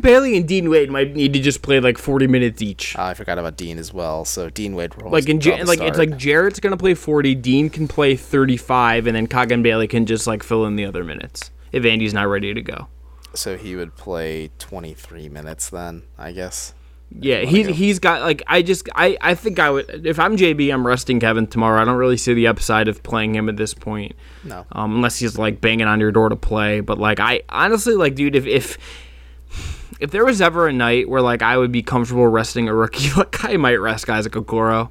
Bailey 0.00 0.36
and 0.36 0.46
Dean 0.46 0.68
Wade 0.68 0.90
might 0.90 1.14
need 1.14 1.32
to 1.32 1.40
just 1.40 1.62
play 1.62 1.80
like 1.80 1.98
forty 1.98 2.26
minutes 2.26 2.60
each. 2.60 2.96
Uh, 2.96 3.04
I 3.04 3.14
forgot 3.14 3.38
about 3.38 3.56
Dean 3.56 3.78
as 3.78 3.92
well. 3.92 4.24
So 4.24 4.50
Dean 4.50 4.74
Wade 4.74 4.94
like 5.02 5.28
in 5.28 5.38
like 5.38 5.78
start. 5.78 5.88
it's 5.88 5.98
like 5.98 6.16
Jarrett's 6.16 6.60
gonna 6.60 6.76
play 6.76 6.94
forty, 6.94 7.34
Dean 7.34 7.70
can 7.70 7.88
play 7.88 8.16
thirty 8.16 8.56
five, 8.56 9.06
and 9.06 9.16
then 9.16 9.62
Bailey 9.62 9.88
can 9.88 10.06
just 10.06 10.26
like 10.26 10.42
fill 10.42 10.66
in 10.66 10.76
the 10.76 10.84
other 10.84 11.04
minutes 11.04 11.50
if 11.72 11.84
Andy's 11.84 12.12
not 12.14 12.28
ready 12.28 12.52
to 12.52 12.62
go. 12.62 12.88
So 13.34 13.56
he 13.56 13.76
would 13.76 13.96
play 13.96 14.50
twenty 14.58 14.94
three 14.94 15.28
minutes 15.28 15.70
then, 15.70 16.02
I 16.18 16.32
guess. 16.32 16.74
Yeah, 17.12 17.40
he 17.40 17.64
go. 17.64 17.72
he's 17.72 17.98
got 17.98 18.22
like 18.22 18.42
I 18.46 18.62
just 18.62 18.88
I 18.94 19.16
I 19.20 19.34
think 19.34 19.58
I 19.58 19.70
would 19.70 20.06
if 20.06 20.18
I'm 20.20 20.36
JB 20.36 20.72
I'm 20.72 20.86
resting 20.86 21.18
Kevin 21.18 21.46
tomorrow. 21.46 21.80
I 21.80 21.84
don't 21.84 21.96
really 21.96 22.16
see 22.16 22.34
the 22.34 22.46
upside 22.46 22.86
of 22.86 23.02
playing 23.02 23.34
him 23.34 23.48
at 23.48 23.56
this 23.56 23.74
point. 23.74 24.14
No. 24.44 24.64
Um, 24.72 24.94
unless 24.96 25.18
he's 25.18 25.36
like 25.36 25.60
banging 25.60 25.86
on 25.86 25.98
your 25.98 26.12
door 26.12 26.28
to 26.28 26.36
play, 26.36 26.80
but 26.80 26.98
like 26.98 27.18
I 27.18 27.42
honestly 27.48 27.94
like 27.94 28.14
dude 28.14 28.36
if 28.36 28.46
if 28.46 28.78
if 30.00 30.10
there 30.10 30.24
was 30.24 30.40
ever 30.40 30.66
a 30.66 30.72
night 30.72 31.08
where 31.08 31.20
like 31.20 31.42
I 31.42 31.56
would 31.56 31.70
be 31.70 31.82
comfortable 31.82 32.26
resting 32.26 32.68
a 32.68 32.74
rookie, 32.74 33.10
like 33.16 33.44
I 33.44 33.56
might 33.56 33.76
rest 33.76 34.08
Isaac 34.08 34.32
Okoro. 34.32 34.90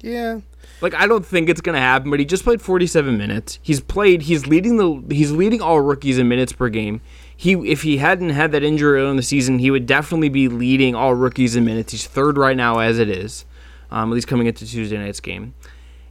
Yeah. 0.00 0.40
Like 0.80 0.94
I 0.94 1.06
don't 1.06 1.24
think 1.24 1.48
it's 1.48 1.60
gonna 1.60 1.78
happen, 1.78 2.10
but 2.10 2.18
he 2.18 2.26
just 2.26 2.44
played 2.44 2.60
47 2.60 3.16
minutes. 3.16 3.58
He's 3.62 3.80
played. 3.80 4.22
He's 4.22 4.46
leading 4.46 4.76
the. 4.76 5.14
He's 5.14 5.30
leading 5.30 5.60
all 5.60 5.80
rookies 5.80 6.18
in 6.18 6.28
minutes 6.28 6.52
per 6.52 6.68
game. 6.68 7.00
He 7.36 7.52
if 7.52 7.82
he 7.82 7.98
hadn't 7.98 8.30
had 8.30 8.52
that 8.52 8.62
injury 8.62 8.98
early 8.98 9.10
in 9.10 9.16
the 9.16 9.22
season, 9.22 9.58
he 9.58 9.70
would 9.70 9.86
definitely 9.86 10.30
be 10.30 10.48
leading 10.48 10.94
all 10.94 11.14
rookies 11.14 11.54
in 11.54 11.64
minutes. 11.64 11.92
He's 11.92 12.06
third 12.06 12.38
right 12.38 12.56
now 12.56 12.78
as 12.78 12.98
it 12.98 13.10
is, 13.10 13.44
um, 13.90 14.10
at 14.10 14.14
least 14.14 14.26
coming 14.26 14.46
into 14.46 14.66
Tuesday 14.66 14.96
night's 14.98 15.20
game, 15.20 15.54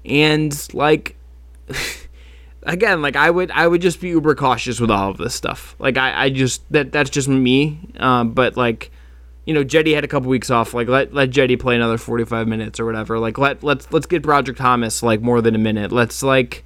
and 0.05 0.55
like. 0.73 1.15
again, 2.63 3.01
like 3.01 3.15
I 3.15 3.29
would 3.29 3.51
I 3.51 3.67
would 3.67 3.81
just 3.81 4.01
be 4.01 4.09
uber 4.09 4.35
cautious 4.35 4.79
with 4.79 4.91
all 4.91 5.11
of 5.11 5.17
this 5.17 5.35
stuff. 5.35 5.75
Like 5.79 5.97
I, 5.97 6.25
I 6.25 6.29
just 6.29 6.61
that 6.71 6.91
that's 6.91 7.09
just 7.09 7.27
me. 7.27 7.79
Um, 7.97 8.31
but 8.31 8.57
like, 8.57 8.91
you 9.45 9.53
know, 9.53 9.63
Cedi 9.63 9.95
had 9.95 10.03
a 10.03 10.07
couple 10.07 10.29
weeks 10.29 10.49
off. 10.49 10.73
Like 10.73 10.87
let 10.87 11.13
let 11.13 11.31
Cedi 11.31 11.59
play 11.59 11.75
another 11.75 11.97
forty 11.97 12.25
five 12.25 12.47
minutes 12.47 12.79
or 12.79 12.85
whatever. 12.85 13.19
Like 13.19 13.37
let 13.37 13.63
let's 13.63 13.91
let's 13.91 14.05
get 14.05 14.23
Brodric 14.23 14.57
Thomas 14.57 15.03
like 15.03 15.21
more 15.21 15.41
than 15.41 15.55
a 15.55 15.59
minute. 15.59 15.91
Let's 15.91 16.23
like 16.23 16.63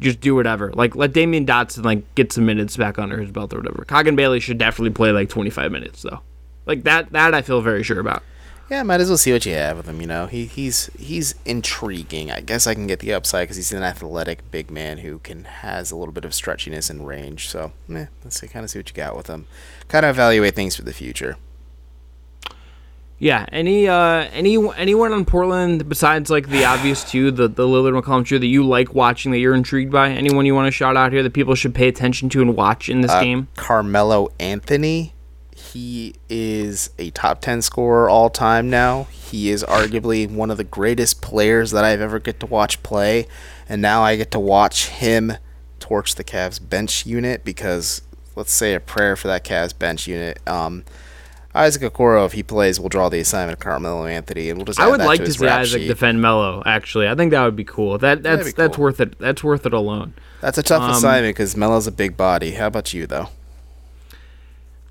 just 0.00 0.20
do 0.20 0.34
whatever. 0.34 0.72
Like 0.72 0.96
let 0.96 1.12
Damyean 1.12 1.46
Dotson 1.46 1.84
like 1.84 2.14
get 2.14 2.32
some 2.32 2.46
minutes 2.46 2.76
back 2.76 2.98
under 2.98 3.18
his 3.20 3.30
belt 3.30 3.52
or 3.52 3.58
whatever. 3.58 3.84
Coggin 3.84 4.16
Bailey 4.16 4.40
should 4.40 4.58
definitely 4.58 4.90
play 4.90 5.12
like 5.12 5.28
twenty 5.28 5.50
five 5.50 5.72
minutes 5.72 6.02
though. 6.02 6.20
Like 6.66 6.84
that 6.84 7.10
that 7.12 7.34
I 7.34 7.42
feel 7.42 7.60
very 7.60 7.82
sure 7.82 8.00
about. 8.00 8.22
Yeah, 8.70 8.82
might 8.84 9.00
as 9.02 9.08
well 9.08 9.18
see 9.18 9.32
what 9.32 9.44
you 9.44 9.52
have 9.52 9.76
with 9.76 9.86
him. 9.86 10.00
You 10.00 10.06
know, 10.06 10.26
he 10.26 10.46
he's 10.46 10.86
he's 10.98 11.34
intriguing. 11.44 12.30
I 12.30 12.40
guess 12.40 12.66
I 12.66 12.72
can 12.74 12.86
get 12.86 13.00
the 13.00 13.12
upside 13.12 13.44
because 13.44 13.56
he's 13.56 13.72
an 13.72 13.82
athletic 13.82 14.50
big 14.50 14.70
man 14.70 14.98
who 14.98 15.18
can 15.18 15.44
has 15.44 15.90
a 15.90 15.96
little 15.96 16.12
bit 16.12 16.24
of 16.24 16.30
stretchiness 16.30 16.88
and 16.88 17.06
range. 17.06 17.48
So, 17.48 17.72
eh, 17.94 18.06
let's 18.24 18.40
see, 18.40 18.48
kind 18.48 18.64
of 18.64 18.70
see 18.70 18.78
what 18.78 18.88
you 18.88 18.94
got 18.94 19.14
with 19.16 19.26
him. 19.26 19.46
Kind 19.88 20.06
of 20.06 20.10
evaluate 20.16 20.54
things 20.54 20.74
for 20.76 20.82
the 20.82 20.92
future. 20.94 21.36
Yeah, 23.18 23.44
any 23.52 23.86
uh 23.88 24.26
any 24.32 24.56
anyone 24.76 25.12
on 25.12 25.24
Portland 25.26 25.88
besides 25.88 26.30
like 26.30 26.48
the 26.48 26.64
obvious 26.64 27.04
two, 27.08 27.30
the 27.30 27.48
the 27.48 27.64
Lillard 27.64 28.00
McCollum 28.00 28.26
two 28.26 28.38
that 28.38 28.46
you 28.46 28.66
like 28.66 28.94
watching 28.94 29.32
that 29.32 29.38
you're 29.38 29.54
intrigued 29.54 29.92
by? 29.92 30.10
Anyone 30.10 30.46
you 30.46 30.54
want 30.54 30.66
to 30.66 30.72
shout 30.72 30.96
out 30.96 31.12
here 31.12 31.22
that 31.22 31.34
people 31.34 31.54
should 31.54 31.74
pay 31.74 31.88
attention 31.88 32.28
to 32.30 32.40
and 32.40 32.56
watch 32.56 32.88
in 32.88 33.02
this 33.02 33.12
Uh, 33.12 33.20
game? 33.22 33.48
Carmelo 33.56 34.30
Anthony. 34.40 35.12
He 35.72 36.16
is 36.28 36.90
a 36.98 37.10
top 37.10 37.40
10 37.40 37.62
scorer 37.62 38.08
all 38.08 38.28
time 38.28 38.68
now. 38.68 39.04
He 39.04 39.50
is 39.50 39.64
arguably 39.64 40.30
one 40.30 40.50
of 40.50 40.58
the 40.58 40.64
greatest 40.64 41.22
players 41.22 41.70
that 41.70 41.82
I've 41.82 42.00
ever 42.00 42.18
get 42.18 42.40
to 42.40 42.46
watch 42.46 42.82
play. 42.82 43.26
And 43.68 43.80
now 43.80 44.02
I 44.02 44.16
get 44.16 44.30
to 44.32 44.40
watch 44.40 44.88
him 44.88 45.32
torch 45.80 46.16
the 46.16 46.24
Cavs 46.24 46.60
bench 46.66 47.06
unit 47.06 47.42
because 47.42 48.02
let's 48.36 48.52
say 48.52 48.74
a 48.74 48.80
prayer 48.80 49.16
for 49.16 49.28
that 49.28 49.44
Cavs 49.44 49.76
bench 49.78 50.06
unit. 50.06 50.46
Um, 50.46 50.84
Isaac 51.54 51.82
Okoro, 51.82 52.26
if 52.26 52.32
he 52.32 52.42
plays, 52.42 52.78
will 52.78 52.88
draw 52.88 53.08
the 53.08 53.20
assignment 53.20 53.58
of 53.58 53.60
Carmelo 53.60 54.06
Anthony, 54.06 54.48
and 54.48 54.58
we'll 54.58 54.64
just. 54.64 54.80
I 54.80 54.88
would 54.88 55.00
like 55.00 55.20
to 55.20 55.26
to 55.26 55.32
see 55.32 55.46
Isaac 55.46 55.82
sheet. 55.82 55.88
defend 55.88 56.22
Melo. 56.22 56.62
Actually, 56.64 57.08
I 57.08 57.14
think 57.14 57.30
that 57.32 57.44
would 57.44 57.56
be 57.56 57.64
cool. 57.64 57.98
That 57.98 58.22
that's 58.22 58.46
be 58.46 58.52
that's 58.52 58.78
worth 58.78 59.00
it. 59.00 59.18
That's 59.18 59.44
worth 59.44 59.66
it 59.66 59.74
alone. 59.74 60.14
That's 60.40 60.56
a 60.56 60.62
tough 60.62 60.82
um, 60.82 60.92
assignment 60.92 61.36
because 61.36 61.54
Melo's 61.54 61.86
a 61.86 61.92
big 61.92 62.16
body. 62.16 62.52
How 62.52 62.68
about 62.68 62.94
you, 62.94 63.06
though? 63.06 63.28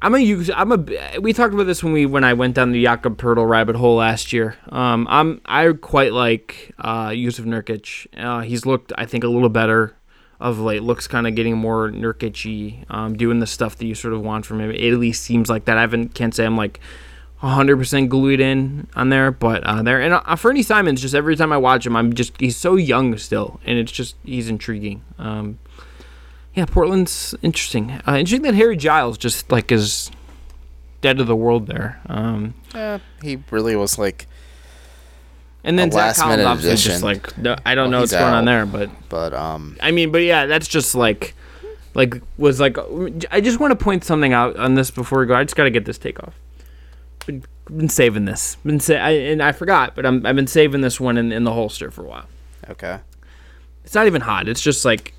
I'm 0.01 0.15
a 0.15 0.19
use. 0.19 0.49
I'm 0.49 0.71
a. 0.71 1.19
We 1.19 1.31
talked 1.31 1.53
about 1.53 1.67
this 1.67 1.83
when 1.83 1.93
we 1.93 2.05
when 2.07 2.23
I 2.23 2.33
went 2.33 2.55
down 2.55 2.71
the 2.71 2.83
Jakob 2.83 3.17
Poeltl 3.17 3.47
rabbit 3.47 3.75
hole 3.75 3.97
last 3.97 4.33
year. 4.33 4.55
Um, 4.69 5.07
I'm 5.09 5.41
I 5.45 5.71
quite 5.73 6.11
like 6.11 6.73
uh, 6.79 7.13
Yusuf 7.15 7.45
Nurkic. 7.45 8.07
Uh, 8.17 8.41
he's 8.41 8.65
looked 8.65 8.91
I 8.97 9.05
think 9.05 9.23
a 9.23 9.27
little 9.27 9.49
better 9.49 9.95
of 10.39 10.59
late. 10.59 10.81
Looks 10.81 11.05
kind 11.07 11.27
of 11.27 11.35
getting 11.35 11.55
more 11.55 11.91
Nurkic-y, 11.91 12.83
um, 12.89 13.15
doing 13.15 13.39
the 13.39 13.47
stuff 13.47 13.77
that 13.77 13.85
you 13.85 13.93
sort 13.93 14.15
of 14.15 14.21
want 14.21 14.45
from 14.45 14.59
him. 14.59 14.71
It 14.71 14.91
at 14.91 14.99
least 14.99 15.23
seems 15.23 15.49
like 15.49 15.65
that. 15.65 15.77
I 15.77 15.81
haven't 15.81 16.15
can't 16.15 16.33
say 16.33 16.45
I'm 16.45 16.57
like 16.57 16.79
100% 17.43 18.09
glued 18.09 18.39
in 18.39 18.87
on 18.95 19.09
there, 19.09 19.31
but 19.31 19.63
uh, 19.63 19.83
there 19.83 20.01
and 20.01 20.15
uh, 20.15 20.35
Fernie 20.35 20.63
Simons. 20.63 21.01
Just 21.01 21.13
every 21.13 21.35
time 21.35 21.53
I 21.53 21.57
watch 21.57 21.85
him, 21.85 21.95
I'm 21.95 22.13
just 22.13 22.33
he's 22.39 22.57
so 22.57 22.75
young 22.75 23.17
still, 23.17 23.59
and 23.65 23.77
it's 23.77 23.91
just 23.91 24.15
he's 24.23 24.49
intriguing. 24.49 25.03
Um, 25.19 25.59
yeah, 26.55 26.65
Portland's 26.65 27.33
interesting. 27.41 27.91
Uh, 28.07 28.17
interesting 28.17 28.41
that 28.43 28.55
Harry 28.55 28.77
Giles 28.77 29.17
just 29.17 29.51
like 29.51 29.71
is 29.71 30.11
dead 31.01 31.17
to 31.17 31.23
the 31.23 31.35
world 31.35 31.67
there. 31.67 31.99
Um, 32.07 32.53
Yeah, 32.73 32.99
he 33.21 33.39
really 33.51 33.75
was 33.75 33.97
like, 33.97 34.27
and 35.63 35.77
then 35.77 35.91
Zach 35.91 36.15
Collins 36.15 36.43
obviously 36.43 36.91
just 36.91 37.03
like 37.03 37.37
no, 37.37 37.55
I 37.65 37.75
don't 37.75 37.85
Well, 37.85 37.91
know 37.91 37.99
what's 38.01 38.11
going 38.11 38.33
on 38.33 38.45
there, 38.45 38.65
but 38.65 38.89
but 39.09 39.33
um, 39.33 39.77
I 39.81 39.91
mean, 39.91 40.11
but 40.11 40.23
yeah, 40.23 40.45
that's 40.45 40.67
just 40.67 40.95
like 40.95 41.35
like 41.93 42.21
was 42.37 42.59
like 42.59 42.77
I 43.31 43.41
just 43.41 43.59
want 43.59 43.77
to 43.77 43.83
point 43.83 44.03
something 44.03 44.33
out 44.33 44.55
on 44.57 44.75
this 44.75 44.91
before 44.91 45.19
we 45.19 45.25
go. 45.25 45.35
I 45.35 45.43
just 45.43 45.55
got 45.55 45.63
to 45.65 45.71
get 45.71 45.85
this 45.85 45.97
take 45.97 46.21
off. 46.23 46.33
Been, 47.25 47.43
been 47.67 47.89
saving 47.89 48.25
this. 48.25 48.55
Been 48.65 48.79
sa- 48.79 48.95
I, 48.95 49.11
and 49.11 49.41
I 49.43 49.51
forgot, 49.51 49.95
but 49.95 50.05
I'm, 50.05 50.25
I've 50.25 50.35
been 50.35 50.47
saving 50.47 50.81
this 50.81 50.99
one 50.99 51.17
in, 51.17 51.31
in 51.31 51.43
the 51.43 51.53
holster 51.53 51.91
for 51.91 52.03
a 52.03 52.07
while. 52.07 52.25
okay. 52.69 52.99
it's 53.85 53.93
not 53.93 54.07
even 54.07 54.21
hot. 54.21 54.47
It's 54.47 54.61
just 54.61 54.83
like 54.85 55.13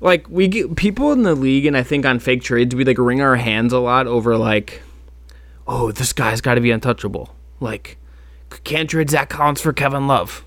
like 0.00 0.28
we 0.28 0.48
get 0.48 0.76
people 0.76 1.12
in 1.12 1.22
the 1.22 1.34
league 1.34 1.66
and 1.66 1.76
I 1.76 1.82
think 1.82 2.06
on 2.06 2.18
fake 2.18 2.42
trades 2.42 2.74
we 2.74 2.84
like 2.84 2.98
wring 2.98 3.20
our 3.20 3.36
hands 3.36 3.72
a 3.72 3.78
lot 3.78 4.06
over 4.06 4.36
like 4.36 4.82
oh 5.66 5.92
this 5.92 6.12
guy's 6.12 6.40
got 6.40 6.54
to 6.54 6.60
be 6.60 6.70
untouchable. 6.70 7.34
Like 7.60 7.98
can't 8.64 8.88
trade 8.88 9.10
Zach 9.10 9.28
Collins 9.28 9.60
for 9.60 9.72
Kevin 9.72 10.06
Love. 10.06 10.44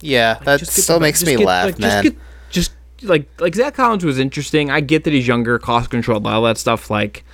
Yeah, 0.00 0.34
that 0.44 0.60
still 0.66 0.96
the- 0.98 1.00
makes 1.00 1.24
me 1.24 1.36
get- 1.36 1.46
laugh, 1.46 1.66
like, 1.66 1.78
man. 1.78 2.04
Just, 2.04 2.14
get, 2.14 2.22
just 2.50 2.72
like 3.02 3.28
like 3.40 3.54
Zach 3.54 3.74
Collins 3.74 4.04
was 4.04 4.18
interesting. 4.18 4.70
I 4.70 4.80
get 4.80 5.04
that 5.04 5.12
he's 5.12 5.26
younger, 5.26 5.58
cost 5.58 5.90
controlled, 5.90 6.26
all 6.26 6.42
that 6.42 6.58
stuff. 6.58 6.90
Like, 6.90 7.24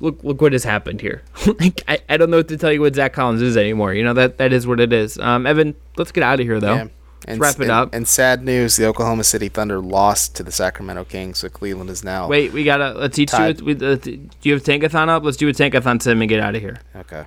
look 0.00 0.22
look 0.22 0.40
what 0.40 0.52
has 0.52 0.64
happened 0.64 1.00
here. 1.00 1.22
like 1.58 1.82
I, 1.88 1.98
I 2.08 2.16
don't 2.16 2.30
know 2.30 2.38
what 2.38 2.48
to 2.48 2.56
tell 2.56 2.72
you 2.72 2.80
what 2.80 2.94
Zach 2.94 3.12
Collins 3.12 3.42
is 3.42 3.56
anymore. 3.56 3.94
You 3.94 4.04
know 4.04 4.14
that 4.14 4.38
that 4.38 4.52
is 4.52 4.66
what 4.66 4.80
it 4.80 4.92
is. 4.92 5.18
Um, 5.18 5.46
Evan, 5.46 5.74
let's 5.96 6.12
get 6.12 6.22
out 6.22 6.40
of 6.40 6.46
here 6.46 6.60
though. 6.60 6.74
Yeah. 6.74 6.88
Let's 7.26 7.40
wrap 7.40 7.56
it 7.56 7.62
and, 7.62 7.70
up. 7.70 7.94
And 7.94 8.06
sad 8.08 8.44
news: 8.44 8.76
the 8.76 8.86
Oklahoma 8.86 9.24
City 9.24 9.48
Thunder 9.48 9.80
lost 9.80 10.34
to 10.36 10.42
the 10.42 10.52
Sacramento 10.52 11.04
Kings, 11.04 11.38
so 11.38 11.48
Cleveland 11.48 11.90
is 11.90 12.02
now. 12.02 12.28
Wait, 12.28 12.52
we 12.52 12.64
gotta 12.64 12.92
let's 12.92 13.18
each 13.18 13.30
do 13.30 13.36
Tied. 13.36 13.60
it. 13.60 13.82
Uh, 13.82 13.94
do 13.96 14.28
you 14.42 14.54
have 14.54 14.62
Tankathon 14.62 15.08
up? 15.08 15.24
Let's 15.24 15.36
do 15.36 15.48
a 15.48 15.52
Tankathon 15.52 16.02
sim 16.02 16.20
and 16.20 16.28
get 16.28 16.40
out 16.40 16.54
of 16.54 16.60
here. 16.60 16.80
Okay. 16.96 17.24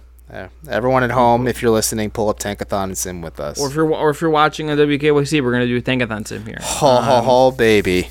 Everyone 0.67 1.03
at 1.03 1.12
home, 1.12 1.47
if 1.47 1.62
you're 1.62 1.71
listening, 1.71 2.10
pull 2.10 2.29
up 2.29 2.39
Tankathon 2.39 2.86
and 2.86 2.97
sim 2.97 3.21
with 3.21 3.39
us. 3.39 3.60
Or 3.60 3.69
if 3.69 3.75
you're 3.75 3.89
or 3.93 4.10
if 4.10 4.19
you're 4.19 4.29
watching 4.29 4.69
on 4.69 4.77
WKYC, 4.77 5.41
we're 5.41 5.51
gonna 5.51 5.67
do 5.67 5.77
a 5.77 5.81
Tankathon 5.81 6.27
sim 6.27 6.45
here. 6.45 6.58
ho 6.62 6.97
ho 6.97 7.21
ho, 7.21 7.51
baby. 7.51 8.10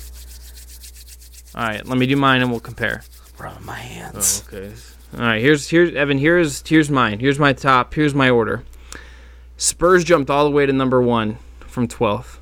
All 1.53 1.63
right, 1.63 1.85
let 1.85 1.97
me 1.97 2.05
do 2.07 2.15
mine 2.15 2.41
and 2.41 2.51
we'll 2.51 2.59
compare. 2.59 3.03
Rubbing 3.37 3.65
my 3.65 3.77
hands. 3.77 4.43
Okay. 4.47 4.71
All 5.13 5.21
right. 5.21 5.41
Here's 5.41 5.69
here's 5.69 5.93
Evan. 5.93 6.17
Here's 6.17 6.67
here's 6.67 6.89
mine. 6.89 7.19
Here's 7.19 7.37
my 7.37 7.53
top. 7.53 7.93
Here's 7.93 8.15
my 8.15 8.29
order. 8.29 8.63
Spurs 9.57 10.03
jumped 10.03 10.29
all 10.29 10.45
the 10.45 10.51
way 10.51 10.65
to 10.65 10.73
number 10.73 11.01
one 11.01 11.37
from 11.75 11.87
12th. 11.87 12.39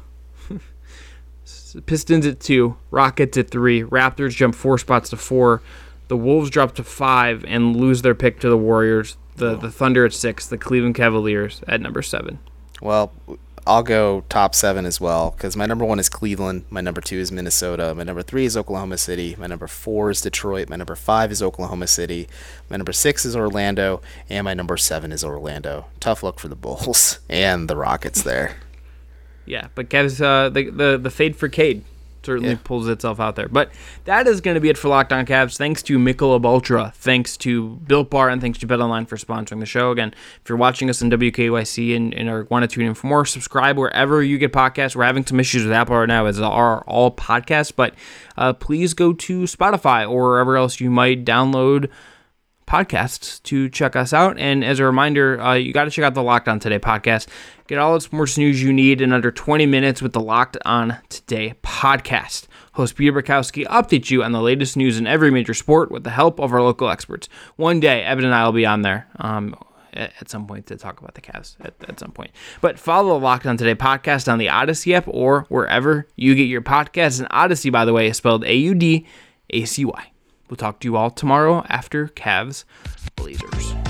Pistons 1.88 2.26
at 2.26 2.40
two. 2.40 2.78
Rockets 2.92 3.36
at 3.38 3.50
three. 3.50 3.82
Raptors 3.82 4.36
jump 4.36 4.54
four 4.56 4.78
spots 4.78 5.10
to 5.10 5.18
four. 5.18 5.62
The 6.08 6.16
Wolves 6.16 6.52
drop 6.52 6.76
to 6.76 6.84
five 6.84 7.44
and 7.46 7.76
lose 7.76 8.04
their 8.04 8.14
pick 8.14 8.40
to 8.42 8.50
the 8.50 8.58
Warriors. 8.58 9.18
The 9.38 9.56
the 9.56 9.72
Thunder 9.72 10.06
at 10.06 10.14
six. 10.14 10.46
The 10.46 10.60
Cleveland 10.60 10.94
Cavaliers 10.94 11.62
at 11.68 11.82
number 11.82 12.04
seven. 12.04 12.38
Well, 12.80 13.12
I'll 13.66 13.84
go 13.84 14.24
top 14.30 14.54
seven 14.54 14.86
as 14.86 15.00
well 15.00 15.32
because 15.32 15.56
my 15.56 15.66
number 15.66 15.86
one 15.86 15.98
is 15.98 16.10
Cleveland. 16.10 16.66
My 16.70 16.82
number 16.82 17.02
two 17.02 17.18
is 17.18 17.32
Minnesota. 17.32 17.96
My 17.96 18.04
number 18.04 18.22
three 18.22 18.46
is 18.46 18.58
Oklahoma 18.58 18.98
City. 18.98 19.36
My 19.40 19.48
number 19.48 19.68
four 19.68 20.12
is 20.12 20.22
Detroit. 20.22 20.70
My 20.70 20.76
number 20.76 20.96
five 20.96 21.32
is 21.32 21.42
Oklahoma 21.42 21.88
City. 21.88 22.28
My 22.70 22.78
number 22.78 22.94
six 22.94 23.26
is 23.26 23.36
Orlando. 23.36 24.02
And 24.30 24.44
my 24.46 24.54
number 24.54 24.78
seven 24.78 25.12
is 25.12 25.24
Orlando. 25.24 25.86
Tough 26.00 26.24
look 26.24 26.40
for 26.40 26.50
the 26.50 26.56
Bulls 26.56 27.20
and 27.30 27.70
the 27.70 27.78
Rockets 27.78 28.22
there. 28.22 28.58
Yeah, 29.46 29.68
but 29.76 29.90
Cavs, 29.90 30.22
uh, 30.22 30.50
the 30.50 30.70
the 30.70 30.98
the 30.98 31.10
fade 31.10 31.36
for 31.36 31.48
Cade 31.50 31.84
certainly 32.26 32.52
Yeah. 32.52 32.58
pulls 32.64 32.88
itself 32.88 33.20
out 33.20 33.36
there. 33.36 33.50
But 33.50 33.70
that 34.06 34.28
is 34.28 34.40
going 34.40 34.56
to 34.56 34.62
be 34.62 34.70
it 34.70 34.78
for 34.78 34.88
Locked 34.88 35.12
On 35.12 35.26
Cavs. 35.26 35.58
Thanks 35.58 35.84
to 35.84 36.00
Michelob 36.00 36.46
Ultra, 36.46 36.94
thanks 36.96 37.36
to 37.36 37.72
Built 37.86 38.10
Bar, 38.10 38.30
and 38.30 38.40
thanks 38.40 38.58
to 38.60 38.66
BetOnline 38.68 39.10
for 39.10 39.18
sponsoring 39.18 39.60
the 39.60 39.66
show. 39.66 39.92
Again, 39.92 40.14
if 40.42 40.48
you're 40.48 40.58
watching 40.58 40.90
us 40.90 41.02
on 41.04 41.12
WKYC 41.12 41.94
and, 41.94 42.14
and 42.14 42.30
are 42.30 42.46
want 42.50 42.64
to 42.64 42.74
tune 42.74 42.86
in 42.86 42.94
for 42.94 43.08
more, 43.08 43.26
subscribe 43.26 43.78
wherever 43.78 44.24
you 44.24 44.38
get 44.38 44.54
podcasts. 44.54 44.96
We're 44.96 45.04
having 45.04 45.26
some 45.26 45.38
issues 45.38 45.64
with 45.66 45.74
Apple 45.74 45.98
right 45.98 46.08
now, 46.08 46.26
as 46.26 46.40
are 46.40 46.82
all 46.88 47.12
podcasts. 47.12 47.74
But 47.76 47.94
uh, 48.38 48.54
please 48.54 48.94
go 48.94 49.12
to 49.12 49.42
Spotify 49.42 50.10
or 50.10 50.30
wherever 50.30 50.56
else 50.56 50.80
you 50.80 50.90
might 50.90 51.26
download 51.26 51.90
podcasts 52.66 53.42
to 53.44 53.70
check 53.70 53.96
us 53.96 54.14
out. 54.14 54.38
And 54.38 54.64
as 54.64 54.80
a 54.80 54.86
reminder, 54.86 55.40
uh, 55.40 55.54
you 55.54 55.74
got 55.74 55.86
to 55.86 55.92
check 55.92 56.06
out 56.06 56.14
the 56.14 56.24
Locked 56.24 56.48
On 56.48 56.60
Today 56.60 56.80
podcast. 56.80 57.28
Get 57.68 57.78
all 57.78 57.94
the 57.94 58.02
sports 58.02 58.38
news 58.38 58.62
you 58.62 58.74
need 58.74 59.02
in 59.02 59.14
under 59.14 59.32
20 59.32 59.66
minutes 59.66 60.02
with 60.02 60.14
the 60.14 60.22
Locked 60.22 60.58
On 60.66 60.98
Today 61.10 61.56
podcast. 61.64 62.48
Host 62.74 62.96
Peter 62.96 63.14
Bukowski 63.14 63.66
updates 63.68 64.10
you 64.10 64.24
on 64.24 64.32
the 64.32 64.42
latest 64.42 64.76
news 64.76 64.98
in 64.98 65.06
every 65.06 65.30
major 65.32 65.54
sport 65.54 65.92
with 65.92 66.04
the 66.04 66.10
help 66.10 66.40
of 66.40 66.54
our 66.54 66.62
local 66.62 66.90
experts. 66.90 67.30
One 67.56 67.80
day, 67.80 68.04
Evan 68.04 68.26
and 68.26 68.34
I 68.34 68.46
will 68.46 68.52
be 68.52 68.66
on 68.66 68.82
there. 68.82 69.08
Um, 69.18 69.56
at 69.96 70.30
some 70.30 70.48
point 70.48 70.66
to 70.68 70.76
talk 70.76 71.00
about 71.00 71.14
the 71.14 71.22
Cavs 71.22 71.56
at, 71.62 71.76
at 71.88 72.00
some 72.00 72.12
point. 72.12 72.32
But 72.62 72.80
follow 72.80 73.20
the 73.20 73.24
Locked 73.24 73.46
On 73.46 73.58
Today 73.58 73.76
podcast 73.76 74.32
on 74.32 74.40
the 74.40 74.48
Audacy 74.48 74.94
app 74.94 75.08
or 75.08 75.46
wherever 75.50 76.08
you 76.16 76.36
get 76.36 76.44
your 76.44 76.62
podcasts. 76.62 77.20
And 77.20 77.30
Audacy, 77.30 77.72
by 77.72 77.86
the 77.86 77.94
way, 77.94 78.08
is 78.08 78.18
spelled 78.18 78.44
A 78.44 78.56
U 78.56 78.74
D 78.74 79.06
A 79.52 79.66
C 79.66 79.86
Y. 79.86 80.13
We'll 80.54 80.58
talk 80.58 80.80
to 80.82 80.88
you 80.88 80.96
all 80.98 81.10
tomorrow 81.10 81.66
after 81.68 82.10
Cavs 82.10 82.64
Blazers. 83.16 83.83